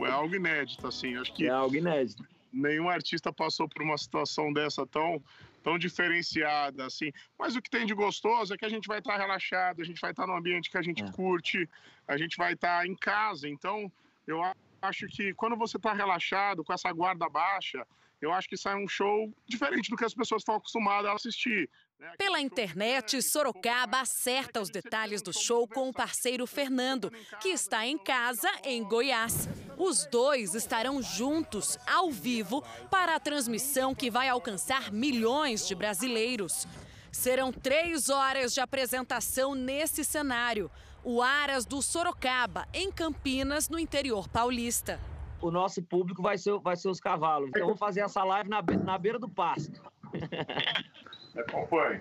É 0.00 0.10
algo 0.10 0.34
inédito, 0.34 0.86
assim. 0.86 1.16
Acho 1.16 1.32
que. 1.32 1.46
É 1.46 1.50
algo 1.50 1.76
inédito. 1.76 2.26
Nenhum 2.52 2.88
artista 2.88 3.32
passou 3.32 3.68
por 3.68 3.80
uma 3.80 3.96
situação 3.96 4.52
dessa 4.52 4.84
tão 4.86 5.22
tão 5.62 5.78
diferenciada, 5.78 6.84
assim. 6.84 7.10
Mas 7.38 7.56
o 7.56 7.62
que 7.62 7.70
tem 7.70 7.86
de 7.86 7.94
gostoso 7.94 8.52
é 8.52 8.56
que 8.56 8.66
a 8.66 8.68
gente 8.68 8.86
vai 8.86 8.98
estar 8.98 9.16
relaxado, 9.16 9.80
a 9.80 9.84
gente 9.84 9.98
vai 9.98 10.10
estar 10.10 10.26
no 10.26 10.34
ambiente 10.34 10.70
que 10.70 10.76
a 10.76 10.82
gente 10.82 11.02
é. 11.02 11.10
curte, 11.10 11.66
a 12.06 12.18
gente 12.18 12.36
vai 12.36 12.52
estar 12.52 12.86
em 12.86 12.94
casa. 12.94 13.48
Então, 13.48 13.90
eu 14.26 14.42
acho 14.82 15.06
que 15.06 15.32
quando 15.32 15.56
você 15.56 15.78
está 15.78 15.94
relaxado, 15.94 16.62
com 16.62 16.72
essa 16.72 16.92
guarda 16.92 17.26
baixa, 17.30 17.86
eu 18.24 18.32
acho 18.32 18.48
que 18.48 18.56
sai 18.56 18.74
um 18.74 18.88
show 18.88 19.30
diferente 19.46 19.90
do 19.90 19.96
que 19.96 20.04
as 20.04 20.14
pessoas 20.14 20.40
estão 20.40 20.54
acostumadas 20.54 21.10
a 21.10 21.14
assistir. 21.14 21.68
Né? 22.00 22.12
Pela 22.16 22.40
internet, 22.40 23.20
Sorocaba 23.22 24.00
acerta 24.00 24.60
os 24.60 24.70
detalhes 24.70 25.20
do 25.20 25.32
show 25.32 25.68
com 25.68 25.90
o 25.90 25.92
parceiro 25.92 26.46
Fernando, 26.46 27.10
que 27.40 27.50
está 27.50 27.86
em 27.86 27.98
casa, 27.98 28.50
em 28.64 28.82
Goiás. 28.82 29.48
Os 29.76 30.06
dois 30.06 30.54
estarão 30.54 31.02
juntos, 31.02 31.78
ao 31.86 32.10
vivo, 32.10 32.62
para 32.90 33.14
a 33.14 33.20
transmissão 33.20 33.94
que 33.94 34.10
vai 34.10 34.28
alcançar 34.28 34.90
milhões 34.90 35.66
de 35.68 35.74
brasileiros. 35.74 36.66
Serão 37.12 37.52
três 37.52 38.08
horas 38.08 38.54
de 38.54 38.60
apresentação 38.60 39.54
nesse 39.54 40.02
cenário. 40.02 40.70
O 41.04 41.20
Aras 41.20 41.66
do 41.66 41.82
Sorocaba, 41.82 42.66
em 42.72 42.90
Campinas, 42.90 43.68
no 43.68 43.78
interior 43.78 44.26
paulista. 44.28 44.98
O 45.44 45.50
nosso 45.50 45.82
público 45.82 46.22
vai 46.22 46.38
ser, 46.38 46.58
vai 46.60 46.74
ser 46.74 46.88
os 46.88 46.98
cavalos. 46.98 47.50
Então, 47.50 47.66
vou 47.66 47.76
fazer 47.76 48.00
essa 48.00 48.24
live 48.24 48.48
na, 48.48 48.62
na 48.62 48.96
beira 48.96 49.18
do 49.18 49.28
pasto. 49.28 49.78
Acompanhe. 51.36 52.00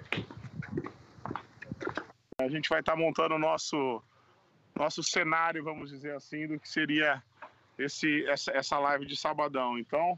A 2.37 2.47
gente 2.47 2.69
vai 2.69 2.79
estar 2.79 2.95
montando 2.95 3.35
o 3.35 3.37
nosso, 3.37 4.01
nosso 4.73 5.03
cenário, 5.03 5.61
vamos 5.61 5.89
dizer 5.89 6.15
assim, 6.15 6.47
do 6.47 6.57
que 6.57 6.69
seria 6.69 7.21
esse, 7.77 8.25
essa, 8.29 8.49
essa 8.53 8.79
live 8.79 9.05
de 9.05 9.17
sabadão. 9.17 9.77
Então, 9.77 10.17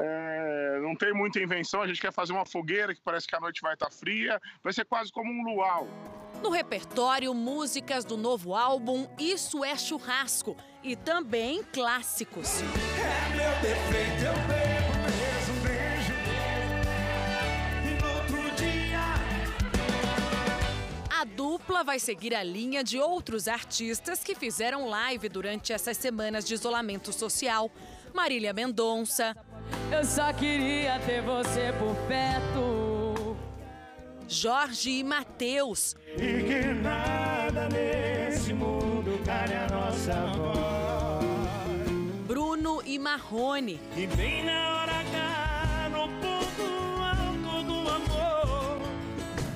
é, 0.00 0.78
não 0.80 0.94
tem 0.94 1.12
muita 1.12 1.40
invenção, 1.40 1.82
a 1.82 1.86
gente 1.86 2.00
quer 2.00 2.12
fazer 2.12 2.32
uma 2.32 2.46
fogueira 2.46 2.94
que 2.94 3.00
parece 3.00 3.26
que 3.26 3.34
a 3.34 3.40
noite 3.40 3.60
vai 3.60 3.74
estar 3.74 3.90
fria, 3.90 4.40
vai 4.62 4.72
ser 4.72 4.84
quase 4.84 5.10
como 5.10 5.30
um 5.30 5.42
luau. 5.42 5.88
No 6.42 6.50
repertório, 6.50 7.34
músicas 7.34 8.04
do 8.04 8.16
novo 8.16 8.54
álbum 8.54 9.08
Isso 9.18 9.64
é 9.64 9.76
Churrasco 9.76 10.56
e 10.84 10.94
também 10.94 11.64
clássicos. 11.64 12.60
É 12.60 13.36
meu 13.36 13.50
defeito, 13.60 14.24
eu 14.24 14.34
bebo 14.46 14.98
mesmo, 15.18 15.54
beijo 15.64 16.12
e 17.84 18.00
no 18.00 18.08
outro 18.14 18.56
dia. 18.56 19.00
A 21.20 21.24
dupla 21.24 21.82
vai 21.82 21.98
seguir 21.98 22.36
a 22.36 22.44
linha 22.44 22.84
de 22.84 23.00
outros 23.00 23.48
artistas 23.48 24.22
que 24.22 24.36
fizeram 24.36 24.88
live 24.88 25.28
durante 25.28 25.72
essas 25.72 25.96
semanas 25.96 26.44
de 26.44 26.54
isolamento 26.54 27.12
social. 27.12 27.68
Marília 28.14 28.52
Mendonça. 28.52 29.36
Eu 29.90 30.04
só 30.04 30.32
queria 30.32 30.98
ter 31.00 31.22
você 31.22 31.72
por 31.78 31.94
perto. 32.06 33.36
Jorge 34.28 34.98
e 34.98 35.04
Matheus. 35.04 35.96
E 36.14 36.42
que 36.42 36.74
nada 36.74 37.68
nesse 37.68 38.52
mundo 38.52 39.18
cale 39.24 39.54
a 39.54 39.66
nossa 39.68 40.14
voz. 40.36 40.68
Bruno 42.26 42.82
e 42.84 42.98
Marrone. 42.98 43.80
E 43.96 44.06
bem 44.06 44.44
na 44.44 44.82
hora 44.82 44.92
H, 44.92 45.88
no 45.90 46.08
ponto 46.20 46.62
alto 47.02 47.64
do 47.64 47.88
amor. 47.88 48.82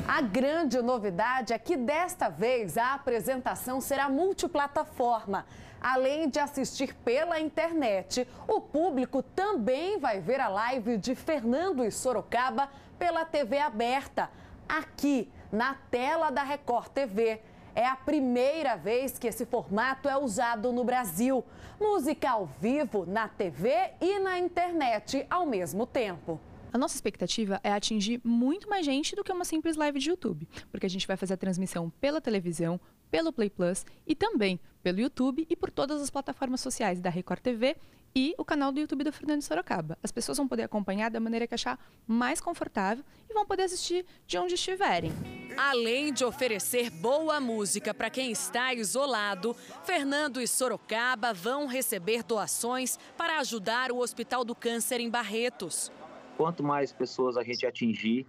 A 0.09 0.23
grande 0.23 0.81
novidade 0.81 1.53
é 1.53 1.59
que 1.59 1.77
desta 1.77 2.31
vez 2.31 2.79
a 2.79 2.95
apresentação 2.95 3.79
será 3.79 4.09
multiplataforma. 4.09 5.45
Além 5.83 6.29
de 6.29 6.39
assistir 6.39 6.95
pela 6.95 7.41
internet, 7.41 8.29
o 8.47 8.61
público 8.61 9.21
também 9.21 9.99
vai 9.99 10.21
ver 10.21 10.39
a 10.39 10.49
live 10.49 10.97
de 10.97 11.17
Fernando 11.17 11.85
e 11.85 11.91
Sorocaba 11.91 12.69
pela 12.97 13.25
TV 13.25 13.59
aberta, 13.59 14.31
aqui 14.69 15.29
na 15.51 15.75
tela 15.91 16.31
da 16.31 16.45
Record 16.45 16.87
TV. 16.91 17.41
É 17.75 17.85
a 17.85 17.97
primeira 17.97 18.77
vez 18.77 19.19
que 19.19 19.27
esse 19.27 19.45
formato 19.45 20.09
é 20.09 20.17
usado 20.17 20.71
no 20.73 20.85
Brasil. 20.85 21.45
Música 21.81 22.31
ao 22.31 22.47
vivo, 22.47 23.05
na 23.05 23.27
TV 23.27 23.91
e 24.01 24.21
na 24.21 24.39
internet 24.39 25.27
ao 25.29 25.45
mesmo 25.45 25.85
tempo. 25.85 26.39
A 26.73 26.79
nossa 26.79 26.95
expectativa 26.95 27.61
é 27.65 27.73
atingir 27.73 28.21
muito 28.23 28.69
mais 28.71 28.87
gente 28.87 29.17
do 29.17 29.25
que 29.25 29.33
uma 29.33 29.45
simples 29.45 29.77
live 29.77 29.99
de 29.99 30.11
YouTube, 30.11 30.49
porque 30.71 30.87
a 30.87 30.89
gente 30.89 31.09
vai 31.09 31.17
fazer 31.17 31.35
a 31.35 31.37
transmissão 31.37 31.91
pela 32.01 32.21
televisão, 32.21 32.81
pelo 33.13 33.31
Play 33.31 33.51
Plus 33.51 33.85
e 34.07 34.17
também 34.17 34.59
pelo 34.83 34.99
YouTube 34.99 35.47
e 35.49 35.55
por 35.55 35.71
todas 35.71 36.01
as 36.01 36.09
plataformas 36.09 36.63
sociais 36.63 36.99
da 36.99 37.11
Record 37.11 37.41
TV 37.41 37.77
e 38.15 38.35
o 38.39 38.45
canal 38.45 38.73
do 38.73 38.81
YouTube 38.81 39.05
do 39.05 39.13
Fernando 39.13 39.43
Sorocaba. 39.43 39.99
As 40.03 40.11
pessoas 40.11 40.39
vão 40.39 40.49
poder 40.49 40.63
acompanhar 40.63 41.11
da 41.11 41.21
maneira 41.21 41.47
que 41.47 41.55
achar 41.55 41.79
mais 42.07 42.41
confortável 42.41 43.05
e 43.29 43.35
vão 43.35 43.47
poder 43.47 43.65
assistir 43.65 44.05
de 44.27 44.39
onde 44.39 44.55
estiverem. 44.55 45.13
Além 45.57 46.13
de 46.13 46.25
oferecer 46.25 46.91
boa 46.91 47.39
música 47.39 47.93
para 47.93 48.09
quem 48.09 48.33
está 48.33 48.73
isolado, 48.73 49.55
Fernando 49.85 50.41
e 50.41 50.49
Sorocaba 50.49 51.35
vão 51.35 51.67
receber 51.67 52.23
doações 52.23 52.99
para 53.17 53.39
ajudar 53.41 53.93
o 53.93 53.99
Hospital 53.99 54.43
do 54.43 54.55
Câncer 54.55 55.01
em 55.01 55.11
Barretos. 55.11 55.93
Quanto 56.37 56.63
mais 56.63 56.93
pessoas 56.93 57.37
a 57.37 57.43
gente 57.43 57.67
atingir, 57.67 58.27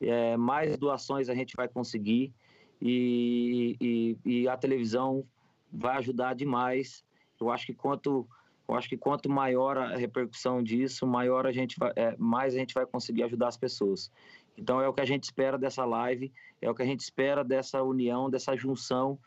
é, 0.00 0.36
mais 0.36 0.76
doações 0.76 1.30
a 1.30 1.34
gente 1.34 1.56
vai 1.56 1.68
conseguir 1.68 2.34
e, 2.80 3.76
e, 3.80 4.18
e, 4.24 4.48
a 4.48 4.56
televisão 4.56 5.24
vai 5.72 5.96
ajudar 5.96 6.34
demais. 6.34 7.04
Eu 7.40 7.50
acho 7.50 7.66
que 7.66 7.74
quanto 7.74 8.26
eu 8.68 8.74
acho 8.74 8.88
que 8.88 8.96
quanto 8.96 9.30
maior 9.30 9.78
a 9.78 9.96
repercussão 9.96 10.60
disso, 10.60 11.06
maior 11.06 11.46
a 11.46 11.52
gente 11.52 11.78
vai, 11.78 11.92
é, 11.94 12.16
mais 12.18 12.54
a 12.54 12.58
gente 12.58 12.74
vai 12.74 12.84
conseguir 12.84 13.22
ajudar 13.22 13.48
as 13.48 13.56
pessoas. 13.56 14.10
Então 14.58 14.80
é 14.80 14.88
o 14.88 14.92
que 14.92 15.00
a 15.00 15.04
gente 15.04 15.24
espera 15.24 15.56
dessa 15.56 15.84
live, 15.84 16.32
é 16.60 16.68
o 16.68 16.74
que 16.74 16.82
a 16.82 16.86
gente 16.86 17.00
espera 17.00 17.44
dessa 17.44 17.82
união, 17.82 18.28
dessa 18.28 18.56
junção 18.56 19.18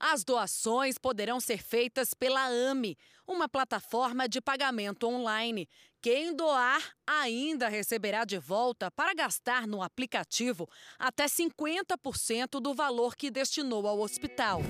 As 0.00 0.22
doações 0.22 0.96
poderão 0.96 1.40
ser 1.40 1.62
feitas 1.62 2.14
pela 2.14 2.46
AME, 2.46 2.96
uma 3.26 3.48
plataforma 3.48 4.28
de 4.28 4.40
pagamento 4.40 5.08
online. 5.08 5.68
Quem 6.00 6.34
doar 6.34 6.80
ainda 7.04 7.68
receberá 7.68 8.24
de 8.24 8.38
volta 8.38 8.90
para 8.90 9.12
gastar 9.12 9.66
no 9.66 9.82
aplicativo 9.82 10.68
até 10.98 11.26
50% 11.26 12.60
do 12.60 12.72
valor 12.72 13.16
que 13.16 13.30
destinou 13.30 13.88
ao 13.88 13.98
hospital. 13.98 14.62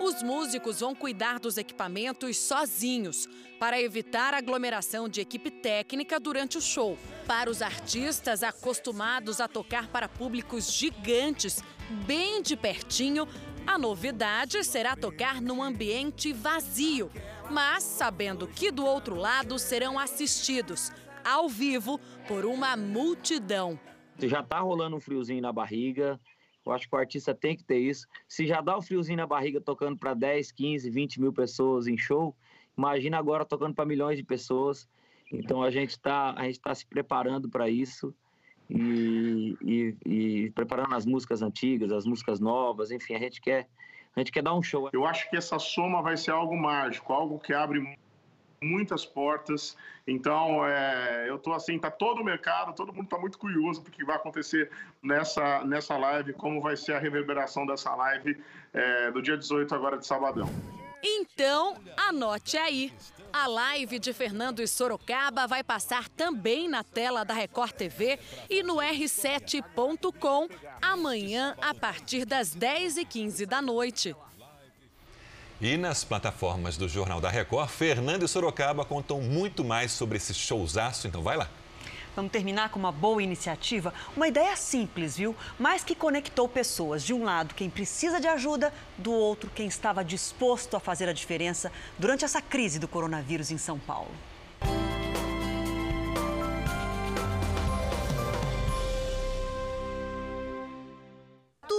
Os 0.00 0.22
músicos 0.22 0.78
vão 0.78 0.94
cuidar 0.94 1.40
dos 1.40 1.58
equipamentos 1.58 2.36
sozinhos, 2.38 3.26
para 3.58 3.80
evitar 3.80 4.32
aglomeração 4.32 5.08
de 5.08 5.20
equipe 5.20 5.50
técnica 5.50 6.20
durante 6.20 6.56
o 6.56 6.60
show. 6.60 6.96
Para 7.26 7.50
os 7.50 7.60
artistas 7.60 8.44
acostumados 8.44 9.40
a 9.40 9.48
tocar 9.48 9.88
para 9.88 10.08
públicos 10.08 10.72
gigantes, 10.72 11.60
bem 12.06 12.40
de 12.40 12.56
pertinho, 12.56 13.26
a 13.68 13.76
novidade 13.76 14.64
será 14.64 14.96
tocar 14.96 15.42
num 15.42 15.62
ambiente 15.62 16.32
vazio, 16.32 17.10
mas 17.50 17.82
sabendo 17.82 18.48
que 18.48 18.70
do 18.70 18.82
outro 18.82 19.14
lado 19.14 19.58
serão 19.58 19.98
assistidos, 19.98 20.90
ao 21.22 21.50
vivo, 21.50 22.00
por 22.26 22.46
uma 22.46 22.74
multidão. 22.78 23.78
Já 24.22 24.40
está 24.40 24.58
rolando 24.60 24.96
um 24.96 25.00
friozinho 25.00 25.42
na 25.42 25.52
barriga, 25.52 26.18
eu 26.64 26.72
acho 26.72 26.88
que 26.88 26.96
o 26.96 26.98
artista 26.98 27.34
tem 27.34 27.54
que 27.54 27.62
ter 27.62 27.76
isso. 27.78 28.06
Se 28.26 28.46
já 28.46 28.62
dá 28.62 28.74
o 28.74 28.80
friozinho 28.80 29.18
na 29.18 29.26
barriga 29.26 29.60
tocando 29.60 29.98
para 29.98 30.14
10, 30.14 30.50
15, 30.50 30.88
20 30.88 31.20
mil 31.20 31.32
pessoas 31.32 31.86
em 31.86 31.98
show, 31.98 32.34
imagina 32.76 33.18
agora 33.18 33.44
tocando 33.44 33.74
para 33.74 33.84
milhões 33.84 34.16
de 34.16 34.24
pessoas. 34.24 34.88
Então 35.30 35.62
a 35.62 35.70
gente 35.70 35.90
está 35.90 36.34
tá 36.62 36.74
se 36.74 36.86
preparando 36.86 37.50
para 37.50 37.68
isso 37.68 38.14
e, 38.70 39.56
e, 39.62 39.96
e, 40.04 40.50
preparando 40.50 40.94
as 40.94 41.06
músicas 41.06 41.42
antigas, 41.42 41.90
as 41.90 42.04
músicas 42.04 42.38
novas, 42.38 42.90
enfim, 42.90 43.14
a 43.14 43.18
gente 43.18 43.40
quer 43.40 43.66
a 44.16 44.20
gente 44.20 44.32
quer 44.32 44.42
dar 44.42 44.54
um 44.54 44.62
show. 44.62 44.90
Eu 44.92 45.06
acho 45.06 45.30
que 45.30 45.36
essa 45.36 45.58
soma 45.60 46.02
vai 46.02 46.16
ser 46.16 46.32
algo 46.32 46.56
mágico, 46.56 47.12
algo 47.12 47.38
que 47.38 47.52
abre 47.52 47.96
muitas 48.60 49.04
portas. 49.04 49.76
Então, 50.06 50.66
é, 50.66 51.28
eu 51.28 51.38
tô 51.38 51.52
assim, 51.52 51.78
tá 51.78 51.90
todo 51.90 52.20
o 52.20 52.24
mercado, 52.24 52.74
todo 52.74 52.92
mundo 52.92 53.04
está 53.04 53.18
muito 53.18 53.38
curioso 53.38 53.82
do 53.82 53.90
que 53.90 54.04
vai 54.04 54.16
acontecer 54.16 54.70
nessa, 55.02 55.64
nessa 55.64 55.96
live, 55.96 56.32
como 56.32 56.60
vai 56.60 56.76
ser 56.76 56.94
a 56.94 56.98
reverberação 56.98 57.64
dessa 57.64 57.94
live 57.94 58.42
é, 58.72 59.10
do 59.12 59.22
dia 59.22 59.36
18 59.36 59.72
agora 59.72 59.96
de 59.96 60.06
sabadão. 60.06 60.48
Então, 61.02 61.76
anote 61.96 62.56
aí. 62.56 62.92
A 63.32 63.46
live 63.46 63.98
de 63.98 64.12
Fernando 64.12 64.60
e 64.60 64.66
Sorocaba 64.66 65.46
vai 65.46 65.62
passar 65.62 66.08
também 66.08 66.66
na 66.66 66.82
tela 66.82 67.24
da 67.24 67.34
Record 67.34 67.72
TV 67.72 68.18
e 68.48 68.62
no 68.62 68.76
r7.com 68.76 70.48
amanhã 70.80 71.54
a 71.60 71.74
partir 71.74 72.24
das 72.24 72.56
10h15 72.56 73.44
da 73.44 73.60
noite. 73.60 74.16
E 75.60 75.76
nas 75.76 76.04
plataformas 76.04 76.76
do 76.76 76.88
Jornal 76.88 77.20
da 77.20 77.28
Record, 77.28 77.68
Fernando 77.68 78.24
e 78.24 78.28
Sorocaba 78.28 78.84
contam 78.84 79.20
muito 79.20 79.64
mais 79.64 79.92
sobre 79.92 80.16
esse 80.16 80.32
showzaço, 80.32 81.06
então 81.06 81.20
vai 81.20 81.36
lá. 81.36 81.50
Vamos 82.18 82.32
terminar 82.32 82.70
com 82.70 82.80
uma 82.80 82.90
boa 82.90 83.22
iniciativa? 83.22 83.94
Uma 84.16 84.26
ideia 84.26 84.56
simples, 84.56 85.16
viu? 85.16 85.36
Mas 85.56 85.84
que 85.84 85.94
conectou 85.94 86.48
pessoas. 86.48 87.04
De 87.04 87.14
um 87.14 87.22
lado, 87.22 87.54
quem 87.54 87.70
precisa 87.70 88.20
de 88.20 88.26
ajuda, 88.26 88.74
do 88.96 89.12
outro, 89.12 89.48
quem 89.54 89.68
estava 89.68 90.04
disposto 90.04 90.76
a 90.76 90.80
fazer 90.80 91.08
a 91.08 91.12
diferença 91.12 91.70
durante 91.96 92.24
essa 92.24 92.42
crise 92.42 92.80
do 92.80 92.88
coronavírus 92.88 93.52
em 93.52 93.56
São 93.56 93.78
Paulo. 93.78 94.10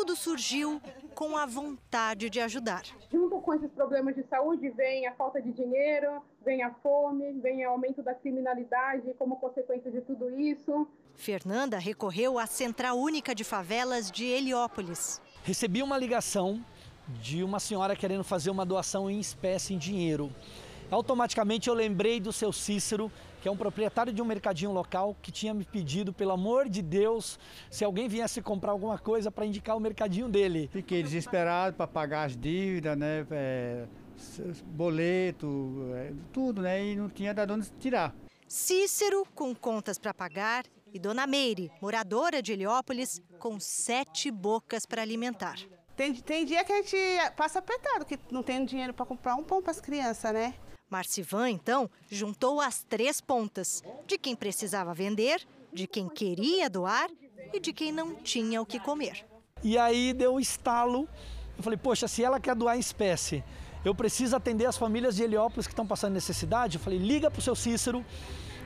Tudo 0.10 0.18
surgiu 0.18 0.82
com 1.14 1.38
a 1.38 1.46
vontade 1.46 2.32
de 2.32 2.40
ajudar. 2.40 2.82
Junto 3.12 3.40
com 3.42 3.54
esses 3.54 3.70
problemas 3.70 4.16
de 4.16 4.24
saúde 4.24 4.68
vem 4.72 5.06
a 5.06 5.14
falta 5.14 5.40
de 5.40 5.52
dinheiro, 5.52 6.24
vem 6.44 6.64
a 6.64 6.74
fome, 6.82 7.34
vem 7.34 7.64
o 7.64 7.70
aumento 7.70 8.02
da 8.02 8.16
criminalidade 8.16 9.14
como 9.20 9.36
consequência 9.36 9.92
de 9.92 10.02
tudo 10.02 10.28
isso. 10.40 10.88
Fernanda 11.14 11.78
recorreu 11.78 12.40
à 12.40 12.48
Central 12.48 12.98
Única 12.98 13.36
de 13.36 13.44
Favelas 13.44 14.10
de 14.10 14.26
Heliópolis. 14.26 15.22
Recebi 15.44 15.84
uma 15.84 15.96
ligação 15.96 16.60
de 17.22 17.44
uma 17.44 17.60
senhora 17.60 17.96
querendo 17.96 18.24
fazer 18.24 18.50
uma 18.50 18.66
doação 18.66 19.12
em 19.12 19.20
espécie, 19.20 19.76
em 19.76 19.78
dinheiro. 19.78 20.32
Automaticamente 20.90 21.70
eu 21.70 21.76
lembrei 21.76 22.20
do 22.20 22.34
seu 22.34 22.52
Cícero, 22.52 23.12
que 23.42 23.48
é 23.48 23.52
um 23.52 23.58
proprietário 23.58 24.12
de 24.12 24.22
um 24.22 24.26
mercadinho 24.26 24.72
local 24.72 25.16
que 25.22 25.32
tinha 25.32 25.54
me 25.54 25.66
pedido, 25.66 26.12
pelo 26.14 26.32
amor 26.32 26.68
de 26.68 26.82
Deus, 26.82 27.40
se 27.70 27.84
alguém 27.84 28.08
viesse 28.08 28.42
comprar 28.42 28.72
alguma 28.72 28.98
coisa 28.98 29.32
para 29.32 29.46
indicar 29.46 29.78
o 29.78 29.80
mercadinho 29.80 30.28
dele. 30.28 30.70
Fiquei 30.72 31.02
desesperado 31.02 31.76
para 31.76 31.88
pagar 31.88 32.26
as 32.26 32.38
dívidas, 32.38 32.98
né? 32.98 33.26
É, 33.32 33.86
boleto, 34.66 35.92
é, 35.96 36.12
tudo, 36.34 36.62
né? 36.62 36.84
E 36.84 36.96
não 36.96 37.10
tinha 37.10 37.34
de 37.34 37.52
onde 37.52 37.72
tirar. 37.80 38.14
Cícero 38.48 39.26
com 39.36 39.56
contas 39.56 39.98
para 39.98 40.14
pagar 40.14 40.66
e 40.94 41.00
Dona 41.00 41.28
Meire, 41.28 41.72
moradora 41.82 42.42
de 42.42 42.52
Heliópolis, 42.52 43.22
com 43.38 43.60
sete 43.60 44.32
bocas 44.32 44.86
para 44.86 45.02
alimentar. 45.02 45.56
Tem, 45.96 46.14
tem 46.16 46.46
dia 46.46 46.64
que 46.64 46.72
a 46.72 46.78
gente 46.78 46.98
passa 47.36 47.60
apertado, 47.60 48.06
que 48.06 48.18
não 48.32 48.42
tem 48.42 48.66
dinheiro 48.66 48.94
para 48.94 49.06
comprar 49.06 49.36
um 49.36 49.44
pão 49.44 49.62
para 49.62 49.72
as 49.72 49.82
crianças, 49.82 50.34
né? 50.34 50.54
Marcivan, 50.90 51.50
então, 51.50 51.90
juntou 52.10 52.60
as 52.60 52.84
três 52.84 53.22
pontas: 53.22 53.84
de 54.08 54.18
quem 54.18 54.36
precisava 54.36 54.94
vender, 54.94 55.46
de 55.72 55.88
quem 55.88 56.10
queria 56.10 56.70
doar 56.70 57.10
e 57.54 57.60
de 57.60 57.72
quem 57.74 57.92
não 57.92 58.16
tinha 58.16 58.62
o 58.62 58.66
que 58.66 58.80
comer. 58.80 59.26
E 59.64 59.78
aí 59.78 60.14
deu 60.14 60.36
um 60.36 60.40
estalo. 60.40 61.08
Eu 61.58 61.64
falei, 61.64 61.78
poxa, 61.78 62.08
se 62.08 62.24
ela 62.24 62.40
quer 62.40 62.56
doar 62.56 62.78
em 62.78 62.80
espécie, 62.80 63.44
eu 63.84 63.94
preciso 63.94 64.36
atender 64.36 64.66
as 64.66 64.78
famílias 64.78 65.16
de 65.16 65.24
Heliópolis 65.24 65.68
que 65.68 65.74
estão 65.74 65.86
passando 65.86 66.14
necessidade. 66.14 66.78
Eu 66.78 66.82
falei, 66.82 67.00
liga 67.00 67.30
para 67.30 67.40
o 67.40 67.42
seu 67.42 67.56
Cícero 67.56 68.06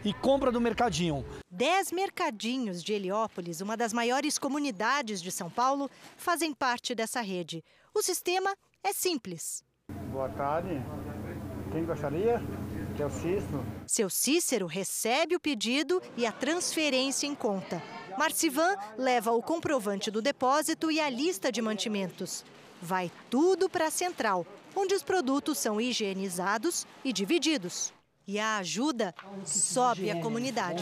e 0.04 0.14
compra 0.14 0.52
do 0.52 0.62
Mercadinho. 0.62 1.26
Dez 1.50 1.92
mercadinhos 1.92 2.84
de 2.84 2.94
Heliópolis, 2.94 3.62
uma 3.62 3.78
das 3.78 3.94
maiores 3.94 4.38
comunidades 4.38 5.22
de 5.22 5.32
São 5.32 5.50
Paulo, 5.50 5.90
fazem 6.18 6.54
parte 6.54 6.94
dessa 6.94 7.22
rede. 7.22 7.64
O 7.94 8.02
sistema 8.02 8.56
é 8.84 8.92
simples. 8.92 9.64
Boa 10.12 10.30
tarde. 10.30 10.82
Quem 11.74 11.86
gostaria? 11.86 12.40
Que 12.96 13.02
é 13.02 13.06
o 13.08 13.10
Cícero. 13.10 13.66
Seu 13.88 14.08
Cícero 14.08 14.68
recebe 14.68 15.36
o 15.36 15.40
pedido 15.40 16.00
e 16.16 16.24
a 16.24 16.32
transferência 16.32 17.26
em 17.26 17.34
conta. 17.34 17.82
Marcivan 18.16 18.76
leva 18.96 19.32
o 19.32 19.42
comprovante 19.42 20.12
do 20.12 20.22
depósito 20.22 20.92
e 20.92 21.00
a 21.00 21.10
lista 21.10 21.52
de 21.52 21.64
mantimentos. 21.64 22.46
Vai 22.80 23.12
tudo 23.28 23.68
para 23.68 23.88
a 23.88 23.92
central, 23.92 24.46
onde 24.76 24.94
os 24.94 25.02
produtos 25.02 25.58
são 25.58 25.82
higienizados 25.82 26.86
e 27.04 27.12
divididos. 27.12 27.92
E 28.26 28.40
a 28.40 28.58
ajuda 28.58 29.14
sobe 29.44 30.10
a 30.10 30.22
comunidade. 30.22 30.82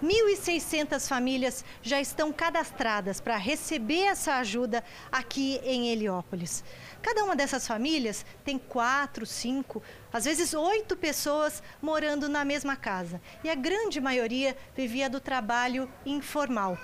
1.600 0.00 1.08
famílias 1.08 1.64
já 1.82 2.00
estão 2.00 2.32
cadastradas 2.32 3.20
para 3.20 3.36
receber 3.36 4.02
essa 4.02 4.34
ajuda 4.34 4.84
aqui 5.10 5.60
em 5.64 5.90
Heliópolis. 5.90 6.62
Cada 7.02 7.24
uma 7.24 7.36
dessas 7.36 7.66
famílias 7.66 8.26
tem 8.44 8.58
quatro, 8.58 9.24
cinco, 9.24 9.82
às 10.12 10.24
vezes 10.24 10.52
oito 10.52 10.96
pessoas 10.96 11.62
morando 11.80 12.28
na 12.28 12.44
mesma 12.44 12.76
casa. 12.76 13.20
E 13.44 13.48
a 13.48 13.54
grande 13.54 14.00
maioria 14.00 14.56
vivia 14.76 15.08
do 15.08 15.20
trabalho 15.20 15.90
informal. 16.04 16.76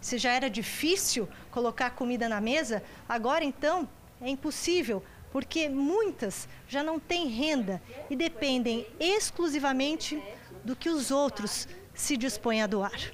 Se 0.00 0.18
já 0.18 0.32
era 0.32 0.50
difícil 0.50 1.28
colocar 1.50 1.90
comida 1.90 2.28
na 2.28 2.40
mesa, 2.40 2.82
agora 3.08 3.44
então 3.44 3.88
é 4.20 4.28
impossível, 4.28 5.02
porque 5.30 5.68
muitas 5.68 6.48
já 6.68 6.82
não 6.82 6.98
têm 7.00 7.28
renda 7.28 7.82
e 8.10 8.16
dependem 8.16 8.86
exclusivamente 9.00 10.22
do 10.64 10.76
que 10.76 10.90
os 10.90 11.10
outros 11.10 11.66
se 11.94 12.16
dispõem 12.16 12.62
a 12.62 12.66
doar. 12.66 13.12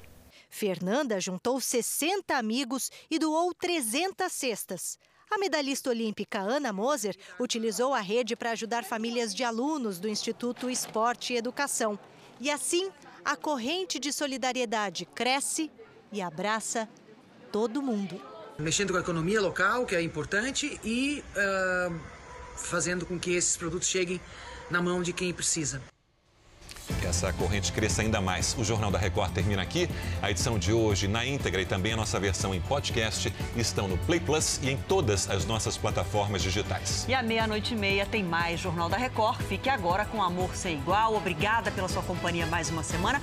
Fernanda 0.49 1.21
juntou 1.21 1.61
60 1.61 2.35
amigos 2.35 2.91
e 3.09 3.19
doou 3.19 3.53
300 3.53 4.31
cestas. 4.31 4.99
A 5.29 5.37
medalhista 5.37 5.91
olímpica 5.91 6.39
Ana 6.39 6.73
Moser 6.73 7.15
utilizou 7.39 7.93
a 7.93 8.01
rede 8.01 8.35
para 8.35 8.51
ajudar 8.51 8.83
famílias 8.83 9.33
de 9.33 9.43
alunos 9.43 9.99
do 9.99 10.07
Instituto 10.07 10.69
Esporte 10.69 11.33
e 11.33 11.37
Educação. 11.37 11.99
E 12.39 12.49
assim, 12.49 12.89
a 13.23 13.35
corrente 13.35 13.99
de 13.99 14.11
solidariedade 14.11 15.05
cresce 15.05 15.69
e 16.11 16.19
abraça 16.19 16.89
todo 17.51 17.79
mundo. 17.81 18.19
Mexendo 18.57 18.91
com 18.91 18.97
a 18.97 19.01
economia 19.01 19.39
local, 19.39 19.85
que 19.85 19.95
é 19.95 20.01
importante, 20.01 20.79
e 20.83 21.23
uh, 21.35 21.99
fazendo 22.57 23.05
com 23.05 23.19
que 23.19 23.31
esses 23.31 23.55
produtos 23.55 23.87
cheguem 23.87 24.19
na 24.69 24.81
mão 24.81 25.03
de 25.03 25.13
quem 25.13 25.31
precisa 25.31 25.81
que 26.99 27.07
essa 27.07 27.31
corrente 27.33 27.71
cresça 27.71 28.01
ainda 28.01 28.21
mais. 28.21 28.55
O 28.57 28.63
Jornal 28.63 28.91
da 28.91 28.97
Record 28.97 29.31
termina 29.31 29.61
aqui. 29.61 29.89
A 30.21 30.31
edição 30.31 30.57
de 30.57 30.73
hoje, 30.73 31.07
na 31.07 31.25
íntegra 31.25 31.61
e 31.61 31.65
também 31.65 31.93
a 31.93 31.97
nossa 31.97 32.19
versão 32.19 32.53
em 32.53 32.61
podcast, 32.61 33.33
estão 33.55 33.87
no 33.87 33.97
Play 33.97 34.19
Plus 34.19 34.59
e 34.63 34.69
em 34.69 34.77
todas 34.77 35.29
as 35.29 35.45
nossas 35.45 35.77
plataformas 35.77 36.41
digitais. 36.41 37.05
E 37.07 37.13
à 37.13 37.21
meia-noite 37.21 37.73
e 37.73 37.77
meia 37.77 38.05
tem 38.05 38.23
mais 38.23 38.59
Jornal 38.59 38.89
da 38.89 38.97
Record. 38.97 39.41
Fique 39.41 39.69
agora 39.69 40.05
com 40.05 40.21
Amor 40.21 40.55
Sem 40.55 40.77
Igual. 40.77 41.15
Obrigada 41.15 41.71
pela 41.71 41.87
sua 41.87 42.01
companhia 42.01 42.45
mais 42.45 42.69
uma 42.69 42.83
semana. 42.83 43.21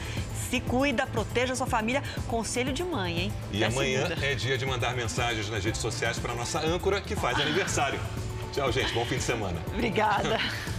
Se 0.50 0.60
cuida, 0.60 1.06
proteja 1.06 1.54
sua 1.54 1.66
família. 1.66 2.02
Conselho 2.28 2.72
de 2.72 2.84
mãe, 2.84 3.18
hein? 3.18 3.32
E 3.52 3.64
amanhã 3.64 4.06
segunda. 4.06 4.26
é 4.26 4.34
dia 4.34 4.56
de 4.56 4.64
mandar 4.64 4.94
mensagens 4.94 5.48
nas 5.50 5.64
redes 5.64 5.80
sociais 5.80 6.18
para 6.18 6.34
nossa 6.34 6.60
âncora 6.60 7.00
que 7.00 7.16
faz 7.16 7.40
aniversário. 7.40 7.98
Tchau, 8.52 8.70
gente. 8.72 8.92
Bom 8.94 9.04
fim 9.04 9.16
de 9.16 9.22
semana. 9.22 9.60
Obrigada. 9.74 10.38